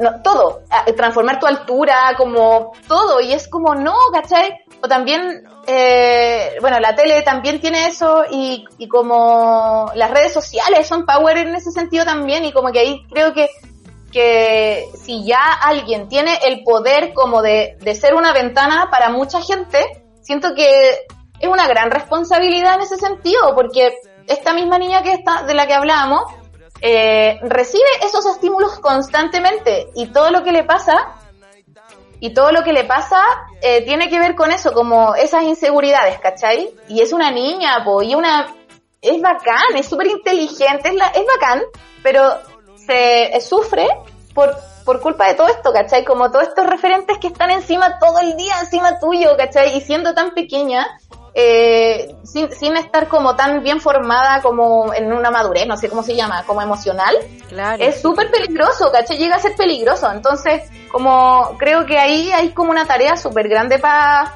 no, 0.00 0.22
todo, 0.22 0.62
a- 0.70 0.84
transformar 0.92 1.38
tu 1.40 1.46
altura, 1.46 2.14
como 2.16 2.72
todo, 2.88 3.20
y 3.20 3.32
es 3.32 3.48
como 3.48 3.74
no, 3.74 3.94
¿cachai? 4.12 4.60
O 4.82 4.88
también, 4.88 5.44
eh, 5.66 6.56
bueno, 6.60 6.80
la 6.80 6.94
tele 6.94 7.22
también 7.22 7.60
tiene 7.60 7.86
eso 7.86 8.24
y, 8.30 8.64
y 8.78 8.88
como 8.88 9.90
las 9.94 10.10
redes 10.10 10.32
sociales 10.32 10.86
son 10.86 11.04
power 11.04 11.36
en 11.38 11.54
ese 11.54 11.70
sentido 11.70 12.04
también. 12.04 12.44
Y 12.44 12.52
como 12.52 12.72
que 12.72 12.80
ahí 12.80 13.02
creo 13.10 13.32
que 13.34 13.48
que 14.10 14.88
si 14.94 15.24
ya 15.24 15.52
alguien 15.62 16.08
tiene 16.08 16.36
el 16.44 16.64
poder 16.64 17.12
como 17.14 17.42
de, 17.42 17.76
de 17.80 17.94
ser 17.94 18.14
una 18.14 18.32
ventana 18.32 18.88
para 18.90 19.08
mucha 19.08 19.40
gente, 19.40 19.78
siento 20.20 20.52
que 20.56 20.90
es 21.38 21.48
una 21.48 21.68
gran 21.68 21.92
responsabilidad 21.92 22.74
en 22.74 22.80
ese 22.80 22.96
sentido, 22.96 23.54
porque 23.54 23.94
esta 24.26 24.52
misma 24.52 24.78
niña 24.78 25.02
que 25.02 25.12
está, 25.12 25.44
de 25.44 25.54
la 25.54 25.66
que 25.68 25.74
hablábamos, 25.74 26.22
eh, 26.80 27.38
recibe 27.42 27.84
esos 28.02 28.24
estímulos 28.26 28.78
constantemente 28.78 29.88
y 29.94 30.06
todo 30.06 30.30
lo 30.30 30.42
que 30.42 30.52
le 30.52 30.64
pasa 30.64 31.14
y 32.20 32.34
todo 32.34 32.52
lo 32.52 32.62
que 32.62 32.72
le 32.72 32.84
pasa 32.84 33.22
eh, 33.62 33.82
tiene 33.84 34.08
que 34.08 34.18
ver 34.18 34.34
con 34.34 34.50
eso, 34.50 34.72
como 34.72 35.14
esas 35.14 35.42
inseguridades, 35.44 36.18
¿cachai? 36.20 36.70
Y 36.88 37.00
es 37.00 37.12
una 37.12 37.30
niña, 37.30 37.82
po, 37.84 38.02
y 38.02 38.14
una 38.14 38.54
es 39.00 39.20
bacán, 39.20 39.76
es 39.76 39.86
súper 39.86 40.08
inteligente, 40.08 40.88
es, 40.88 40.94
es 40.94 41.26
bacán, 41.26 41.62
pero 42.02 42.38
se 42.76 43.36
eh, 43.36 43.40
sufre 43.40 43.88
por, 44.34 44.54
por 44.84 45.00
culpa 45.00 45.28
de 45.28 45.34
todo 45.34 45.48
esto, 45.48 45.72
¿cachai? 45.72 46.04
Como 46.04 46.30
todos 46.30 46.48
estos 46.48 46.66
referentes 46.66 47.18
que 47.18 47.28
están 47.28 47.50
encima 47.50 47.98
todo 47.98 48.18
el 48.20 48.36
día, 48.36 48.54
encima 48.60 48.98
tuyo, 48.98 49.36
¿cachai? 49.38 49.76
Y 49.76 49.80
siendo 49.80 50.14
tan 50.14 50.32
pequeña, 50.32 50.86
eh, 51.34 52.14
sin, 52.24 52.50
sin 52.52 52.76
estar 52.76 53.08
como 53.08 53.36
tan 53.36 53.62
bien 53.62 53.80
formada 53.80 54.42
como 54.42 54.92
en 54.94 55.12
una 55.12 55.30
madurez, 55.30 55.66
no 55.66 55.76
sé 55.76 55.88
cómo 55.88 56.02
se 56.02 56.14
llama, 56.16 56.44
como 56.46 56.60
emocional, 56.62 57.16
Claro. 57.48 57.82
es 57.82 58.00
súper 58.00 58.30
peligroso, 58.30 58.90
¿cachai? 58.92 59.18
Llega 59.18 59.36
a 59.36 59.40
ser 59.40 59.54
peligroso. 59.56 60.10
Entonces, 60.10 60.62
como 60.90 61.56
creo 61.58 61.86
que 61.86 61.98
ahí 61.98 62.30
hay 62.32 62.50
como 62.50 62.70
una 62.70 62.86
tarea 62.86 63.16
súper 63.16 63.48
grande 63.48 63.78
para 63.78 64.34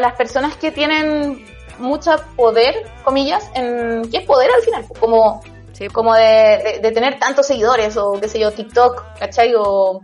las 0.00 0.12
personas 0.14 0.56
que 0.56 0.70
tienen 0.72 1.44
mucho 1.78 2.10
poder, 2.36 2.86
comillas, 3.04 3.48
en 3.54 4.08
¿qué 4.10 4.18
es 4.18 4.24
poder 4.26 4.50
al 4.50 4.62
final? 4.62 4.84
Como 4.98 5.42
Sí. 5.72 5.88
como 5.88 6.14
de, 6.14 6.22
de- 6.22 6.78
de 6.82 6.90
tener 6.92 7.18
tantos 7.18 7.46
seguidores 7.46 7.98
o 7.98 8.18
qué 8.18 8.28
sé 8.28 8.38
yo, 8.38 8.50
TikTok, 8.50 9.18
¿cachai? 9.18 9.52
O 9.58 10.00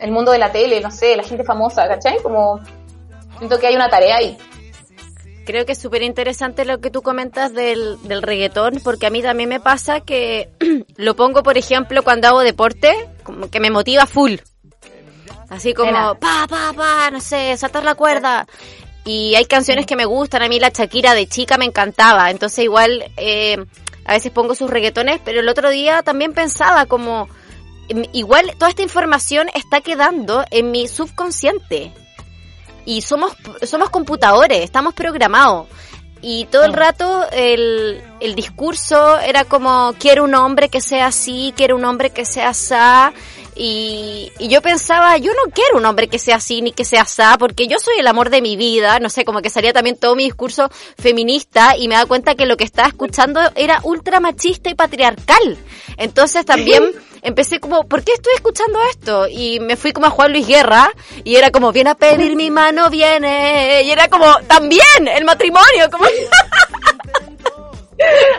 el 0.00 0.12
mundo 0.12 0.30
de 0.30 0.38
la 0.38 0.52
tele, 0.52 0.80
no 0.80 0.92
sé, 0.92 1.16
la 1.16 1.24
gente 1.24 1.42
famosa, 1.42 1.88
¿cachai? 1.88 2.22
Como 2.22 2.60
siento 3.38 3.58
que 3.58 3.66
hay 3.66 3.76
una 3.76 3.88
tarea 3.88 4.16
ahí. 4.16 4.36
Creo 5.44 5.66
que 5.66 5.72
es 5.72 5.78
súper 5.78 6.02
interesante 6.02 6.64
lo 6.64 6.80
que 6.80 6.90
tú 6.90 7.02
comentas 7.02 7.52
del, 7.52 7.98
del 8.04 8.22
reggaetón, 8.22 8.80
porque 8.82 9.06
a 9.06 9.10
mí 9.10 9.20
también 9.20 9.48
me 9.50 9.60
pasa 9.60 10.00
que 10.00 10.48
lo 10.96 11.16
pongo, 11.16 11.42
por 11.42 11.58
ejemplo, 11.58 12.02
cuando 12.02 12.28
hago 12.28 12.40
deporte, 12.40 13.08
como 13.22 13.50
que 13.50 13.60
me 13.60 13.70
motiva 13.70 14.06
full. 14.06 14.36
Así 15.50 15.74
como, 15.74 16.14
pa, 16.18 16.46
pa, 16.48 16.72
pa, 16.74 17.10
no 17.10 17.20
sé, 17.20 17.56
saltar 17.58 17.84
la 17.84 17.94
cuerda. 17.94 18.46
Y 19.04 19.34
hay 19.34 19.44
canciones 19.44 19.84
que 19.84 19.96
me 19.96 20.06
gustan, 20.06 20.42
a 20.42 20.48
mí 20.48 20.58
la 20.58 20.70
Shakira 20.70 21.14
de 21.14 21.26
chica 21.26 21.58
me 21.58 21.66
encantaba, 21.66 22.30
entonces 22.30 22.64
igual 22.64 23.12
eh, 23.18 23.62
a 24.06 24.12
veces 24.14 24.32
pongo 24.32 24.54
sus 24.54 24.70
reggaetones, 24.70 25.20
pero 25.22 25.40
el 25.40 25.48
otro 25.48 25.68
día 25.68 26.02
también 26.02 26.32
pensaba 26.32 26.86
como, 26.86 27.28
em, 27.90 28.04
igual 28.12 28.52
toda 28.58 28.70
esta 28.70 28.82
información 28.82 29.50
está 29.52 29.82
quedando 29.82 30.42
en 30.50 30.70
mi 30.70 30.88
subconsciente 30.88 31.92
y 32.84 33.02
somos 33.02 33.32
somos 33.62 33.90
computadores, 33.90 34.60
estamos 34.60 34.94
programados. 34.94 35.66
Y 36.26 36.46
todo 36.46 36.64
el 36.64 36.72
rato 36.72 37.26
el, 37.32 38.02
el 38.20 38.34
discurso 38.34 39.18
era 39.20 39.44
como, 39.44 39.94
quiero 39.98 40.24
un 40.24 40.34
hombre 40.34 40.70
que 40.70 40.80
sea 40.80 41.08
así, 41.08 41.52
quiero 41.54 41.76
un 41.76 41.84
hombre 41.84 42.08
que 42.10 42.24
sea 42.24 42.48
asá. 42.48 43.12
Y, 43.54 44.32
y 44.38 44.48
yo 44.48 44.62
pensaba, 44.62 45.18
yo 45.18 45.32
no 45.32 45.52
quiero 45.52 45.76
un 45.76 45.84
hombre 45.84 46.08
que 46.08 46.18
sea 46.18 46.36
así 46.36 46.62
ni 46.62 46.72
que 46.72 46.86
sea 46.86 47.02
asá, 47.02 47.36
porque 47.38 47.68
yo 47.68 47.78
soy 47.78 47.98
el 47.98 48.06
amor 48.06 48.30
de 48.30 48.40
mi 48.40 48.56
vida. 48.56 49.00
No 49.00 49.10
sé, 49.10 49.26
como 49.26 49.42
que 49.42 49.50
salía 49.50 49.74
también 49.74 49.96
todo 49.96 50.16
mi 50.16 50.24
discurso 50.24 50.70
feminista 50.96 51.76
y 51.76 51.88
me 51.88 51.94
da 51.94 52.06
cuenta 52.06 52.34
que 52.34 52.46
lo 52.46 52.56
que 52.56 52.64
estaba 52.64 52.88
escuchando 52.88 53.40
era 53.54 53.80
ultra 53.82 54.18
machista 54.18 54.70
y 54.70 54.74
patriarcal. 54.74 55.58
Entonces 55.98 56.46
también 56.46 56.90
empecé 57.24 57.58
como, 57.58 57.84
¿por 57.84 58.04
qué 58.04 58.12
estoy 58.12 58.34
escuchando 58.36 58.78
esto? 58.90 59.26
Y 59.28 59.58
me 59.58 59.76
fui 59.76 59.92
como 59.92 60.06
a 60.06 60.10
Juan 60.10 60.30
Luis 60.30 60.46
Guerra 60.46 60.90
y 61.24 61.34
era 61.36 61.50
como, 61.50 61.72
viene 61.72 61.90
a 61.90 61.94
pedir 61.96 62.36
mi 62.36 62.50
mano, 62.50 62.88
viene. 62.90 63.82
Y 63.82 63.90
era 63.90 64.08
como, 64.08 64.36
también, 64.46 65.08
el 65.12 65.24
matrimonio, 65.24 65.90
como... 65.90 66.04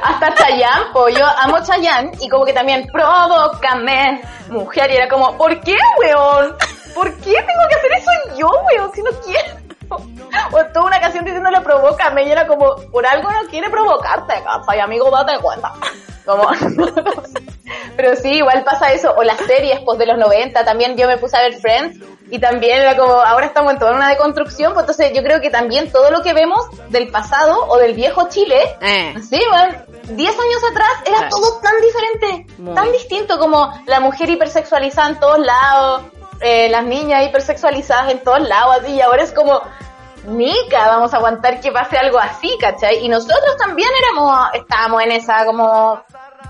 Hasta 0.04 0.36
Chayanne, 0.36 0.92
po, 0.94 1.10
yo 1.10 1.26
amo 1.26 1.58
Chayanne 1.64 2.12
y 2.22 2.30
como 2.30 2.46
que 2.46 2.54
también 2.54 2.88
provócame, 2.92 4.22
mujer, 4.50 4.92
y 4.92 4.98
era 4.98 5.08
como, 5.08 5.36
¿por 5.38 5.60
qué, 5.62 5.76
weón? 6.00 6.56
¿Por 6.94 7.12
qué 7.18 7.32
tengo 7.32 7.68
que 7.70 7.76
hacer 7.76 7.92
eso 7.98 8.12
yo, 8.38 8.48
weón? 8.48 8.92
Si 8.94 9.02
no 9.02 9.10
quiero. 9.22 9.64
O 10.52 10.66
toda 10.74 10.86
una 10.86 11.00
canción 11.00 11.24
diciéndole 11.26 11.62
provócame 11.62 12.24
y 12.24 12.32
era 12.32 12.46
como, 12.48 12.76
por 12.91 13.06
algo 13.06 13.32
no 13.32 13.48
quiere 13.50 13.70
provocarte, 13.70 14.34
casa 14.43 14.76
y 14.76 14.80
amigo, 14.80 15.10
date 15.12 15.39
cuenta. 15.39 15.72
Como, 16.26 16.50
pero 17.96 18.16
sí, 18.16 18.30
igual 18.38 18.64
pasa 18.64 18.91
eso, 18.91 19.14
o 19.16 19.24
las 19.24 19.38
series 19.38 19.80
pues 19.86 19.98
de 20.00 20.06
los 20.08 20.18
90, 20.18 20.64
también 20.66 20.96
yo 20.98 21.08
me 21.08 21.18
puse 21.18 21.38
a 21.38 21.41
ver 21.41 21.54
Friends 21.60 22.00
y 22.32 22.39
también 22.39 22.82
era 22.82 22.98
como, 22.98 23.14
ahora 23.14 23.46
estamos 23.46 23.74
en 23.74 23.80
toda 23.80 23.93
una 23.93 24.10
deconstrucción, 24.10 24.74
pues 24.74 24.84
entonces 24.84 25.14
yo 25.14 25.22
creo 25.24 25.39
que 25.39 25.50
también 25.52 25.91
todo 25.91 26.10
lo 26.12 26.22
que 26.24 26.34
vemos 26.34 26.60
del 26.89 27.10
pasado 27.12 27.66
o 27.68 27.78
del 27.78 27.93
viejo 27.93 28.28
Chile, 28.30 28.60
Eh. 28.82 29.14
Sí, 29.30 29.39
bueno, 29.50 29.76
10 30.10 30.30
años 30.32 30.64
atrás 30.72 30.89
era 31.06 31.18
Claro. 31.18 31.30
todo 31.30 31.60
tan 31.62 31.74
diferente, 31.82 32.54
Muy. 32.58 32.76
tan 32.76 32.91
distinto 32.91 33.38
como 33.39 33.72
la 33.86 34.00
mujer 34.00 34.30
hipersexualizada 34.30 35.10
en 35.10 35.20
todos 35.20 35.39
lados, 35.39 36.02
eh, 36.42 36.70
las 36.70 36.84
niñas 36.86 37.26
hipersexualizadas 37.26 38.12
en 38.12 38.24
todos 38.24 38.42
lados, 38.48 38.78
así, 38.82 38.94
y 38.94 39.02
ahora 39.02 39.24
es 39.24 39.32
como, 39.32 39.62
nica, 40.28 40.88
vamos 40.88 41.14
a 41.14 41.18
aguantar 41.18 41.60
que 41.60 41.72
pase 41.72 41.98
algo 41.98 42.20
así, 42.20 42.58
¿cachai? 42.60 43.04
Y 43.06 43.10
nosotros 43.10 43.58
también 43.58 43.90
éramos, 44.04 44.50
estábamos 44.54 45.04
en 45.04 45.12
esa, 45.12 45.46
como, 45.46 46.02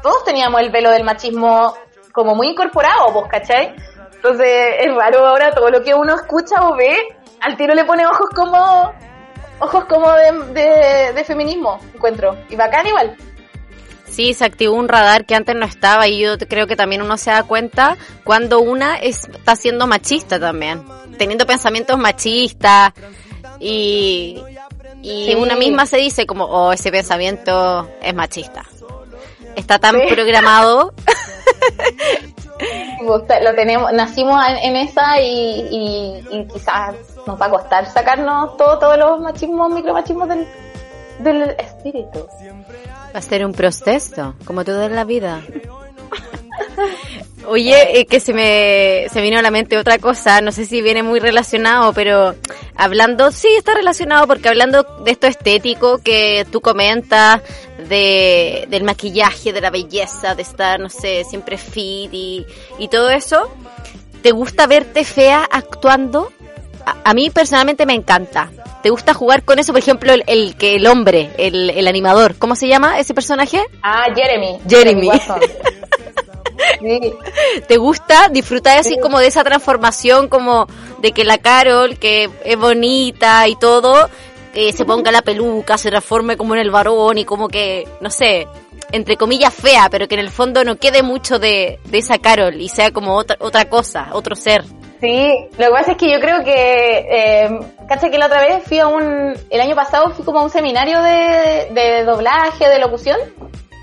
todos 0.02 0.24
teníamos 0.24 0.62
el 0.62 0.72
velo 0.72 0.92
del 0.92 1.04
machismo 1.04 1.76
como 2.12 2.36
muy 2.36 2.50
incorporado, 2.50 3.12
pues, 3.14 3.26
¿cachai? 3.30 3.76
Entonces, 4.14 4.76
es 4.80 4.96
raro 4.96 5.26
ahora 5.26 5.54
todo 5.54 5.70
lo 5.70 5.84
que 5.84 5.94
uno 5.94 6.16
escucha 6.16 6.68
o 6.68 6.76
ve, 6.76 6.96
al 7.42 7.58
tiro 7.58 7.76
le 7.76 7.86
pone 7.86 8.08
ojos 8.08 8.30
como, 8.36 8.94
ojos 9.60 9.86
como 9.86 10.12
de, 10.14 10.32
de, 10.54 11.14
de 11.14 11.24
feminismo, 11.24 11.80
encuentro. 11.94 12.36
Y 12.50 12.56
bacán 12.56 12.88
igual. 12.88 13.16
Sí, 14.16 14.34
se 14.34 14.46
activó 14.46 14.76
un 14.76 14.88
radar 14.88 15.26
que 15.26 15.36
antes 15.36 15.56
no 15.56 15.66
estaba 15.66 16.08
y 16.08 16.20
yo 16.20 16.38
creo 16.38 16.68
que 16.68 16.76
también 16.76 17.02
uno 17.02 17.18
se 17.18 17.32
da 17.32 17.44
cuenta 17.44 17.98
cuando 18.24 18.60
una 18.62 18.96
es- 18.96 19.28
está 19.28 19.56
siendo 19.56 19.88
machista 19.88 20.40
también, 20.40 20.84
teniendo 21.18 21.46
pensamientos 21.46 21.98
machistas 21.98 22.94
y, 23.60 24.42
y 25.02 25.26
Sí. 25.28 25.36
una 25.36 25.56
misma 25.56 25.86
se 25.86 25.98
dice 25.98 26.26
como, 26.26 26.46
oh, 26.46 26.72
ese 26.72 26.92
pensamiento 26.92 27.90
es 28.02 28.14
machista. 28.14 28.64
Está 29.56 29.80
tan 29.80 29.96
Sí. 30.00 30.08
programado. 30.14 30.94
Lo 33.02 33.54
tenemos, 33.56 33.92
nacimos 33.94 34.42
en, 34.48 34.58
en 34.58 34.76
esa 34.78 35.20
y, 35.22 35.68
y, 35.70 36.24
y 36.32 36.48
quizás 36.48 36.96
nos 37.28 37.40
va 37.40 37.48
a 37.48 37.50
costar 37.50 37.86
sacarnos 37.92 38.56
todo, 38.58 38.80
todos 38.80 38.98
los 38.98 39.20
machismos, 39.20 39.70
micromachismos 39.72 40.28
del, 40.30 40.48
del 41.20 41.56
espíritu. 41.60 42.28
Va 43.14 43.20
a 43.20 43.22
ser 43.22 43.46
un 43.46 43.54
proceso, 43.54 44.36
como 44.46 44.66
todo 44.66 44.84
en 44.84 44.96
la 44.96 45.04
vida. 45.04 45.42
Oye, 47.48 48.00
eh, 48.00 48.06
que 48.06 48.20
se 48.20 48.34
me, 48.34 49.06
se 49.12 49.22
vino 49.22 49.38
a 49.38 49.42
la 49.42 49.52
mente 49.52 49.78
otra 49.78 50.00
cosa, 50.00 50.42
no 50.42 50.52
sé 50.52 50.66
si 50.66 50.82
viene 50.82 51.04
muy 51.04 51.20
relacionado, 51.20 51.94
pero 51.94 52.34
hablando, 52.76 53.32
sí 53.32 53.48
está 53.56 53.76
relacionado 53.76 54.26
porque 54.26 54.50
hablando 54.50 54.84
de 55.04 55.12
esto 55.12 55.28
estético 55.28 56.00
que 56.00 56.46
tú 56.52 56.60
comentas, 56.62 57.42
de, 57.88 58.66
del 58.70 58.84
maquillaje, 58.84 59.54
de 59.54 59.62
la 59.62 59.70
belleza, 59.70 60.34
de 60.34 60.42
estar, 60.42 60.80
no 60.80 60.90
sé, 60.90 61.24
siempre 61.24 61.58
fit 61.58 62.10
y, 62.12 62.46
y 62.80 62.88
todo 62.88 63.12
eso, 63.12 63.50
¿te 64.24 64.32
gusta 64.32 64.66
verte 64.66 65.04
fea 65.04 65.48
actuando? 65.50 66.32
A, 66.86 67.10
a 67.10 67.14
mí 67.14 67.30
personalmente 67.30 67.86
me 67.86 67.94
encanta. 67.94 68.52
¿Te 68.84 68.90
gusta 68.90 69.14
jugar 69.14 69.44
con 69.44 69.58
eso? 69.58 69.74
Por 69.74 69.80
ejemplo, 69.80 70.14
el, 70.14 70.24
el 70.28 70.56
que 70.56 70.76
el 70.76 70.86
hombre, 70.86 71.32
el, 71.38 71.72
el 71.72 71.88
animador, 71.88 72.36
¿cómo 72.38 72.56
se 72.56 72.68
llama 72.68 73.00
ese 73.00 73.14
personaje? 73.14 73.64
Ah, 73.82 74.06
Jeremy. 74.16 74.60
Jeremy. 74.70 75.10
¿Te 77.68 77.78
gusta 77.78 78.30
disfrutar 78.30 78.78
así 78.78 78.98
como 79.00 79.20
de 79.20 79.28
esa 79.28 79.44
transformación, 79.44 80.28
como 80.28 80.68
de 81.02 81.12
que 81.12 81.26
la 81.26 81.38
Carol, 81.38 81.98
que 81.98 82.30
es 82.44 82.58
bonita 82.58 83.48
y 83.48 83.56
todo, 83.56 84.10
que 84.54 84.72
se 84.72 84.86
ponga 84.86 85.12
la 85.12 85.22
peluca, 85.22 85.78
se 85.78 85.90
transforme 85.90 86.38
como 86.38 86.56
en 86.56 86.62
el 86.62 86.72
varón 86.72 87.18
y 87.18 87.26
como 87.26 87.48
que, 87.48 87.88
no 88.02 88.10
sé, 88.10 88.48
entre 88.92 89.18
comillas 89.18 89.54
fea, 89.54 89.90
pero 89.90 90.08
que 90.08 90.16
en 90.16 90.22
el 90.22 90.30
fondo 90.30 90.64
no 90.64 90.78
quede 90.78 91.04
mucho 91.04 91.40
de, 91.40 91.80
de 91.86 91.98
esa 91.98 92.20
Carol 92.20 92.62
y 92.62 92.70
sea 92.70 92.92
como 92.92 93.16
otra, 93.16 93.36
otra 93.40 93.68
cosa, 93.68 94.10
otro 94.14 94.36
ser? 94.36 94.64
Sí, 95.02 95.50
lo 95.58 95.66
que 95.66 95.72
pasa 95.72 95.92
es 95.92 95.98
que 95.98 96.12
yo 96.12 96.20
creo 96.20 96.44
que, 96.44 97.06
eh, 97.10 97.60
cacha 97.88 98.10
que 98.10 98.18
la 98.18 98.28
otra 98.28 98.42
vez 98.42 98.64
fui 98.64 98.80
a 98.80 98.88
un, 98.88 99.34
el 99.50 99.62
año 99.62 99.76
pasado 99.76 100.10
fui 100.12 100.24
como 100.24 100.40
a 100.40 100.44
un 100.44 100.50
seminario 100.50 101.02
de, 101.02 101.68
de 101.72 102.04
doblaje, 102.06 102.68
de 102.70 102.80
locución, 102.80 103.18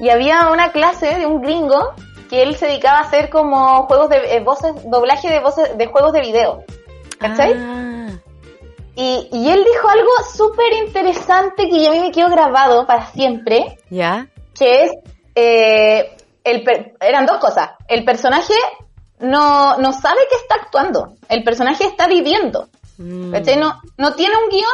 y 0.01 0.09
había 0.09 0.49
una 0.51 0.73
clase 0.73 1.19
de 1.19 1.27
un 1.27 1.41
gringo 1.43 1.93
que 2.31 2.43
él 2.43 2.57
se 2.57 2.67
dedicaba 2.67 2.99
a 2.99 3.03
hacer 3.03 3.29
como 3.29 3.87
juegos 3.87 4.09
de 4.09 4.37
eh, 4.37 4.41
voces, 4.41 4.73
doblaje 4.91 5.29
de 5.29 5.41
voces, 5.41 5.77
de 5.77 5.87
juegos 5.87 6.13
de 6.13 6.21
video. 6.23 6.65
¿Cachai? 7.19 7.53
Ah, 7.57 8.09
Y, 8.97 9.29
y 9.31 9.51
él 9.51 9.63
dijo 9.65 9.89
algo 9.89 10.11
súper 10.35 10.73
interesante 10.85 11.69
que 11.69 11.83
yo 11.85 11.91
a 11.91 11.93
mí 11.93 12.01
me 12.01 12.11
quedó 12.11 12.29
grabado 12.31 12.87
para 12.87 13.07
siempre, 13.07 13.79
¿Ya? 13.91 14.27
que 14.59 14.85
es, 14.85 14.93
eh, 15.35 16.17
el 16.45 16.65
eran 17.01 17.27
dos 17.27 17.39
cosas. 17.39 17.71
El 17.87 18.05
personaje 18.05 18.55
no, 19.23 19.77
no 19.79 19.93
sabe 19.93 20.21
que 20.29 20.37
está 20.37 20.57
actuando, 20.57 21.15
el 21.29 21.43
personaje 21.45 21.85
está 21.85 22.07
viviendo. 22.07 22.69
Mm. 22.99 23.33
¿Cachai? 23.33 23.57
No, 23.57 23.81
no 23.97 24.13
tiene 24.15 24.37
un 24.37 24.49
guion. 24.51 24.73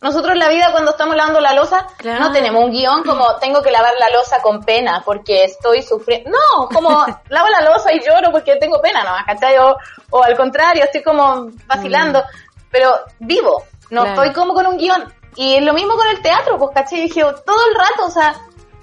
Nosotros 0.00 0.32
en 0.34 0.38
la 0.38 0.48
vida 0.48 0.70
cuando 0.70 0.92
estamos 0.92 1.16
lavando 1.16 1.40
la 1.40 1.52
losa 1.54 1.84
Claro. 1.96 2.20
no 2.20 2.30
tenemos 2.32 2.62
un 2.64 2.70
guion 2.70 3.02
como 3.02 3.34
tengo 3.40 3.60
que 3.62 3.72
lavar 3.72 3.92
la 3.98 4.08
losa 4.10 4.40
con 4.40 4.62
pena 4.62 5.02
porque 5.04 5.42
estoy 5.44 5.82
sufriendo. 5.82 6.30
No, 6.30 6.68
como 6.68 7.04
lavo 7.28 7.48
la 7.48 7.62
losa 7.68 7.92
y 7.92 8.00
lloro 8.00 8.30
porque 8.30 8.56
tengo 8.56 8.80
pena, 8.80 9.02
¿no? 9.02 9.10
¿Cachai? 9.26 9.58
O, 9.58 9.76
o 10.10 10.22
al 10.22 10.36
contrario, 10.36 10.84
estoy 10.84 11.02
como 11.02 11.48
vacilando, 11.66 12.22
pero 12.70 12.94
vivo. 13.18 13.64
No 13.90 14.02
Claro. 14.04 14.22
estoy 14.22 14.34
como 14.34 14.54
con 14.54 14.66
un 14.66 14.76
guion. 14.78 15.12
Y 15.34 15.56
es 15.56 15.62
lo 15.62 15.72
mismo 15.72 15.94
con 15.94 16.06
el 16.08 16.22
teatro, 16.22 16.58
pues, 16.58 16.70
¿cachai? 16.74 17.00
Dije, 17.00 17.20
todo 17.22 17.66
el 17.68 17.74
rato, 17.74 18.06
o 18.06 18.10
sea, 18.10 18.34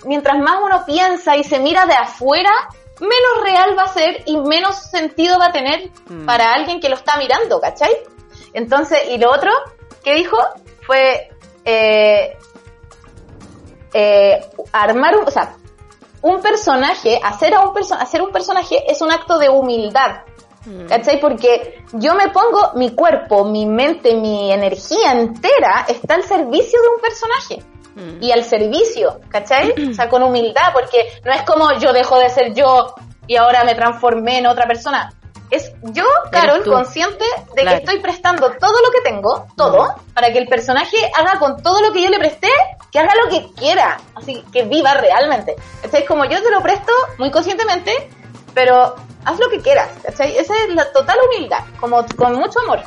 mientras 0.06 0.38
más 0.40 0.58
uno 0.62 0.84
piensa 0.86 1.36
y 1.38 1.44
se 1.46 1.60
mira 1.60 1.86
de 1.86 1.94
afuera, 1.94 2.52
menos 3.00 3.44
real 3.44 3.78
va 3.78 3.84
a 3.84 3.94
ser 3.94 4.24
y 4.26 4.38
menos 4.38 4.76
sentido 4.76 5.38
va 5.40 5.48
a 5.48 5.52
tener 5.52 5.92
mm. 6.08 6.26
para 6.26 6.54
alguien 6.54 6.80
que 6.80 6.90
lo 6.90 6.96
está 6.96 7.18
mirando, 7.18 7.60
¿cachai? 7.60 7.92
Entonces, 8.54 9.00
y 9.10 9.18
lo 9.18 9.32
otro 9.32 9.52
que 10.04 10.16
dijo 10.16 10.38
fue 10.86 11.30
eh, 11.66 12.38
eh, 13.94 14.46
armar 14.72 15.18
un, 15.18 15.28
o 15.28 15.32
sea, 15.32 15.56
un 16.22 16.42
personaje, 16.42 17.20
hacer 17.24 17.54
a 17.54 17.62
un 17.62 17.74
hacer 18.00 18.22
un 18.22 18.32
personaje 18.32 18.84
es 18.88 19.02
un 19.02 19.12
acto 19.12 19.38
de 19.38 19.50
humildad. 19.50 20.22
Mm. 20.66 20.88
¿Cachai? 20.88 21.20
Porque 21.20 21.84
yo 21.94 22.16
me 22.16 22.30
pongo 22.30 22.72
mi 22.76 22.96
cuerpo, 22.96 23.46
mi 23.46 23.66
mente, 23.66 24.16
mi 24.16 24.52
energía 24.52 25.12
entera 25.12 25.86
está 25.88 26.16
al 26.16 26.24
servicio 26.24 26.82
de 26.82 26.88
un 26.88 27.02
personaje. 27.02 27.75
Mm. 27.96 28.22
Y 28.22 28.32
al 28.32 28.44
servicio, 28.44 29.22
¿cachai? 29.30 29.74
o 29.92 29.94
sea, 29.94 30.10
con 30.10 30.22
humildad, 30.22 30.74
porque 30.74 31.20
no 31.24 31.32
es 31.32 31.42
como 31.44 31.72
yo 31.80 31.94
dejo 31.94 32.20
de 32.20 32.30
ser 32.30 32.54
yo 32.54 32.94
y 33.28 33.38
ahora 33.38 33.64
me 33.64 33.74
transformé 33.74 34.40
en 34.40 34.48
otra 34.48 34.68
persona. 34.68 35.14
Es 35.52 35.72
yo, 35.84 36.06
Carol, 36.32 36.64
consciente 36.64 37.24
de 37.56 37.64
que 37.64 37.76
estoy 37.76 38.00
prestando 38.00 38.52
todo 38.60 38.74
lo 38.82 38.92
que 38.92 39.02
tengo, 39.10 39.46
todo, 39.56 39.84
mm. 39.84 40.14
para 40.14 40.32
que 40.32 40.40
el 40.40 40.48
personaje 40.48 40.98
haga 41.16 41.40
con 41.40 41.62
todo 41.62 41.82
lo 41.82 41.94
que 41.94 42.02
yo 42.02 42.10
le 42.10 42.18
presté, 42.18 42.50
que 42.92 43.00
haga 43.00 43.14
lo 43.24 43.30
que 43.30 43.54
quiera, 43.54 43.98
así 44.16 44.44
que 44.52 44.64
viva 44.64 44.96
realmente. 44.96 45.56
Es 45.84 46.06
como 46.06 46.26
yo 46.26 46.42
te 46.42 46.50
lo 46.50 46.62
presto 46.62 46.92
muy 47.20 47.30
conscientemente, 47.30 48.10
pero 48.54 48.96
haz 49.24 49.40
lo 49.40 49.50
que 49.50 49.60
quieras, 49.60 49.90
¿cachai? 50.04 50.36
Esa 50.38 50.54
es 50.56 50.74
la 50.74 50.92
total 50.92 51.18
humildad, 51.28 51.60
como 51.80 52.06
con 52.16 52.36
mucho 52.36 52.60
amor. 52.62 52.82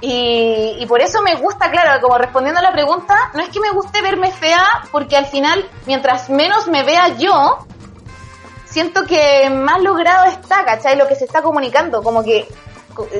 Y, 0.00 0.84
por 0.86 1.00
eso 1.00 1.22
me 1.22 1.34
gusta, 1.36 1.70
claro, 1.70 2.00
como 2.00 2.18
respondiendo 2.18 2.60
a 2.60 2.62
la 2.62 2.72
pregunta, 2.72 3.30
no 3.34 3.42
es 3.42 3.48
que 3.48 3.60
me 3.60 3.70
guste 3.70 4.02
verme 4.02 4.30
fea, 4.30 4.64
porque 4.92 5.16
al 5.16 5.26
final, 5.26 5.68
mientras 5.86 6.28
menos 6.28 6.68
me 6.68 6.82
vea 6.82 7.16
yo, 7.16 7.66
siento 8.64 9.04
que 9.04 9.48
más 9.50 9.80
logrado 9.80 10.26
está, 10.26 10.64
¿cachai? 10.64 10.96
Lo 10.96 11.08
que 11.08 11.14
se 11.14 11.24
está 11.24 11.42
comunicando, 11.42 12.02
como 12.02 12.22
que 12.22 12.46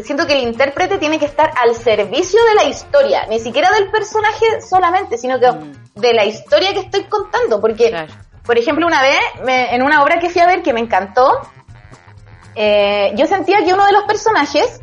siento 0.04 0.26
que 0.26 0.34
el 0.34 0.42
intérprete 0.42 0.98
tiene 0.98 1.18
que 1.18 1.26
estar 1.26 1.50
al 1.56 1.74
servicio 1.74 2.42
de 2.44 2.54
la 2.54 2.64
historia, 2.64 3.26
ni 3.28 3.40
siquiera 3.40 3.70
del 3.70 3.90
personaje 3.90 4.60
solamente, 4.60 5.18
sino 5.18 5.38
que 5.38 5.50
mm. 5.50 5.72
de 5.94 6.12
la 6.14 6.24
historia 6.24 6.72
que 6.72 6.80
estoy 6.80 7.04
contando, 7.04 7.60
porque, 7.60 8.06
por 8.44 8.58
ejemplo, 8.58 8.86
una 8.86 9.02
vez, 9.02 9.18
en 9.46 9.82
una 9.82 10.02
obra 10.02 10.18
que 10.18 10.30
fui 10.30 10.40
a 10.40 10.46
ver 10.46 10.62
que 10.62 10.72
me 10.72 10.80
encantó, 10.80 11.40
eh, 12.54 13.12
yo 13.16 13.26
sentía 13.26 13.64
que 13.64 13.74
uno 13.74 13.84
de 13.84 13.92
los 13.92 14.04
personajes 14.04 14.80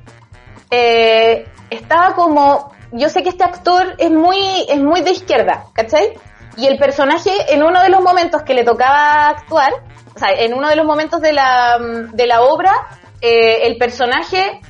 eh, 0.69 1.47
estaba 1.73 2.15
como, 2.15 2.71
yo 2.91 3.09
sé 3.09 3.23
que 3.23 3.29
este 3.29 3.43
actor 3.43 3.95
es 3.97 4.11
muy, 4.11 4.65
es 4.67 4.79
muy 4.79 5.01
de 5.01 5.11
izquierda, 5.11 5.65
¿cachai? 5.73 6.13
Y 6.57 6.67
el 6.67 6.77
personaje 6.77 7.31
en 7.49 7.63
uno 7.63 7.81
de 7.81 7.89
los 7.89 8.01
momentos 8.01 8.43
que 8.43 8.53
le 8.53 8.63
tocaba 8.63 9.29
actuar, 9.29 9.73
o 10.15 10.19
sea, 10.19 10.31
en 10.31 10.53
uno 10.53 10.69
de 10.69 10.75
los 10.75 10.85
momentos 10.85 11.21
de 11.21 11.33
la, 11.33 11.77
de 11.79 12.27
la 12.27 12.41
obra, 12.43 12.87
eh, 13.21 13.65
el 13.67 13.77
personaje, 13.77 14.61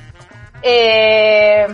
eh, 0.62 1.66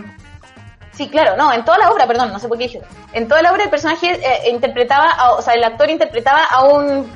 sí, 0.91 1.09
claro, 1.09 1.37
no, 1.37 1.53
en 1.53 1.63
toda 1.63 1.77
la 1.77 1.91
obra, 1.91 2.07
perdón, 2.07 2.33
no 2.33 2.39
sé 2.39 2.47
por 2.47 2.57
qué 2.57 2.65
dije, 2.65 2.81
en 3.13 3.27
toda 3.27 3.41
la 3.41 3.51
obra 3.51 3.63
el 3.63 3.69
personaje 3.69 4.11
eh, 4.11 4.49
interpretaba, 4.49 5.33
o 5.37 5.41
sea, 5.41 5.53
el 5.53 5.63
actor 5.63 5.89
interpretaba 5.89 6.43
a 6.43 6.63
un 6.63 7.09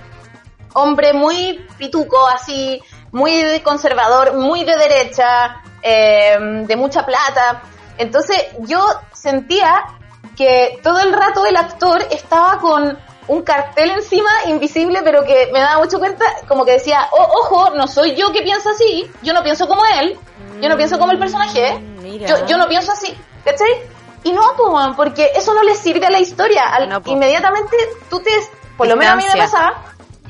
hombre 0.74 1.13
muy 1.13 1.66
pituco, 1.78 2.28
así, 2.28 2.82
muy 3.11 3.59
conservador, 3.61 4.36
muy 4.36 4.63
de 4.63 4.76
derecha, 4.78 5.61
eh, 5.82 6.36
de 6.66 6.76
mucha 6.76 7.05
plata. 7.05 7.61
Entonces 7.98 8.38
yo 8.60 8.86
sentía 9.14 9.86
que 10.36 10.80
todo 10.84 11.00
el 11.00 11.14
rato 11.14 11.46
el 11.46 11.56
actor 11.56 12.02
estaba 12.12 12.60
con 12.60 12.98
un 13.28 13.41
cartel 13.41 13.91
encima 13.91 14.30
invisible, 14.48 15.02
pero 15.04 15.24
que 15.24 15.50
me 15.52 15.60
daba 15.60 15.82
mucho 15.82 16.00
cuenta, 16.00 16.26
como 16.48 16.66
que 16.66 16.74
decía, 16.74 17.08
oh, 17.12 17.28
ojo, 17.41 17.70
no 17.72 17.88
soy 17.88 18.16
yo 18.16 18.32
que 18.32 18.41
pienso 18.41 18.70
así, 18.70 19.10
yo 19.24 19.34
no 19.34 19.41
pienso 19.41 19.68
como 19.68 19.82
él, 20.00 20.18
yo 20.62 20.70
no 20.70 20.78
pienso 20.78 21.00
como 21.00 21.12
el 21.12 21.20
personaje, 21.20 21.80
mm, 21.80 22.06
yo, 22.26 22.46
yo 22.46 22.58
no 22.58 22.68
pienso 22.68 22.91
así, 22.91 23.18
¿cachai? 23.43 23.96
Y 24.24 24.32
no, 24.32 24.41
porque 24.96 25.32
eso 25.36 25.54
no 25.54 25.64
le 25.64 25.76
sirve 25.76 26.08
a 26.08 26.10
la 26.10 26.20
historia. 26.20 26.64
Inmediatamente 27.06 27.78
tú 28.10 28.20
te, 28.22 28.32
por 28.76 28.88
lo 28.88 28.96
menos 28.96 29.14
a 29.14 29.16
mí 29.18 29.24
me 29.32 29.39
pasaba, 29.39 29.84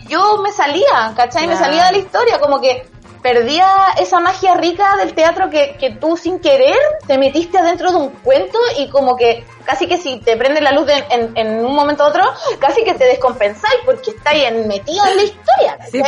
yo 0.07 0.37
me 0.41 0.51
salía, 0.51 1.13
¿cachai? 1.15 1.47
Me 1.47 1.55
salía 1.55 1.85
de 1.85 1.91
la 1.93 1.97
historia, 1.99 2.39
como 2.39 2.59
que 2.59 2.89
perdía 3.25 3.67
esa 3.97 4.19
magia 4.19 4.53
rica 4.53 4.97
del 4.97 5.15
teatro 5.15 5.49
que, 5.49 5.77
que 5.79 5.89
tú 5.89 6.15
sin 6.15 6.37
querer 6.37 6.77
te 7.07 7.17
metiste 7.17 7.57
adentro 7.57 7.89
de 7.89 7.97
un 7.97 8.09
cuento 8.09 8.59
y 8.77 8.87
como 8.89 9.17
que 9.17 9.43
casi 9.63 9.87
que 9.87 9.97
si 9.97 10.19
te 10.19 10.37
prende 10.37 10.61
la 10.61 10.71
luz 10.71 10.87
en, 11.09 11.35
en, 11.35 11.65
un 11.65 11.75
momento 11.75 12.03
u 12.03 12.07
otro, 12.07 12.23
casi 12.59 12.83
que 12.83 12.93
te 12.93 13.05
descompensáis 13.05 13.79
porque 13.83 14.11
estáis 14.11 14.67
metido 14.67 15.03
en 15.07 15.17
la 15.17 15.23
historia. 15.23 15.77
Sí, 15.91 16.03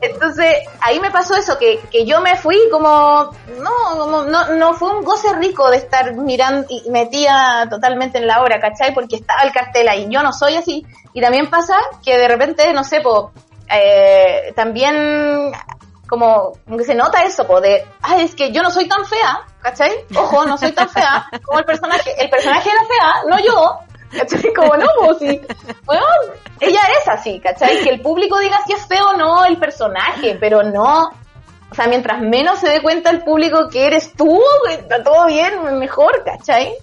Entonces, 0.00 0.54
ahí 0.82 1.00
me 1.00 1.10
pasó 1.10 1.34
eso, 1.34 1.58
que, 1.58 1.80
que 1.90 2.06
yo 2.06 2.20
me 2.20 2.36
fui 2.36 2.56
como, 2.70 3.32
no, 3.58 4.24
no, 4.26 4.54
no 4.54 4.74
fue 4.74 4.96
un 4.96 5.02
goce 5.02 5.34
rico 5.34 5.68
de 5.68 5.78
estar 5.78 6.14
mirando 6.14 6.68
y 6.68 6.88
metida 6.90 7.66
totalmente 7.68 8.18
en 8.18 8.28
la 8.28 8.40
obra, 8.40 8.60
¿cachai? 8.60 8.94
Porque 8.94 9.16
estaba 9.16 9.42
el 9.42 9.50
cartel 9.50 9.88
ahí, 9.88 10.06
yo 10.08 10.22
no 10.22 10.32
soy 10.32 10.54
así. 10.54 10.86
Y 11.12 11.20
también 11.20 11.50
pasa 11.50 11.76
que 12.04 12.16
de 12.16 12.28
repente, 12.28 12.72
no 12.72 12.84
sé, 12.84 13.00
pues, 13.00 13.32
eh, 13.68 14.52
también 14.54 15.52
como, 16.08 16.52
que 16.76 16.84
se 16.84 16.94
nota 16.94 17.24
eso, 17.24 17.46
po, 17.46 17.60
de, 17.60 17.86
ay, 18.02 18.24
es 18.24 18.34
que 18.34 18.52
yo 18.52 18.62
no 18.62 18.70
soy 18.70 18.88
tan 18.88 19.04
fea, 19.04 19.40
¿cachai? 19.60 19.92
Ojo, 20.16 20.46
no 20.46 20.56
soy 20.56 20.72
tan 20.72 20.88
fea 20.88 21.26
como 21.44 21.58
el 21.58 21.64
personaje, 21.64 22.14
el 22.18 22.30
personaje 22.30 22.70
era 22.70 22.84
fea, 22.84 23.22
no 23.28 23.38
yo, 23.38 23.78
¿cachai? 24.18 24.52
Como 24.54 24.76
no, 24.76 24.86
pues 24.98 25.18
sí, 25.18 25.40
bueno, 25.84 26.04
ella 26.60 26.80
es 27.00 27.08
así, 27.08 27.40
¿cachai? 27.40 27.82
Que 27.82 27.90
el 27.90 28.00
público 28.00 28.38
diga 28.38 28.58
si 28.66 28.72
es 28.72 28.86
feo 28.86 29.10
o 29.10 29.16
no 29.16 29.44
el 29.44 29.58
personaje, 29.58 30.36
pero 30.40 30.62
no, 30.62 31.10
o 31.70 31.74
sea, 31.74 31.86
mientras 31.88 32.20
menos 32.20 32.60
se 32.60 32.68
dé 32.68 32.80
cuenta 32.80 33.10
el 33.10 33.22
público 33.22 33.68
que 33.68 33.86
eres 33.86 34.12
tú, 34.12 34.40
está 34.70 35.02
todo 35.02 35.26
bien, 35.26 35.78
mejor, 35.78 36.24
¿cachai? 36.24 36.74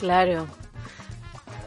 Claro. 0.00 0.46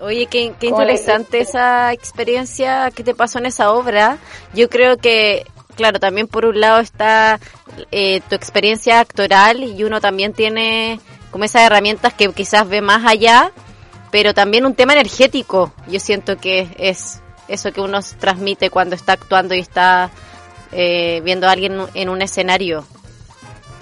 Oye, 0.02 0.28
qué, 0.28 0.54
qué 0.60 0.68
interesante 0.68 1.40
esa 1.40 1.92
experiencia 1.92 2.90
que 2.92 3.04
te 3.04 3.14
pasó 3.14 3.38
en 3.40 3.48
esa 3.48 3.72
obra. 3.72 4.18
Yo 4.54 4.70
creo 4.70 4.98
que 4.98 5.46
claro, 5.80 5.98
también 5.98 6.28
por 6.28 6.46
un 6.46 6.60
lado 6.60 6.82
está 6.82 7.40
eh, 7.90 8.20
tu 8.28 8.36
experiencia 8.36 9.00
actoral 9.00 9.64
y 9.64 9.82
uno 9.86 10.02
también 10.02 10.34
tiene 10.34 11.00
como 11.32 11.46
esas 11.46 11.62
herramientas 11.62 12.14
que 12.14 12.30
quizás 12.34 12.68
ve 12.68 12.82
más 12.82 13.06
allá, 13.06 13.54
pero 14.12 14.34
también 14.34 14.66
un 14.66 14.76
tema 14.76 14.92
energético. 14.92 15.72
Yo 15.88 16.02
siento 16.02 16.36
que 16.36 16.68
es 16.78 17.22
eso 17.48 17.72
que 17.72 17.80
uno 17.80 18.00
transmite 18.20 18.70
cuando 18.70 18.94
está 18.94 19.14
actuando 19.14 19.56
y 19.56 19.60
está 19.60 20.12
eh, 20.74 21.22
viendo 21.24 21.48
a 21.48 21.54
alguien 21.54 21.80
en 21.94 22.10
un 22.10 22.22
escenario. 22.22 22.84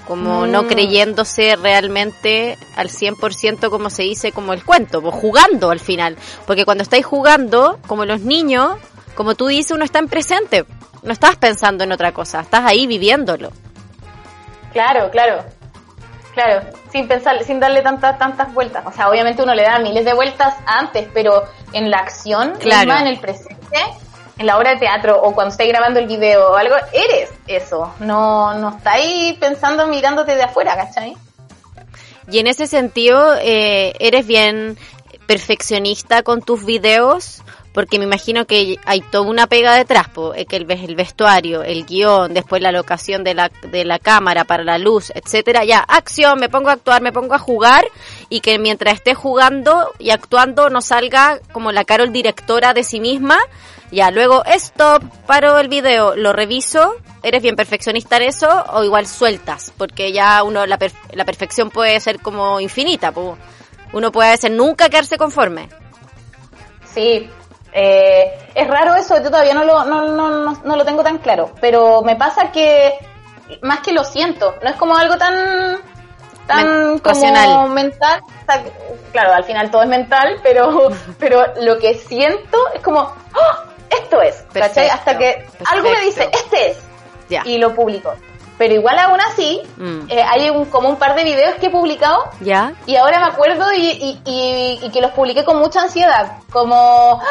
Como 0.07 0.45
no 0.45 0.63
mm. 0.63 0.67
creyéndose 0.67 1.55
realmente 1.55 2.59
al 2.75 2.89
100% 2.89 3.71
como 3.71 3.89
se 3.89 4.03
dice, 4.03 4.31
como 4.31 4.53
el 4.53 4.63
cuento, 4.63 5.01
pues 5.01 5.15
jugando 5.15 5.71
al 5.71 5.79
final. 5.79 6.15
Porque 6.45 6.63
cuando 6.63 6.83
estáis 6.83 7.07
jugando, 7.07 7.79
como 7.87 8.05
los 8.05 8.21
niños, 8.21 8.77
como 9.15 9.33
tú 9.33 9.47
dices, 9.47 9.71
uno 9.71 9.83
está 9.83 9.97
en 9.97 10.09
presente 10.09 10.63
no 11.03 11.13
estás 11.13 11.35
pensando 11.35 11.83
en 11.83 11.91
otra 11.91 12.11
cosa, 12.11 12.41
estás 12.41 12.65
ahí 12.65 12.87
viviéndolo. 12.87 13.51
Claro, 14.73 15.09
claro. 15.09 15.43
Claro, 16.33 16.67
sin 16.91 17.07
pensar, 17.07 17.43
sin 17.43 17.59
darle 17.59 17.81
tantas 17.81 18.19
tantas 18.19 18.53
vueltas. 18.53 18.85
O 18.85 18.91
sea, 18.91 19.09
obviamente 19.09 19.41
uno 19.41 19.55
le 19.55 19.63
da 19.63 19.79
miles 19.79 20.05
de 20.05 20.13
vueltas 20.13 20.53
antes, 20.67 21.07
pero 21.11 21.45
en 21.73 21.89
la 21.89 21.97
acción, 21.97 22.53
claro. 22.59 22.95
en 22.95 23.07
el 23.07 23.19
presente, 23.19 23.79
en 24.37 24.45
la 24.45 24.57
obra 24.57 24.71
de 24.71 24.77
teatro 24.77 25.19
o 25.19 25.33
cuando 25.33 25.51
estáis 25.51 25.71
grabando 25.71 25.99
el 25.99 26.05
video 26.05 26.51
o 26.51 26.55
algo, 26.55 26.75
eres 26.93 27.31
eso. 27.47 27.91
No, 27.99 28.53
no 28.53 28.77
estáis 28.77 29.35
pensando 29.39 29.87
mirándote 29.87 30.35
de 30.35 30.43
afuera, 30.43 30.75
¿cachai? 30.75 31.17
Y 32.29 32.39
en 32.39 32.47
ese 32.47 32.67
sentido, 32.67 33.35
eh, 33.41 33.93
¿eres 33.99 34.27
bien 34.27 34.77
perfeccionista 35.25 36.21
con 36.23 36.41
tus 36.41 36.65
videos? 36.65 37.41
Porque 37.77 37.99
me 37.99 38.05
imagino 38.05 38.47
que 38.47 38.79
hay 38.85 39.01
toda 39.01 39.29
una 39.29 39.45
pega 39.45 39.75
detrás, 39.75 40.07
que 40.49 40.55
el, 40.55 40.71
el 40.71 40.95
vestuario, 40.95 41.61
el 41.61 41.85
guion, 41.85 42.33
después 42.33 42.59
la 42.59 42.71
locación 42.71 43.23
de 43.23 43.35
la, 43.35 43.51
de 43.69 43.85
la 43.85 43.99
cámara 43.99 44.45
para 44.45 44.63
la 44.63 44.79
luz, 44.79 45.11
etcétera, 45.13 45.63
ya, 45.63 45.81
acción, 45.81 46.39
me 46.39 46.49
pongo 46.49 46.69
a 46.69 46.73
actuar, 46.73 47.03
me 47.03 47.11
pongo 47.11 47.35
a 47.35 47.37
jugar, 47.37 47.85
y 48.29 48.39
que 48.39 48.57
mientras 48.57 48.95
esté 48.95 49.13
jugando 49.13 49.91
y 49.99 50.09
actuando 50.09 50.71
no 50.71 50.81
salga 50.81 51.39
como 51.51 51.71
la 51.71 51.85
Carol 51.85 52.11
directora 52.11 52.73
de 52.73 52.83
sí 52.83 52.99
misma, 52.99 53.37
ya, 53.91 54.09
luego 54.09 54.43
stop, 54.45 55.03
paro 55.27 55.59
el 55.59 55.67
video, 55.67 56.15
lo 56.15 56.33
reviso, 56.33 56.95
¿eres 57.21 57.43
bien 57.43 57.55
perfeccionista 57.55 58.17
en 58.17 58.23
eso 58.23 58.65
o 58.73 58.83
igual 58.85 59.05
sueltas? 59.05 59.71
Porque 59.77 60.11
ya 60.11 60.41
uno, 60.41 60.65
la, 60.65 60.79
la 61.13 61.25
perfección 61.25 61.69
puede 61.69 61.99
ser 61.99 62.21
como 62.21 62.59
infinita, 62.59 63.13
uno 63.93 64.11
puede 64.11 64.35
ser 64.37 64.49
nunca 64.49 64.89
quedarse 64.89 65.19
conforme. 65.19 65.69
Sí, 66.91 67.29
eh, 67.73 68.49
es 68.55 68.67
raro 68.67 68.95
eso, 68.95 69.15
yo 69.17 69.29
todavía 69.29 69.53
no 69.53 69.63
lo, 69.63 69.83
no, 69.85 70.01
no, 70.07 70.53
no, 70.63 70.75
lo 70.75 70.85
tengo 70.85 71.03
tan 71.03 71.17
claro, 71.19 71.51
pero 71.61 72.01
me 72.01 72.15
pasa 72.15 72.51
que 72.51 72.93
más 73.61 73.79
que 73.79 73.93
lo 73.93 74.03
siento, 74.03 74.55
no 74.63 74.69
es 74.69 74.75
como 74.75 74.97
algo 74.97 75.17
tan 75.17 75.77
tan 76.47 76.99
como 76.99 77.67
mental. 77.67 78.21
claro, 79.11 79.33
al 79.33 79.43
final 79.43 79.69
todo 79.69 79.83
es 79.83 79.89
mental, 79.89 80.39
pero, 80.41 80.89
pero 81.19 81.43
lo 81.61 81.77
que 81.77 81.95
siento 81.95 82.57
es 82.73 82.81
como, 82.81 82.99
¡Oh! 83.01 83.67
esto 83.89 84.21
es, 84.21 84.45
¿cachai? 84.53 84.89
Hasta 84.89 85.17
que 85.17 85.45
algo 85.65 85.89
me 85.89 86.01
dice, 86.01 86.29
este 86.31 86.71
es. 86.71 86.83
Y 87.45 87.57
lo 87.57 87.75
publico. 87.75 88.13
Pero 88.57 88.73
igual 88.73 88.97
aún 88.97 89.19
así, 89.21 89.61
mm. 89.77 90.09
eh, 90.09 90.23
hay 90.23 90.49
un, 90.49 90.65
como 90.65 90.89
un 90.89 90.95
par 90.97 91.15
de 91.15 91.23
videos 91.23 91.55
que 91.55 91.67
he 91.67 91.69
publicado. 91.69 92.29
Ya. 92.41 92.73
Y 92.85 92.95
ahora 92.95 93.19
me 93.19 93.27
acuerdo 93.27 93.71
y, 93.73 94.19
y, 94.25 94.89
que 94.91 95.01
los 95.01 95.11
publiqué 95.11 95.45
con 95.45 95.59
mucha 95.59 95.81
ansiedad. 95.81 96.39
Como, 96.51 97.21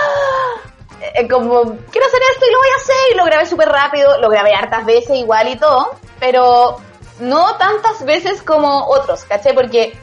eh, 1.01 1.29
como, 1.29 1.63
quiero 1.91 2.07
hacer 2.07 2.21
esto 2.33 2.47
y 2.47 2.53
lo 2.53 2.59
voy 2.59 2.69
a 2.69 2.77
hacer. 2.77 2.97
Y 3.13 3.17
lo 3.17 3.25
grabé 3.25 3.47
súper 3.47 3.69
rápido. 3.69 4.21
Lo 4.21 4.29
grabé 4.29 4.55
hartas 4.55 4.85
veces 4.85 5.17
igual 5.17 5.49
y 5.49 5.57
todo. 5.57 5.91
Pero 6.21 6.79
no 7.19 7.57
tantas 7.57 8.05
veces 8.05 8.43
como 8.43 8.87
otros, 8.87 9.25
¿caché? 9.25 9.53
Porque 9.53 9.99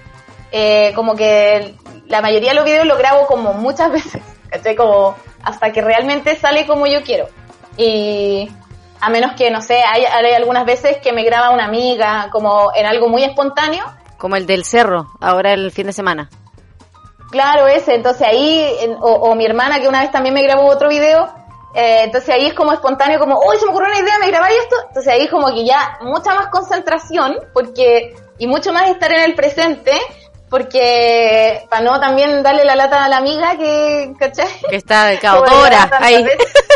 eh, 0.51 0.91
como 0.95 1.15
que 1.15 1.75
la 2.07 2.21
mayoría 2.21 2.49
de 2.49 2.55
los 2.55 2.65
videos 2.65 2.85
lo 2.85 2.97
grabo 2.97 3.27
como 3.27 3.53
muchas 3.53 3.91
veces, 3.93 4.21
¿caché? 4.49 4.75
Como 4.75 5.15
hasta 5.43 5.71
que 5.71 5.81
realmente 5.81 6.35
sale 6.35 6.65
como 6.65 6.85
yo 6.87 7.01
quiero. 7.03 7.27
Y 7.77 8.51
a 9.03 9.09
menos 9.09 9.33
que, 9.33 9.51
no 9.51 9.61
sé, 9.61 9.83
hay, 9.83 10.05
algunas 10.33 10.65
veces 10.65 10.97
que 11.03 11.11
me 11.11 11.25
graba 11.25 11.49
una 11.49 11.65
amiga, 11.65 12.29
como 12.31 12.71
en 12.73 12.85
algo 12.85 13.09
muy 13.09 13.25
espontáneo. 13.25 13.83
Como 14.17 14.37
el 14.37 14.45
del 14.45 14.63
cerro, 14.63 15.07
ahora 15.19 15.51
el 15.51 15.71
fin 15.71 15.87
de 15.87 15.93
semana. 15.93 16.29
Claro, 17.29 17.67
ese, 17.67 17.95
entonces 17.95 18.25
ahí, 18.25 18.65
o, 19.01 19.35
mi 19.35 19.45
hermana 19.45 19.81
que 19.81 19.89
una 19.89 19.99
vez 20.01 20.11
también 20.11 20.33
me 20.33 20.41
grabó 20.41 20.67
otro 20.69 20.87
video, 20.87 21.25
eh, 21.75 22.03
entonces 22.03 22.29
ahí 22.29 22.45
es 22.45 22.53
como 22.53 22.71
espontáneo, 22.71 23.19
como, 23.19 23.41
uy, 23.45 23.57
se 23.57 23.65
me 23.65 23.71
ocurrió 23.71 23.89
una 23.89 23.99
idea, 23.99 24.19
me 24.19 24.27
grabáis 24.27 24.55
esto. 24.61 24.75
Entonces 24.87 25.11
ahí 25.11 25.27
como 25.27 25.53
que 25.53 25.65
ya 25.65 25.97
mucha 25.99 26.33
más 26.33 26.47
concentración, 26.47 27.39
porque, 27.53 28.15
y 28.37 28.47
mucho 28.47 28.71
más 28.71 28.87
estar 28.87 29.11
en 29.11 29.21
el 29.21 29.35
presente, 29.35 29.99
porque 30.49 31.65
para 31.69 31.83
no 31.83 31.99
también 31.99 32.41
darle 32.41 32.63
la 32.63 32.75
lata 32.75 33.03
a 33.03 33.09
la 33.09 33.17
amiga 33.17 33.57
que, 33.57 34.13
¿cachai? 34.17 34.47
Que 34.69 34.77
está 34.77 35.07
de 35.07 35.19
horas 35.27 35.89
ahí, 35.99 36.25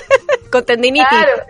con 0.52 0.66
tendinitis. 0.66 1.08
Claro, 1.08 1.44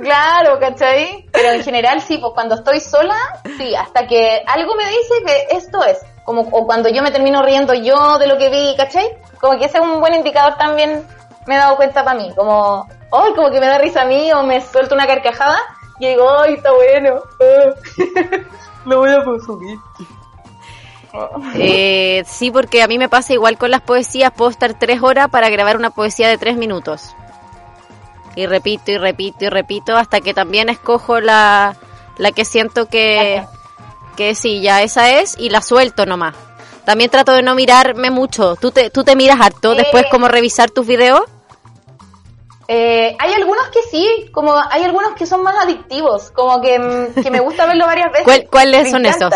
claro, 0.00 0.58
¿cachai? 0.58 1.26
Pero 1.32 1.52
en 1.52 1.62
general 1.62 2.00
sí, 2.00 2.18
pues 2.18 2.32
cuando 2.34 2.54
estoy 2.54 2.80
sola, 2.80 3.16
sí, 3.56 3.74
hasta 3.74 4.06
que 4.06 4.42
algo 4.46 4.74
me 4.74 4.88
dice 4.88 5.14
que 5.24 5.56
esto 5.56 5.84
es, 5.84 5.98
como, 6.24 6.42
o 6.42 6.66
cuando 6.66 6.88
yo 6.88 7.02
me 7.02 7.10
termino 7.10 7.42
riendo 7.42 7.74
yo 7.74 8.18
de 8.18 8.26
lo 8.26 8.38
que 8.38 8.50
vi, 8.50 8.74
¿cachai? 8.76 9.08
Como 9.40 9.58
que 9.58 9.66
ese 9.66 9.78
es 9.78 9.84
un 9.84 10.00
buen 10.00 10.14
indicador 10.14 10.56
también, 10.56 11.06
me 11.46 11.54
he 11.54 11.58
dado 11.58 11.76
cuenta 11.76 12.04
para 12.04 12.18
mí, 12.18 12.32
como, 12.34 12.88
ay, 13.12 13.32
como 13.34 13.50
que 13.50 13.60
me 13.60 13.66
da 13.66 13.78
risa 13.78 14.02
a 14.02 14.06
mí, 14.06 14.32
o 14.32 14.42
me 14.42 14.60
suelto 14.60 14.94
una 14.94 15.06
carcajada, 15.06 15.58
y 15.98 16.08
digo, 16.08 16.28
ay, 16.30 16.54
está 16.54 16.72
bueno, 16.72 17.20
lo 18.84 18.98
voy 18.98 19.10
a 19.10 19.24
consumir. 19.24 19.78
Eh, 21.54 22.24
sí, 22.26 22.50
porque 22.50 22.82
a 22.82 22.88
mí 22.88 22.98
me 22.98 23.08
pasa 23.08 23.32
igual 23.32 23.56
con 23.56 23.70
las 23.70 23.82
poesías, 23.82 24.32
puedo 24.32 24.50
estar 24.50 24.74
tres 24.74 25.02
horas 25.02 25.28
para 25.28 25.48
grabar 25.48 25.76
una 25.76 25.90
poesía 25.90 26.28
de 26.28 26.38
tres 26.38 26.56
minutos. 26.56 27.14
Y 28.36 28.46
repito 28.46 28.90
y 28.90 28.98
repito 28.98 29.44
y 29.44 29.48
repito 29.48 29.96
hasta 29.96 30.20
que 30.20 30.34
también 30.34 30.68
escojo 30.68 31.20
la, 31.20 31.76
la 32.18 32.32
que 32.32 32.44
siento 32.44 32.86
que, 32.86 33.44
que 34.16 34.34
sí, 34.34 34.60
ya 34.60 34.82
esa 34.82 35.10
es 35.10 35.36
y 35.38 35.50
la 35.50 35.62
suelto 35.62 36.06
nomás. 36.06 36.34
También 36.84 37.10
trato 37.10 37.32
de 37.32 37.42
no 37.42 37.54
mirarme 37.54 38.10
mucho. 38.10 38.56
¿Tú 38.56 38.70
te, 38.70 38.90
tú 38.90 39.04
te 39.04 39.16
miras 39.16 39.40
harto 39.40 39.74
después 39.74 40.04
como 40.10 40.28
revisar 40.28 40.70
tus 40.70 40.86
videos? 40.86 41.22
Eh, 42.66 43.16
hay 43.18 43.32
algunos 43.34 43.68
que 43.68 43.82
sí, 43.90 44.30
como 44.32 44.54
hay 44.70 44.84
algunos 44.84 45.14
que 45.14 45.26
son 45.26 45.42
más 45.42 45.56
adictivos, 45.56 46.30
como 46.30 46.60
que, 46.62 46.78
me 46.78 47.40
gusta 47.40 47.66
verlo 47.66 47.86
varias 47.86 48.10
veces. 48.10 48.46
¿Cuáles 48.50 48.90
son 48.90 49.04
esos? 49.04 49.32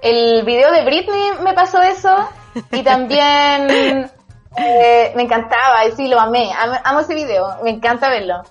El 0.00 0.44
video 0.44 0.72
de 0.72 0.84
Britney 0.84 1.30
me 1.44 1.54
pasó 1.54 1.80
eso 1.80 2.28
y 2.72 2.82
también 2.82 4.10
eh, 4.56 5.12
me 5.14 5.22
encantaba, 5.22 5.86
y 5.86 5.92
sí, 5.92 6.08
lo 6.08 6.20
amé, 6.20 6.50
amo, 6.84 7.00
ese 7.00 7.14
video, 7.14 7.58
me 7.62 7.70
encanta 7.70 8.10
verlo. 8.10 8.42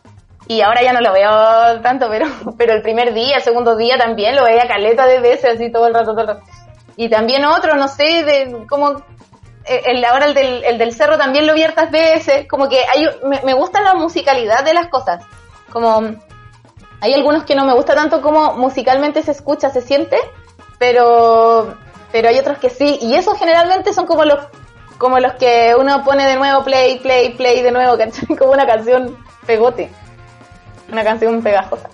Y 0.47 0.61
ahora 0.61 0.81
ya 0.81 0.91
no 0.93 1.01
lo 1.01 1.13
veo 1.13 1.81
tanto, 1.81 2.07
pero, 2.09 2.25
pero 2.57 2.73
el 2.73 2.81
primer 2.81 3.13
día, 3.13 3.37
el 3.37 3.43
segundo 3.43 3.75
día 3.75 3.97
también 3.97 4.35
lo 4.35 4.43
veía 4.43 4.67
caleta 4.67 5.05
de 5.05 5.19
veces, 5.19 5.55
así 5.55 5.71
todo 5.71 5.87
el 5.87 5.93
rato, 5.93 6.15
todo. 6.15 6.39
Y 6.97 7.09
también 7.09 7.45
otro, 7.45 7.75
no 7.75 7.87
sé, 7.87 8.23
de 8.23 8.65
como 8.67 9.01
eh, 9.65 9.83
el, 9.85 10.03
ahora 10.03 10.25
el 10.25 10.33
del, 10.33 10.63
el 10.63 10.77
del 10.77 10.93
cerro 10.93 11.17
también 11.17 11.45
lo 11.47 11.53
vi 11.53 11.63
hartas 11.63 11.91
veces, 11.91 12.47
como 12.47 12.67
que 12.67 12.79
hay, 12.79 13.07
me, 13.23 13.41
me 13.43 13.53
gusta 13.53 13.81
la 13.81 13.93
musicalidad 13.93 14.63
de 14.63 14.73
las 14.73 14.87
cosas, 14.87 15.23
como 15.71 16.15
hay 16.99 17.13
algunos 17.13 17.43
que 17.45 17.55
no 17.55 17.65
me 17.65 17.73
gusta 17.73 17.95
tanto 17.95 18.21
como 18.21 18.53
musicalmente 18.53 19.23
se 19.23 19.31
escucha, 19.31 19.69
se 19.69 19.81
siente, 19.81 20.17
pero 20.79 21.75
pero 22.11 22.27
hay 22.27 22.37
otros 22.37 22.57
que 22.57 22.69
sí 22.69 22.99
y 23.01 23.15
esos 23.15 23.37
generalmente 23.37 23.93
son 23.93 24.05
como 24.05 24.25
los 24.25 24.39
como 25.01 25.17
los 25.17 25.33
que 25.33 25.73
uno 25.75 26.03
pone 26.03 26.27
de 26.27 26.35
nuevo 26.35 26.63
play 26.63 26.99
play 26.99 27.31
play 27.31 27.63
de 27.63 27.71
nuevo 27.71 27.97
como 28.37 28.51
una 28.51 28.67
canción 28.67 29.17
pegote 29.47 29.89
una 30.91 31.03
canción 31.03 31.41
pegajosa 31.41 31.89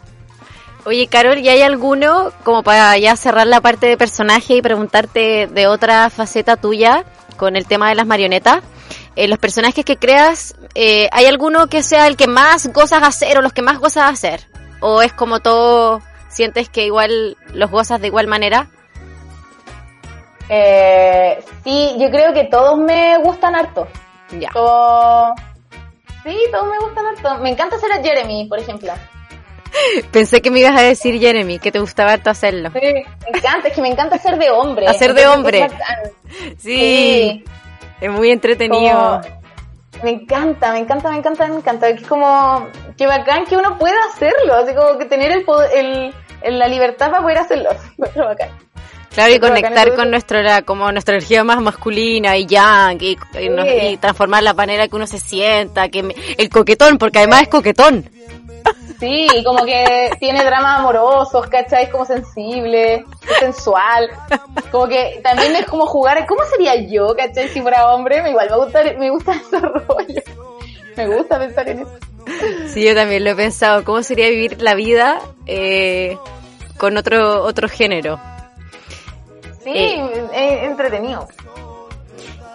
Oye, 0.84 1.08
Carol, 1.08 1.40
¿y 1.40 1.50
hay 1.50 1.64
alguno, 1.64 2.32
como 2.46 2.64
para 2.64 2.98
ya 2.98 3.18
cerrar 3.18 3.46
la 3.46 3.60
parte 3.60 3.88
de 3.88 3.98
personaje 3.98 4.56
y 4.56 4.62
preguntarte 4.62 5.48
de 5.48 5.68
otra 5.68 6.10
faceta 6.10 6.56
tuya 6.56 7.04
con 7.36 7.58
el 7.58 7.66
tema 7.66 7.90
de 7.90 7.96
las 7.96 8.08
marionetas? 8.08 8.64
Eh, 9.18 9.28
los 9.28 9.38
personajes 9.38 9.84
que 9.84 9.98
creas, 9.98 10.56
eh, 10.76 11.10
¿hay 11.12 11.26
alguno 11.26 11.68
que 11.68 11.84
sea 11.84 12.08
el 12.08 12.16
que 12.16 12.28
más 12.28 12.68
gozas 12.68 13.04
hacer 13.04 13.38
o 13.38 13.42
los 13.42 13.52
que 13.52 13.62
más 13.62 13.80
gozas 13.80 14.10
hacer? 14.10 14.48
¿O 14.80 15.02
es 15.02 15.12
como 15.12 15.42
todo, 15.42 16.02
sientes 16.30 16.70
que 16.70 16.86
igual 16.86 17.36
los 17.54 17.70
gozas 17.70 18.00
de 18.00 18.08
igual 18.08 18.28
manera? 18.28 18.70
Eh, 20.50 21.44
sí, 21.64 21.96
yo 22.00 22.10
creo 22.10 22.34
que 22.34 22.46
todos 22.46 22.78
me 22.78 23.18
gustan 23.20 23.56
harto. 23.56 23.88
Ya. 24.32 24.50
Sí, 26.24 26.38
todos 26.52 26.68
me 26.68 26.80
gustan 26.80 27.06
harto. 27.06 27.42
Me 27.42 27.50
encanta 27.50 27.76
hacer 27.76 27.92
a 27.92 28.02
Jeremy, 28.02 28.48
por 28.48 28.60
ejemplo. 28.60 28.94
Pensé 30.12 30.42
que 30.42 30.52
me 30.52 30.60
ibas 30.60 30.78
a 30.78 30.82
decir 30.82 31.20
Jeremy, 31.20 31.60
que 31.60 31.72
te 31.72 31.80
gustaba 31.80 32.14
harto 32.14 32.30
hacerlo. 32.30 32.70
Sí, 32.74 32.80
me 32.82 33.38
encanta, 33.38 33.68
es 33.68 33.74
que 33.74 33.82
me 33.82 33.90
encanta 33.90 34.16
hacer 34.16 34.38
de 34.38 34.50
hombre. 34.50 34.88
Hacer 34.88 35.14
de 35.14 35.28
hombre. 35.28 35.70
Sí, 36.58 37.44
Es 38.02 38.12
muy 38.12 38.32
entretenido. 38.32 39.22
me 40.04 40.12
encanta, 40.12 40.72
me 40.72 40.80
encanta, 40.80 41.10
me 41.10 41.18
encanta, 41.18 41.48
me 41.48 41.56
encanta. 41.56 41.90
Es 41.90 42.06
como 42.08 42.68
que 42.98 43.08
bacán 43.08 43.46
que 43.46 43.58
uno 43.58 43.78
pueda 43.78 43.98
hacerlo, 44.14 44.56
así 44.56 44.74
como 44.74 44.98
que 44.98 45.06
tener 45.06 45.32
el, 45.32 45.44
poder, 45.44 46.14
el, 46.42 46.60
la 46.60 46.68
libertad 46.68 47.12
para 47.12 47.22
poder 47.22 47.38
hacerlo. 47.40 47.70
bacán. 48.16 48.50
Claro, 49.14 49.34
y 49.34 49.40
conectar 49.40 49.96
con 49.96 50.12
nuestro, 50.12 50.40
como 50.66 50.92
nuestra 50.92 51.16
energía 51.16 51.44
más 51.44 51.60
masculina 51.60 52.38
y 52.38 52.46
yang, 52.46 53.00
y, 53.02 53.18
transformar 53.98 54.44
la 54.44 54.54
manera 54.54 54.88
que 54.88 54.96
uno 54.96 55.08
se 55.08 55.20
sienta, 55.20 55.90
que 55.90 56.16
el 56.38 56.50
coquetón, 56.50 56.98
porque 56.98 57.20
además 57.20 57.44
es 57.44 57.48
coquetón. 57.48 58.10
Sí, 59.00 59.28
como 59.46 59.64
que 59.64 60.10
tiene 60.20 60.44
dramas 60.44 60.80
amorosos, 60.80 61.48
¿cachai? 61.48 61.84
Es 61.84 61.90
como 61.90 62.06
sensible, 62.06 63.06
sensual. 63.40 64.10
Como 64.72 64.88
que 64.88 65.20
también 65.24 65.56
es 65.56 65.66
como 65.66 65.86
jugar, 65.86 66.26
¿cómo 66.26 66.42
sería 66.46 66.76
yo, 66.76 67.16
cachai? 67.16 67.48
Si 67.50 67.62
fuera 67.62 67.94
hombre, 67.94 68.28
igual 68.28 68.50
me 68.50 68.58
gusta, 68.58 68.84
me 68.98 69.10
gusta 69.12 69.34
ese 69.34 69.60
rollo. 69.60 70.22
Me 70.96 71.08
gusta 71.08 71.38
pensar 71.38 71.70
en 71.70 71.80
eso. 71.82 71.92
Sí, 72.68 72.84
yo 72.84 72.96
también 72.96 73.24
lo 73.24 73.32
he 73.32 73.36
pensado. 73.36 73.84
¿Cómo 73.84 74.02
sería 74.02 74.30
vivir 74.30 74.62
la 74.62 74.74
vida 74.74 75.20
eh, 75.46 76.18
con 76.78 76.98
otro, 76.98 77.44
otro 77.44 77.70
género? 77.70 78.20
Sí, 79.74 80.02
eh, 80.34 80.66
entretenido. 80.66 81.28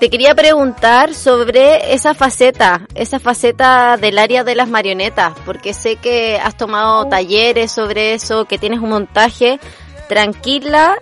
Te 0.01 0.11
quería 0.11 0.35
preguntar 0.35 1.15
sobre 1.15 1.95
esa 1.95 2.13
faceta, 2.13 2.89
esa 2.95 3.21
faceta 3.21 3.97
del 3.97 4.19
área 4.19 4.43
de 4.43 4.57
las 4.57 4.69
marionetas, 4.69 5.33
porque 5.47 5.75
sé 5.75 5.97
que 5.97 6.41
has 6.43 6.57
tomado 6.57 7.07
oh. 7.07 7.09
talleres 7.09 7.71
sobre 7.71 8.15
eso, 8.15 8.47
que 8.47 8.59
tienes 8.59 8.81
un 8.81 8.89
montaje. 8.89 9.61
Tranquila, 10.09 10.99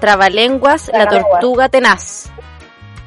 trabalenguas, 0.00 0.90
la 0.92 1.08
tortuga 1.08 1.70
tenaz. 1.70 2.30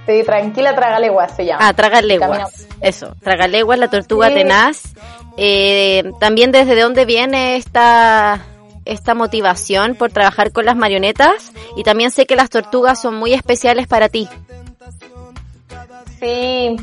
Sí, 0.07 0.23
tranquila, 0.23 0.73
tragaleguas 0.73 1.35
se 1.35 1.45
llama. 1.45 1.67
Ah, 1.67 1.73
tragaleguas. 1.73 2.67
Eso, 2.81 3.13
tragaleguas, 3.21 3.77
la 3.77 3.89
tortuga 3.89 4.29
tenaz. 4.29 4.93
Eh, 5.37 6.11
también 6.19 6.51
desde 6.51 6.81
dónde 6.81 7.05
viene 7.05 7.57
esta 7.57 8.41
esta 8.87 9.13
motivación 9.13 9.95
por 9.95 10.11
trabajar 10.11 10.51
con 10.51 10.65
las 10.65 10.75
marionetas 10.75 11.51
y 11.75 11.83
también 11.83 12.11
sé 12.11 12.25
que 12.25 12.35
las 12.35 12.49
tortugas 12.49 13.01
son 13.01 13.15
muy 13.15 13.33
especiales 13.33 13.87
para 13.87 14.09
ti. 14.09 14.27
Sí, 16.19 16.75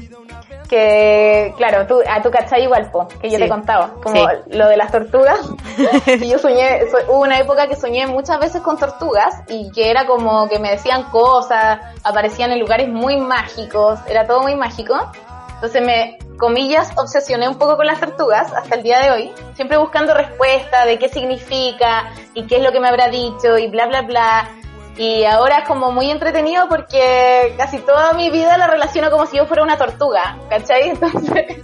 que 0.69 1.53
claro, 1.57 1.87
tú, 1.87 2.01
a 2.09 2.23
tu 2.23 2.31
cachai 2.31 2.63
igual, 2.63 2.91
po, 2.91 3.09
que 3.21 3.31
yo 3.31 3.39
te 3.39 3.49
contaba, 3.49 3.95
como 4.03 4.27
lo 4.49 4.69
de 4.69 4.77
las 4.77 4.91
tortugas. 4.91 5.41
y 6.21 6.29
yo 6.29 6.39
soñé, 6.39 6.81
hubo 7.09 7.21
una 7.21 7.39
época 7.39 7.69
que 7.69 7.77
soñé 7.77 8.07
muchas 8.07 8.39
veces 8.39 8.63
con 8.63 8.79
tortugas 8.79 9.43
y 9.49 9.71
que 9.73 9.91
era 9.91 10.07
como 10.07 10.49
que 10.49 10.59
me 10.59 10.71
decían 10.71 11.05
cosas, 11.05 11.81
aparecían 12.03 12.53
en 12.53 12.61
lugares 12.61 12.89
muy 12.89 13.17
mágicos, 13.17 13.99
era 14.09 14.27
todo 14.27 14.43
muy 14.43 14.55
mágico. 14.55 14.95
Entonces 15.55 15.83
me, 15.83 16.19
comillas, 16.37 16.91
obsesioné 16.97 17.49
un 17.49 17.57
poco 17.57 17.77
con 17.77 17.87
las 17.87 18.01
tortugas 18.01 18.53
hasta 18.53 18.77
el 18.77 18.83
día 18.83 19.01
de 19.01 19.11
hoy, 19.11 19.33
siempre 19.55 19.77
buscando 19.77 20.15
respuesta 20.15 20.85
de 20.85 20.99
qué 20.99 21.09
significa 21.09 22.13
y 22.35 22.47
qué 22.47 22.57
es 22.57 22.63
lo 22.63 22.73
que 22.73 22.81
me 22.81 22.89
habrá 22.89 23.09
dicho 23.09 23.59
y 23.59 23.69
bla, 23.69 23.87
bla, 23.87 24.03
bla. 24.03 24.51
Y 24.97 25.25
ahora 25.25 25.59
es 25.59 25.69
como 25.69 25.91
muy 25.91 26.11
entretenido 26.11 26.69
porque 26.69 27.55
casi 27.57 27.79
toda 27.79 28.13
mi 28.13 28.31
vida 28.31 28.57
la 28.59 28.67
relaciono 28.69 29.11
como 29.11 29.27
si 29.27 29.37
yo 29.37 29.47
fuera 29.47 29.63
una 29.63 29.77
tortuga, 29.77 30.39
¿cachai? 30.49 30.89
Entonces, 30.91 31.63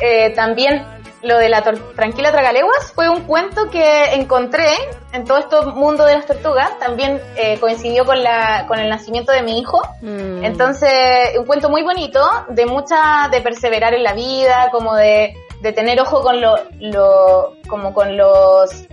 eh, 0.00 0.30
también 0.34 0.84
lo 1.22 1.38
de 1.38 1.48
la 1.48 1.62
Tranquila 1.62 2.30
Tragaleguas 2.30 2.92
fue 2.94 3.08
un 3.08 3.22
cuento 3.22 3.70
que 3.70 4.14
encontré 4.14 4.68
en 5.12 5.24
todo 5.24 5.38
este 5.38 5.60
mundo 5.62 6.04
de 6.04 6.14
las 6.14 6.26
tortugas. 6.26 6.78
También 6.78 7.20
eh, 7.36 7.58
coincidió 7.58 8.04
con, 8.04 8.22
la, 8.22 8.66
con 8.68 8.78
el 8.78 8.88
nacimiento 8.88 9.32
de 9.32 9.42
mi 9.42 9.58
hijo. 9.58 9.82
Mm. 10.00 10.44
Entonces, 10.44 10.90
un 11.38 11.46
cuento 11.46 11.70
muy 11.70 11.82
bonito, 11.82 12.20
de 12.48 12.66
mucha, 12.66 13.28
de 13.30 13.40
perseverar 13.40 13.94
en 13.94 14.04
la 14.04 14.12
vida, 14.12 14.68
como 14.70 14.94
de, 14.94 15.34
de 15.60 15.72
tener 15.72 16.00
ojo 16.00 16.22
con 16.22 16.40
lo, 16.40 16.56
lo 16.78 17.54
como 17.68 17.92
con 17.92 18.16
los, 18.16 18.86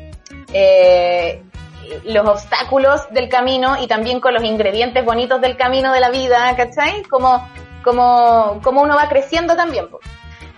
eh, 0.52 1.44
los 2.06 2.28
obstáculos 2.28 3.02
del 3.12 3.30
camino 3.30 3.78
y 3.80 3.88
también 3.88 4.20
con 4.20 4.34
los 4.34 4.44
ingredientes 4.44 5.06
bonitos 5.06 5.42
del 5.42 5.58
camino 5.58 5.94
de 5.94 6.00
la 6.00 6.10
vida, 6.10 6.56
¿cachai? 6.58 7.04
Como, 7.04 7.48
como, 7.84 8.60
como 8.64 8.82
uno 8.82 8.96
va 8.96 9.08
creciendo 9.10 9.56
también. 9.56 9.90
Pues 9.90 10.04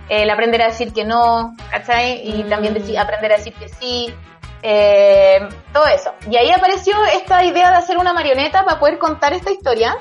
el 0.10 0.30
aprender 0.30 0.62
a 0.62 0.68
decir 0.68 0.94
que 0.94 1.04
no, 1.04 1.56
¿cachai? 1.70 2.28
Y 2.28 2.44
mm. 2.44 2.50
también 2.50 2.74
decir, 2.74 2.98
aprender 2.98 3.34
a 3.34 3.38
decir 3.38 3.54
que 3.54 3.70
sí, 3.70 4.14
eh, 4.62 5.48
todo 5.74 5.86
eso. 5.88 6.12
Y 6.30 6.38
ahí 6.38 6.52
apareció 6.52 6.94
esta 7.14 7.44
idea 7.44 7.70
de 7.72 7.78
hacer 7.78 7.98
una 7.98 8.14
marioneta 8.14 8.64
para 8.64 8.80
poder 8.80 8.98
contar 8.98 9.34
esta 9.34 9.52
historia. 9.52 9.96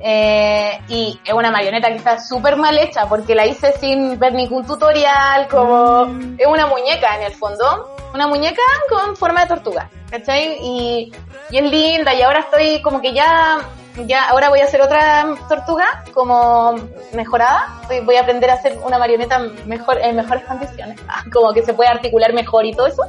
Eh, 0.00 0.80
y 0.88 1.20
es 1.24 1.32
una 1.32 1.50
marioneta 1.50 1.88
que 1.88 1.94
está 1.94 2.18
súper 2.18 2.56
mal 2.56 2.76
hecha 2.76 3.06
porque 3.08 3.36
la 3.36 3.46
hice 3.46 3.72
sin 3.78 4.18
ver 4.18 4.32
ningún 4.32 4.66
tutorial, 4.66 5.46
como 5.48 6.06
mm. 6.06 6.36
es 6.38 6.46
una 6.46 6.66
muñeca 6.66 7.16
en 7.16 7.22
el 7.22 7.32
fondo, 7.32 7.96
una 8.12 8.26
muñeca 8.26 8.62
con 8.88 9.16
forma 9.16 9.42
de 9.42 9.46
tortuga, 9.46 9.88
¿cachai? 10.10 10.58
Y, 10.60 11.12
y 11.50 11.58
es 11.58 11.70
linda 11.70 12.12
y 12.14 12.22
ahora 12.22 12.40
estoy 12.40 12.82
como 12.82 13.00
que 13.00 13.12
ya 13.12 13.60
ya 14.06 14.28
ahora 14.28 14.48
voy 14.50 14.60
a 14.60 14.64
hacer 14.64 14.82
otra 14.82 15.26
tortuga 15.48 16.04
como 16.12 16.74
mejorada. 17.12 17.80
Voy 18.04 18.16
a 18.16 18.22
aprender 18.22 18.50
a 18.50 18.54
hacer 18.54 18.78
una 18.84 18.98
marioneta 18.98 19.38
mejor 19.64 19.98
en 19.98 20.16
mejores 20.16 20.44
condiciones, 20.44 21.00
como 21.32 21.52
que 21.52 21.62
se 21.62 21.74
puede 21.74 21.88
articular 21.88 22.32
mejor 22.32 22.66
y 22.66 22.72
todo 22.74 22.86
eso 22.86 23.02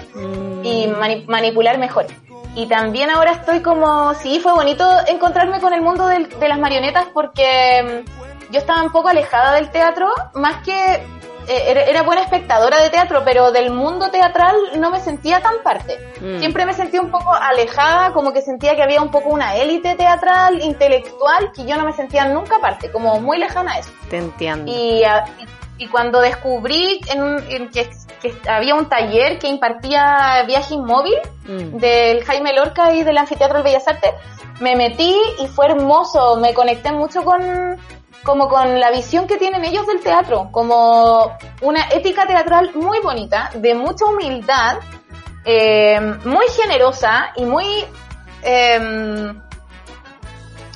y 0.64 0.88
mm. 0.88 1.28
manipular 1.28 1.78
mejor. 1.78 2.08
Y 2.56 2.66
también 2.68 3.12
ahora 3.12 3.34
estoy 3.34 3.62
como, 3.62 4.14
sí, 4.16 4.40
fue 4.40 4.52
bonito 4.54 4.84
encontrarme 5.08 5.60
con 5.60 5.74
el 5.74 5.82
mundo 5.82 6.08
de 6.08 6.48
las 6.48 6.58
marionetas 6.58 7.06
porque 7.14 8.04
mm, 8.04 8.52
yo 8.52 8.60
estaba 8.60 8.82
un 8.82 8.92
poco 8.92 9.10
alejada 9.10 9.54
del 9.54 9.70
teatro, 9.70 10.08
más 10.34 10.64
que 10.64 11.06
eh, 11.48 11.86
era, 11.88 12.04
buena 12.04 12.22
espectadora 12.24 12.82
de 12.82 12.90
teatro, 12.90 13.22
pero 13.24 13.52
del 13.52 13.72
mundo 13.72 14.12
teatral 14.12 14.56
no 14.78 14.90
me 14.90 15.00
sentía 15.00 15.42
tan 15.42 15.56
parte. 15.64 15.98
Mm. 16.20 16.40
Siempre 16.40 16.66
me 16.66 16.74
sentía 16.74 17.02
un 17.02 17.10
poco 17.10 17.34
alejada, 17.34 18.12
como 18.14 18.34
que 18.34 18.42
sentía 18.42 18.76
que 18.76 18.84
había 18.84 19.02
un 19.02 19.12
poco 19.12 19.30
una 19.30 19.56
élite 19.56 19.96
teatral, 19.96 20.62
intelectual, 20.62 21.52
que 21.54 21.66
yo 21.66 21.78
no 21.78 21.86
me 21.86 21.94
sentía 21.94 22.26
nunca 22.26 22.60
parte, 22.60 22.92
como 22.92 23.20
muy 23.22 23.38
lejana 23.38 23.74
a 23.74 23.80
eso. 23.80 23.92
Te 24.10 24.18
entiendo. 24.18 24.72
Y, 24.72 25.04
y 25.78 25.88
cuando 25.88 26.20
descubrí 26.20 27.00
en, 27.10 27.70
que, 27.70 27.90
había 28.50 28.76
un 28.76 28.90
taller 28.90 29.40
que 29.40 29.48
impartía 29.48 30.44
viaje 30.48 30.74
inmóvil 30.74 31.18
mm. 31.48 31.78
del 31.78 32.24
Jaime 32.24 32.54
Lorca 32.54 32.94
y 32.94 33.04
del 33.04 33.18
Anfiteatro 33.18 33.58
del 33.58 33.64
Bellas 33.64 33.88
Artes, 33.88 34.12
me 34.60 34.76
metí 34.76 35.16
y 35.40 35.48
fue 35.48 35.68
hermoso, 35.68 36.38
me 36.38 36.54
conecté 36.54 36.92
mucho 36.92 37.24
con 37.24 37.78
como 38.24 38.50
con 38.50 38.80
la 38.80 38.92
visión 38.92 39.28
que 39.28 39.38
tienen 39.38 39.64
ellos 39.64 39.88
del 39.88 40.02
teatro, 40.02 40.50
como 40.52 41.38
una 41.62 41.88
ética 41.90 42.26
teatral 42.26 42.72
muy 42.76 43.00
bonita, 43.00 43.52
de 43.56 43.74
mucha 43.74 44.06
humildad, 44.06 44.78
eh, 45.46 46.00
muy 46.26 46.46
generosa 46.50 47.32
y 47.36 47.46
muy, 47.46 47.86
em, 48.44 49.42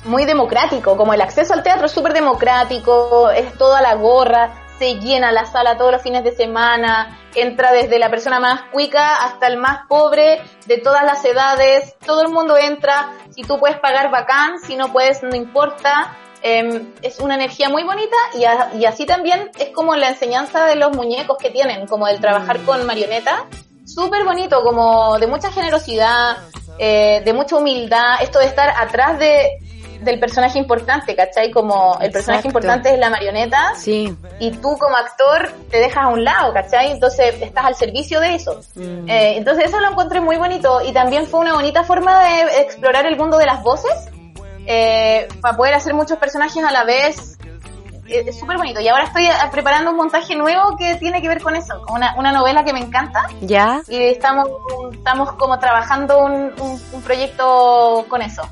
muy 0.04 0.24
democrático, 0.24 0.96
como 0.96 1.12
el 1.12 1.20
acceso 1.20 1.52
al 1.52 1.62
teatro 1.62 1.86
es 1.86 1.92
súper 1.92 2.14
democrático, 2.14 3.30
es 3.30 3.52
toda 3.58 3.82
la 3.82 3.94
gorra, 3.94 4.50
se 4.78 4.94
llena 4.94 5.30
la 5.30 5.44
sala 5.44 5.76
todos 5.76 5.92
los 5.92 6.02
fines 6.02 6.24
de 6.24 6.34
semana, 6.34 7.18
entra 7.34 7.70
desde 7.70 7.98
la 7.98 8.10
persona 8.10 8.40
más 8.40 8.62
cuica 8.72 9.16
hasta 9.16 9.46
el 9.46 9.56
más 9.56 9.86
pobre, 9.88 10.42
de 10.66 10.78
todas 10.78 11.04
las 11.04 11.24
edades, 11.24 11.94
todo 12.04 12.22
el 12.22 12.28
mundo 12.28 12.56
entra, 12.56 13.12
si 13.30 13.42
tú 13.42 13.60
puedes 13.60 13.78
pagar 13.78 14.10
bacán, 14.10 14.58
si 14.58 14.74
no 14.76 14.92
puedes 14.92 15.22
no 15.22 15.36
importa, 15.36 16.16
Em, 16.44 16.92
es 17.02 17.20
una 17.20 17.36
energía 17.36 17.68
muy 17.68 17.84
bonita 17.84 18.16
y, 18.34 18.84
así 18.84 19.06
también 19.06 19.50
es 19.58 19.68
como 19.68 19.94
la 19.94 20.08
enseñanza 20.08 20.66
de 20.66 20.74
los 20.74 20.90
muñecos 20.96 21.38
que 21.38 21.50
tienen, 21.50 21.86
como 21.86 22.08
el 22.08 22.20
trabajar 22.20 22.58
mm. 22.58 22.64
con 22.64 22.84
marionetas, 22.84 23.42
súper 23.86 24.24
bonito, 24.24 24.62
como 24.62 25.18
de 25.20 25.28
mucha 25.28 25.52
generosidad, 25.52 26.38
eh, 26.78 27.22
de 27.24 27.32
mucha 27.32 27.56
humildad, 27.56 28.22
esto 28.22 28.40
de 28.40 28.46
estar 28.46 28.70
atrás 28.70 29.20
de, 29.20 29.60
del 30.00 30.18
personaje 30.18 30.58
importante, 30.58 31.14
¿cachai? 31.14 31.52
Como 31.52 31.96
el 32.00 32.10
personaje 32.10 32.48
importante 32.48 32.92
es 32.92 32.98
la 32.98 33.08
marioneta 33.08 33.74
sí. 33.76 34.12
y 34.40 34.50
tú 34.50 34.76
como 34.78 34.96
actor 34.96 35.52
te 35.70 35.78
dejas 35.78 36.04
a 36.04 36.08
un 36.08 36.24
lado, 36.24 36.52
¿cachai? 36.52 36.90
Entonces 36.90 37.36
estás 37.40 37.66
al 37.66 37.76
servicio 37.76 38.18
de 38.18 38.34
eso. 38.34 38.60
Mm. 38.74 39.08
Eh, 39.08 39.36
entonces 39.36 39.66
eso 39.66 39.78
lo 39.78 39.90
encontré 39.90 40.20
muy 40.20 40.36
bonito 40.38 40.80
y 40.84 40.92
también 40.92 41.26
fue 41.26 41.38
una 41.38 41.54
bonita 41.54 41.84
forma 41.84 42.24
de 42.24 42.62
explorar 42.62 43.06
el 43.06 43.16
mundo 43.16 43.38
de 43.38 43.46
las 43.46 43.62
voces 43.62 44.11
eh, 44.66 45.28
para 45.40 45.56
poder 45.56 45.74
hacer 45.74 45.94
muchos 45.94 46.18
personajes 46.18 46.62
a 46.62 46.70
la 46.70 46.84
vez. 46.84 47.38
Eh, 48.08 48.24
es 48.26 48.38
súper 48.38 48.56
bonito. 48.56 48.80
Y 48.80 48.88
ahora 48.88 49.04
estoy 49.04 49.26
eh, 49.26 49.32
preparando 49.50 49.90
un 49.90 49.96
montaje 49.96 50.34
nuevo 50.36 50.76
que 50.76 50.96
tiene 50.96 51.22
que 51.22 51.28
ver 51.28 51.42
con 51.42 51.56
eso, 51.56 51.82
una, 51.88 52.14
una 52.16 52.32
novela 52.32 52.64
que 52.64 52.72
me 52.72 52.80
encanta. 52.80 53.26
Ya. 53.40 53.82
Y 53.88 54.02
estamos, 54.02 54.48
estamos 54.92 55.32
como 55.32 55.58
trabajando 55.58 56.18
un, 56.24 56.52
un, 56.92 57.02
proyecto 57.02 58.04
con 58.08 58.22
eso. 58.22 58.42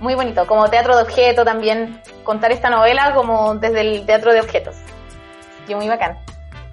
Muy 0.00 0.14
bonito, 0.14 0.46
como 0.46 0.68
teatro 0.68 0.94
de 0.96 1.02
objeto 1.02 1.44
también, 1.44 2.02
contar 2.22 2.52
esta 2.52 2.68
novela 2.68 3.14
como 3.14 3.54
desde 3.54 3.80
el 3.80 4.06
teatro 4.06 4.32
de 4.32 4.40
objetos. 4.40 4.76
Y 5.66 5.74
muy 5.74 5.88
bacán. 5.88 6.18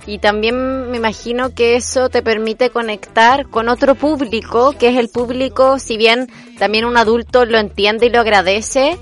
Y 0.06 0.18
también 0.18 0.92
me 0.92 0.98
imagino 0.98 1.54
que 1.54 1.76
eso 1.76 2.10
te 2.10 2.22
permite 2.22 2.70
conectar 2.70 3.48
con 3.48 3.70
otro 3.70 3.96
público, 3.96 4.74
que 4.78 4.90
es 4.90 4.98
el 4.98 5.10
público, 5.10 5.80
si 5.80 5.96
bien 5.96 6.30
también 6.60 6.84
un 6.86 6.98
adulto 6.98 7.46
lo 7.46 7.58
entiende 7.58 8.08
y 8.08 8.10
lo 8.10 8.20
agradece, 8.20 8.98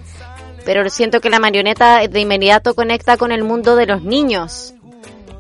pero 0.63 0.87
siento 0.89 1.19
que 1.19 1.31
la 1.31 1.39
marioneta 1.39 2.07
de 2.07 2.19
inmediato 2.19 2.75
conecta 2.75 3.17
con 3.17 3.31
el 3.31 3.43
mundo 3.43 3.75
de 3.75 3.87
los 3.87 4.03
niños. 4.03 4.75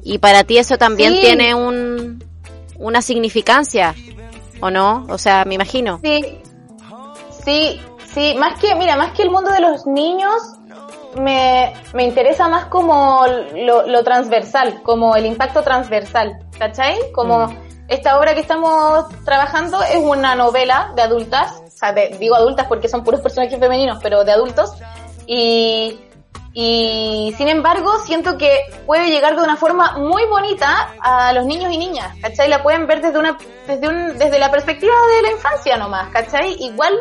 Y 0.03 0.17
para 0.17 0.43
ti 0.43 0.57
eso 0.57 0.77
también 0.77 1.13
tiene 1.13 1.53
un, 1.53 2.23
una 2.79 3.03
significancia, 3.03 3.93
¿o 4.61 4.71
no? 4.71 5.05
O 5.09 5.19
sea, 5.19 5.45
me 5.45 5.55
imagino. 5.55 5.99
Sí, 6.03 6.39
sí, 7.45 7.79
sí, 8.11 8.35
más 8.39 8.59
que, 8.59 8.73
mira, 8.75 8.97
más 8.97 9.13
que 9.13 9.21
el 9.21 9.29
mundo 9.29 9.51
de 9.51 9.59
los 9.59 9.85
niños, 9.85 10.33
me, 11.15 11.73
me 11.93 12.03
interesa 12.03 12.47
más 12.47 12.65
como 12.65 13.25
lo, 13.55 13.87
lo, 13.87 14.03
transversal, 14.03 14.81
como 14.83 15.15
el 15.15 15.25
impacto 15.25 15.61
transversal, 15.61 16.39
¿cachai? 16.57 16.97
Como 17.13 17.47
mm. 17.47 17.57
esta 17.87 18.19
obra 18.19 18.33
que 18.33 18.41
estamos 18.41 19.05
trabajando 19.23 19.81
es 19.83 19.97
una 19.97 20.35
novela 20.35 20.91
de 20.95 21.01
adultas, 21.01 21.61
o 21.65 21.69
sea, 21.69 21.93
digo 21.93 22.35
adultas 22.35 22.67
porque 22.67 22.87
son 22.87 23.03
puros 23.03 23.21
personajes 23.21 23.59
femeninos, 23.59 23.99
pero 24.01 24.23
de 24.23 24.31
adultos, 24.31 24.73
y, 25.27 25.99
y 26.53 27.33
sin 27.37 27.47
embargo 27.47 27.99
siento 27.99 28.37
que 28.37 28.61
puede 28.85 29.09
llegar 29.09 29.35
de 29.35 29.43
una 29.43 29.55
forma 29.55 29.97
muy 29.97 30.25
bonita 30.25 30.89
a 31.01 31.33
los 31.33 31.45
niños 31.45 31.71
y 31.71 31.77
niñas, 31.77 32.15
¿cachai? 32.21 32.49
La 32.49 32.63
pueden 32.63 32.87
ver 32.87 33.01
desde 33.01 33.19
una, 33.19 33.37
desde 33.67 33.87
un, 33.87 34.17
desde 34.17 34.39
la 34.39 34.51
perspectiva 34.51 34.93
de 35.15 35.21
la 35.23 35.31
infancia 35.31 35.77
nomás, 35.77 36.09
¿cachai? 36.09 36.55
Igual 36.59 36.93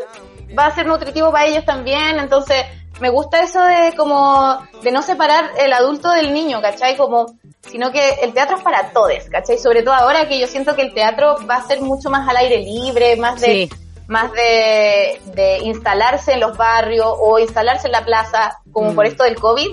va 0.59 0.67
a 0.67 0.75
ser 0.75 0.87
nutritivo 0.87 1.31
para 1.31 1.47
ellos 1.47 1.65
también, 1.65 2.19
entonces 2.19 2.65
me 3.01 3.09
gusta 3.09 3.43
eso 3.43 3.63
de 3.63 3.95
como, 3.97 4.59
de 4.83 4.93
no 4.93 5.03
separar 5.03 5.51
el 5.59 5.73
adulto 5.73 6.11
del 6.11 6.33
niño, 6.33 6.61
¿cachai? 6.61 6.97
Como, 6.97 7.35
sino 7.63 7.91
que 7.91 8.21
el 8.23 8.33
teatro 8.33 8.57
es 8.57 8.63
para 8.63 8.91
todos, 8.93 9.25
¿cachai? 9.31 9.59
Sobre 9.59 9.83
todo 9.83 9.95
ahora 9.95 10.29
que 10.29 10.39
yo 10.39 10.47
siento 10.47 10.77
que 10.77 10.83
el 10.83 10.95
teatro 10.95 11.37
va 11.49 11.57
a 11.57 11.67
ser 11.67 11.81
mucho 11.81 12.11
más 12.11 12.29
al 12.29 12.37
aire 12.37 12.59
libre, 12.59 13.17
más 13.17 13.41
de, 13.41 13.71
más 14.07 14.33
de, 14.33 15.21
de 15.35 15.59
instalarse 15.59 16.35
en 16.35 16.41
los 16.41 16.57
barrios 16.57 17.09
o 17.19 17.39
instalarse 17.39 17.89
en 17.89 17.93
la 17.93 18.05
plaza, 18.05 18.59
como 18.73 18.95
por 18.95 19.05
mm. 19.05 19.09
esto 19.09 19.25
del 19.25 19.37
COVID. 19.37 19.69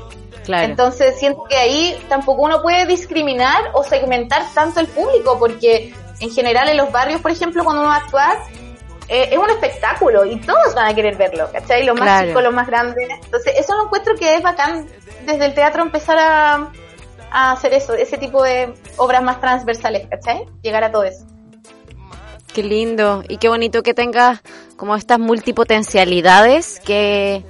Claro. 0.46 0.66
Entonces 0.66 1.20
siento 1.20 1.44
que 1.50 1.58
ahí 1.58 1.98
tampoco 2.08 2.44
uno 2.44 2.62
puede 2.62 2.86
discriminar 2.86 3.72
o 3.74 3.84
segmentar 3.84 4.44
tanto 4.54 4.80
el 4.80 4.88
público, 4.88 5.38
porque 5.38 5.94
en 6.22 6.32
general 6.32 6.70
en 6.70 6.78
los 6.78 6.92
barrios, 6.92 7.20
por 7.22 7.32
ejemplo, 7.32 7.64
cuando 7.66 7.82
uno 7.82 7.90
va 7.90 7.98
a 7.98 8.00
actuar, 8.00 8.38
eh, 9.08 9.30
es 9.32 9.38
un 9.38 9.50
espectáculo 9.50 10.26
y 10.26 10.38
todos 10.38 10.76
van 10.76 10.88
a 10.88 10.94
querer 10.94 11.16
verlo, 11.16 11.50
¿cachai? 11.52 11.86
Los 11.86 11.98
más 11.98 12.26
chicos, 12.26 12.44
los 12.44 12.54
más 12.54 12.68
grandes. 12.68 13.08
Entonces, 13.24 13.54
eso 13.58 13.76
lo 13.76 13.86
encuentro 13.86 14.16
que 14.16 14.36
es 14.36 14.44
bacán 14.44 14.88
desde 15.26 15.46
el 15.46 15.54
teatro 15.54 15.82
empezar 15.82 16.18
a, 16.20 16.72
a 17.32 17.52
hacer 17.52 17.74
eso, 17.74 17.94
ese 17.94 18.18
tipo 18.18 18.44
de 18.44 18.74
obras 18.98 19.24
más 19.24 19.40
transversales, 19.40 20.08
¿cachai? 20.10 20.46
Llegar 20.62 20.84
a 20.84 20.92
todo 20.92 21.04
eso. 21.04 21.26
Qué 22.54 22.64
lindo 22.64 23.24
y 23.28 23.38
qué 23.38 23.50
bonito 23.50 23.84
que 23.84 23.94
tengas 23.94 24.42
como 24.76 24.96
estas 24.96 25.20
multipotencialidades 25.20 26.80
que, 26.80 27.46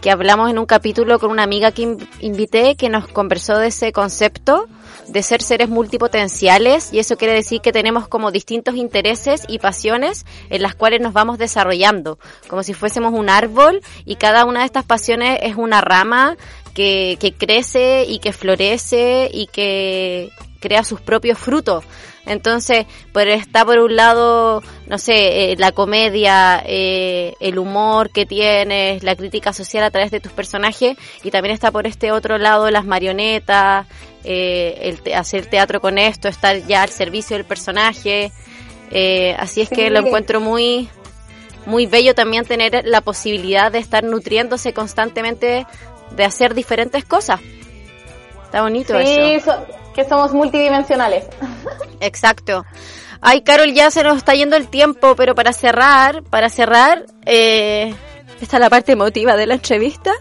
que 0.00 0.10
hablamos 0.10 0.50
en 0.50 0.58
un 0.58 0.66
capítulo 0.66 1.18
con 1.18 1.30
una 1.30 1.42
amiga 1.42 1.72
que 1.72 1.96
invité 2.20 2.76
que 2.76 2.88
nos 2.88 3.08
conversó 3.08 3.58
de 3.58 3.68
ese 3.68 3.92
concepto 3.92 4.68
de 5.10 5.22
ser 5.22 5.42
seres 5.42 5.68
multipotenciales 5.68 6.92
y 6.92 6.98
eso 6.98 7.16
quiere 7.16 7.34
decir 7.34 7.60
que 7.60 7.72
tenemos 7.72 8.08
como 8.08 8.30
distintos 8.30 8.76
intereses 8.76 9.42
y 9.48 9.58
pasiones 9.58 10.24
en 10.50 10.62
las 10.62 10.74
cuales 10.74 11.00
nos 11.00 11.12
vamos 11.12 11.38
desarrollando, 11.38 12.18
como 12.48 12.62
si 12.62 12.74
fuésemos 12.74 13.12
un 13.12 13.28
árbol 13.28 13.80
y 14.04 14.16
cada 14.16 14.44
una 14.44 14.60
de 14.60 14.66
estas 14.66 14.84
pasiones 14.84 15.38
es 15.42 15.56
una 15.56 15.80
rama 15.80 16.36
que, 16.74 17.16
que 17.20 17.32
crece 17.32 18.04
y 18.06 18.20
que 18.20 18.32
florece 18.32 19.28
y 19.32 19.46
que 19.48 20.30
crea 20.60 20.84
sus 20.84 21.00
propios 21.00 21.38
frutos. 21.38 21.84
Entonces, 22.26 22.86
pues 23.12 23.26
está 23.28 23.64
por 23.64 23.78
un 23.78 23.96
lado, 23.96 24.62
no 24.86 24.98
sé, 24.98 25.52
eh, 25.52 25.56
la 25.58 25.72
comedia, 25.72 26.62
eh, 26.64 27.34
el 27.40 27.58
humor 27.58 28.10
que 28.10 28.26
tienes, 28.26 29.02
la 29.02 29.16
crítica 29.16 29.52
social 29.52 29.82
a 29.84 29.90
través 29.90 30.10
de 30.10 30.20
tus 30.20 30.30
personajes, 30.30 30.96
y 31.24 31.30
también 31.30 31.54
está 31.54 31.72
por 31.72 31.86
este 31.86 32.12
otro 32.12 32.38
lado 32.38 32.70
las 32.70 32.84
marionetas, 32.84 33.86
eh, 34.24 34.96
el 35.04 35.14
hacer 35.14 35.46
teatro 35.46 35.80
con 35.80 35.98
esto, 35.98 36.28
estar 36.28 36.56
ya 36.66 36.82
al 36.82 36.90
servicio 36.90 37.36
del 37.36 37.46
personaje. 37.46 38.32
así 39.38 39.60
es 39.60 39.68
que 39.68 39.90
lo 39.90 40.00
encuentro 40.00 40.40
muy, 40.40 40.88
muy 41.66 41.86
bello 41.86 42.14
también 42.14 42.44
tener 42.44 42.82
la 42.84 43.00
posibilidad 43.00 43.70
de 43.70 43.78
estar 43.78 44.04
nutriéndose 44.04 44.72
constantemente 44.72 45.66
de 46.16 46.24
hacer 46.24 46.54
diferentes 46.54 47.04
cosas. 47.04 47.40
Está 48.44 48.62
bonito 48.62 48.98
eso 48.98 49.66
que 49.94 50.04
somos 50.04 50.32
multidimensionales. 50.32 51.24
Exacto. 52.00 52.64
Ay, 53.20 53.42
Carol, 53.42 53.72
ya 53.72 53.90
se 53.90 54.02
nos 54.02 54.16
está 54.16 54.34
yendo 54.34 54.56
el 54.56 54.68
tiempo, 54.68 55.14
pero 55.14 55.34
para 55.34 55.52
cerrar, 55.52 56.22
para 56.22 56.48
cerrar, 56.48 57.04
eh, 57.26 57.94
esta 58.40 58.56
es 58.56 58.60
la 58.60 58.70
parte 58.70 58.92
emotiva 58.92 59.36
de 59.36 59.46
la 59.46 59.54
entrevista. 59.54 60.12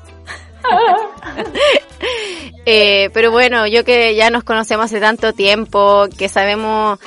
eh, 2.65 3.09
pero 3.13 3.31
bueno, 3.31 3.67
yo 3.67 3.83
que 3.83 4.15
ya 4.15 4.29
nos 4.29 4.43
conocemos 4.43 4.85
hace 4.85 4.99
tanto 4.99 5.33
tiempo, 5.33 6.07
que 6.17 6.29
sabemos 6.29 6.99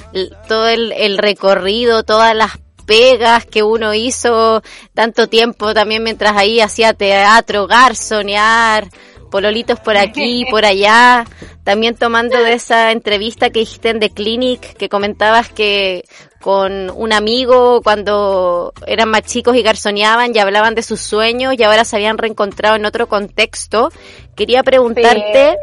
todo 0.49 0.69
el, 0.69 0.93
el 0.93 1.19
recorrido, 1.19 2.03
todas 2.03 2.35
las 2.35 2.59
pegas 2.87 3.47
que 3.47 3.63
uno 3.63 3.95
hizo 3.95 4.63
tanto 4.95 5.29
tiempo 5.29 5.73
también 5.75 6.03
mientras 6.03 6.37
ahí 6.37 6.61
hacía 6.61 6.95
teatro, 6.95 7.67
garzonear, 7.67 8.89
pololitos 9.31 9.81
por 9.81 9.97
aquí, 9.97 10.45
por 10.51 10.65
allá. 10.65 11.25
También 11.65 11.97
tomando 11.97 12.43
de 12.43 12.55
esa 12.55 12.93
entrevista 12.93 13.51
que 13.51 13.61
dijiste 13.61 13.91
en 13.91 14.01
The 14.01 14.11
Clinic, 14.11 14.77
que 14.77 14.89
comentabas 14.89 15.49
que 15.49 16.05
con 16.43 16.91
un 16.91 17.13
amigo 17.13 17.81
cuando 17.83 18.75
eran 18.87 19.09
más 19.09 19.23
chicos 19.23 19.57
y 19.57 19.63
garzoneaban 19.63 20.33
y 20.35 20.39
hablaban 20.41 20.75
de 20.75 20.83
sus 20.83 21.01
sueños 21.01 21.55
y 21.57 21.63
ahora 21.63 21.85
se 21.85 21.97
habían 21.97 22.19
reencontrado 22.19 22.77
en 22.77 22.85
otro 22.85 23.07
contexto. 23.09 23.91
Quería 24.35 24.63
preguntarte, 24.63 25.57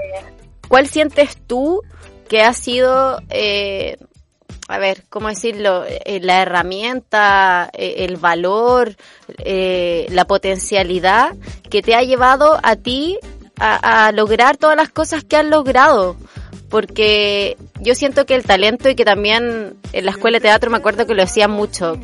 ¿cuál 0.68 0.88
sientes 0.88 1.38
tú 1.46 1.84
que 2.30 2.42
ha 2.42 2.54
sido, 2.54 3.20
eh, 3.30 3.98
a 4.70 4.78
ver, 4.78 5.04
¿cómo 5.10 5.28
decirlo? 5.28 5.84
Eh, 5.86 6.20
la 6.22 6.42
herramienta, 6.42 7.70
eh, 7.74 8.06
el 8.06 8.16
valor, 8.18 8.96
la 9.38 10.26
potencialidad 10.26 11.36
que 11.70 11.82
te 11.82 11.94
ha 11.94 12.04
llevado 12.04 12.58
a 12.64 12.78
ti 12.78 13.20
a, 13.60 14.12
lograr 14.14 14.56
todas 14.56 14.78
las 14.78 14.90
cosas 14.90 15.26
que 15.26 15.36
han 15.36 15.50
logrado 15.50 16.16
porque 16.70 17.58
yo 17.82 17.96
siento 17.96 18.26
que 18.26 18.36
el 18.36 18.44
talento 18.44 18.90
y 18.90 18.96
que 18.96 19.06
también 19.06 19.76
en 19.92 20.06
la 20.06 20.12
escuela 20.12 20.38
de 20.38 20.44
teatro 20.44 20.70
me 20.70 20.78
acuerdo 20.78 21.08
que 21.08 21.16
lo 21.16 21.24
decían 21.24 21.52
mucho, 21.52 21.98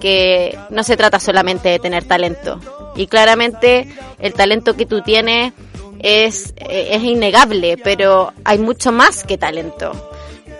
que 0.00 0.56
no 0.70 0.82
se 0.82 0.96
trata 0.96 1.18
solamente 1.18 1.68
de 1.68 1.78
tener 1.78 2.04
talento. 2.04 2.60
Y 2.96 3.06
claramente 3.06 3.88
el 4.20 4.34
talento 4.34 4.76
que 4.76 4.86
tú 4.86 5.02
tienes 5.02 5.52
es, 6.00 6.54
es 6.56 7.02
innegable, 7.02 7.76
pero 7.76 8.32
hay 8.44 8.58
mucho 8.58 8.92
más 8.92 9.24
que 9.24 9.38
talento. 9.38 9.92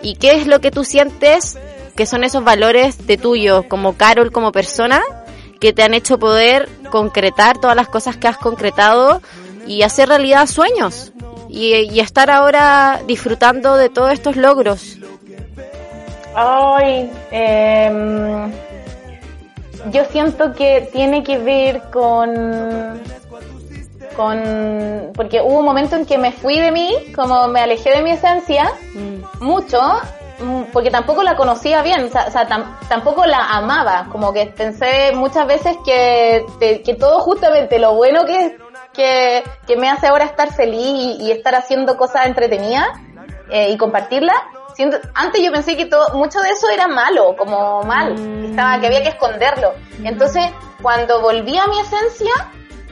¿Y 0.03 0.17
qué 0.17 0.33
es 0.33 0.47
lo 0.47 0.61
que 0.61 0.71
tú 0.71 0.85
sientes 0.85 1.59
que 1.97 2.07
son 2.07 2.25
esos 2.25 2.43
valores 2.43 3.07
de 3.07 3.17
tuyo 3.17 3.69
como 3.69 3.97
Carol, 3.97 4.33
como 4.33 4.51
persona, 4.51 5.03
que 5.61 5.73
te 5.73 5.83
han 5.83 5.95
hecho 5.95 6.19
poder 6.19 6.69
concretar 6.91 7.59
todas 7.59 7.77
las 7.77 7.89
cosas 7.89 8.17
que 8.17 8.29
has 8.29 8.39
concretado 8.39 9.23
y 9.67 9.83
hacer 9.83 10.09
realidad 10.09 10.47
sueños 10.47 11.13
y, 11.53 12.00
estar 12.00 12.30
ahora 12.30 13.00
disfrutando 13.07 13.76
de 13.76 13.90
todos 13.90 14.12
estos 14.12 14.36
logros. 14.36 14.96
Ay, 16.34 17.11
em, 17.30 18.50
yo 19.90 20.05
siento 20.07 20.55
que 20.55 20.88
tiene 20.92 21.22
que 21.22 21.38
ver 21.38 21.82
con 21.92 23.00
con 24.16 25.11
porque 25.14 25.40
hubo 25.40 25.61
un 25.61 25.64
momento 25.64 25.96
en 25.96 26.05
que 26.05 26.18
me 26.18 26.32
fui 26.32 26.59
de 26.59 26.70
mí, 26.70 26.94
como 27.14 27.48
me 27.48 27.61
alejé 27.61 27.90
de 27.90 28.03
mi 28.03 28.11
esencia, 28.11 28.70
mm. 28.94 29.42
mucho, 29.42 29.80
mm, 30.38 30.64
porque 30.72 30.90
tampoco 30.90 31.22
la 31.22 31.34
conocía 31.34 31.82
bien, 31.82 32.05
o 32.05 32.11
sea, 32.11 32.46
tampoco 32.88 33.24
la 33.24 33.38
amaba, 33.53 34.09
como 34.12 34.32
que 34.32 34.46
pensé 34.46 35.12
muchas 35.14 35.46
veces 35.46 35.76
que, 35.84 36.44
que 36.84 36.94
todo 36.94 37.20
justamente 37.20 37.78
lo 37.78 37.94
bueno 37.94 38.26
que, 38.26 38.59
que, 38.93 39.43
que 39.66 39.76
me 39.76 39.88
hace 39.88 40.07
ahora 40.07 40.24
estar 40.24 40.53
feliz 40.53 41.18
y, 41.20 41.30
estar 41.30 41.55
haciendo 41.55 41.97
cosas 41.97 42.26
entretenidas 42.26 42.88
eh, 43.51 43.70
y 43.70 43.76
compartirla. 43.76 44.34
antes 45.14 45.43
yo 45.43 45.53
pensé 45.53 45.76
que 45.76 45.86
todo, 45.86 46.14
mucho 46.14 46.40
de 46.40 46.51
eso 46.51 46.68
era 46.68 46.88
malo, 46.88 47.36
como 47.36 47.82
mal, 47.82 48.14
que, 48.14 48.51
estaba, 48.51 48.80
que 48.80 48.86
había 48.86 49.03
que 49.03 49.11
esconderlo. 49.11 49.74
Entonces, 50.05 50.45
cuando 50.80 51.20
volví 51.20 51.57
a 51.57 51.66
mi 51.66 51.80
esencia 51.80 52.32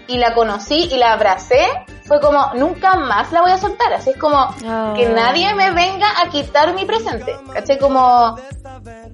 y 0.07 0.18
la 0.18 0.34
conocí 0.34 0.88
y 0.90 0.96
la 0.96 1.12
abracé, 1.12 1.66
fue 2.11 2.20
como, 2.20 2.44
nunca 2.54 2.96
más 2.96 3.30
la 3.30 3.40
voy 3.40 3.52
a 3.52 3.56
soltar. 3.56 3.92
Así 3.92 4.11
es 4.11 4.16
como, 4.16 4.52
que 4.58 5.06
ah. 5.06 5.12
nadie 5.14 5.54
me 5.54 5.70
venga 5.70 6.08
a 6.20 6.28
quitar 6.28 6.74
mi 6.74 6.84
presente. 6.84 7.38
¿Caché? 7.52 7.78
Como, 7.78 8.36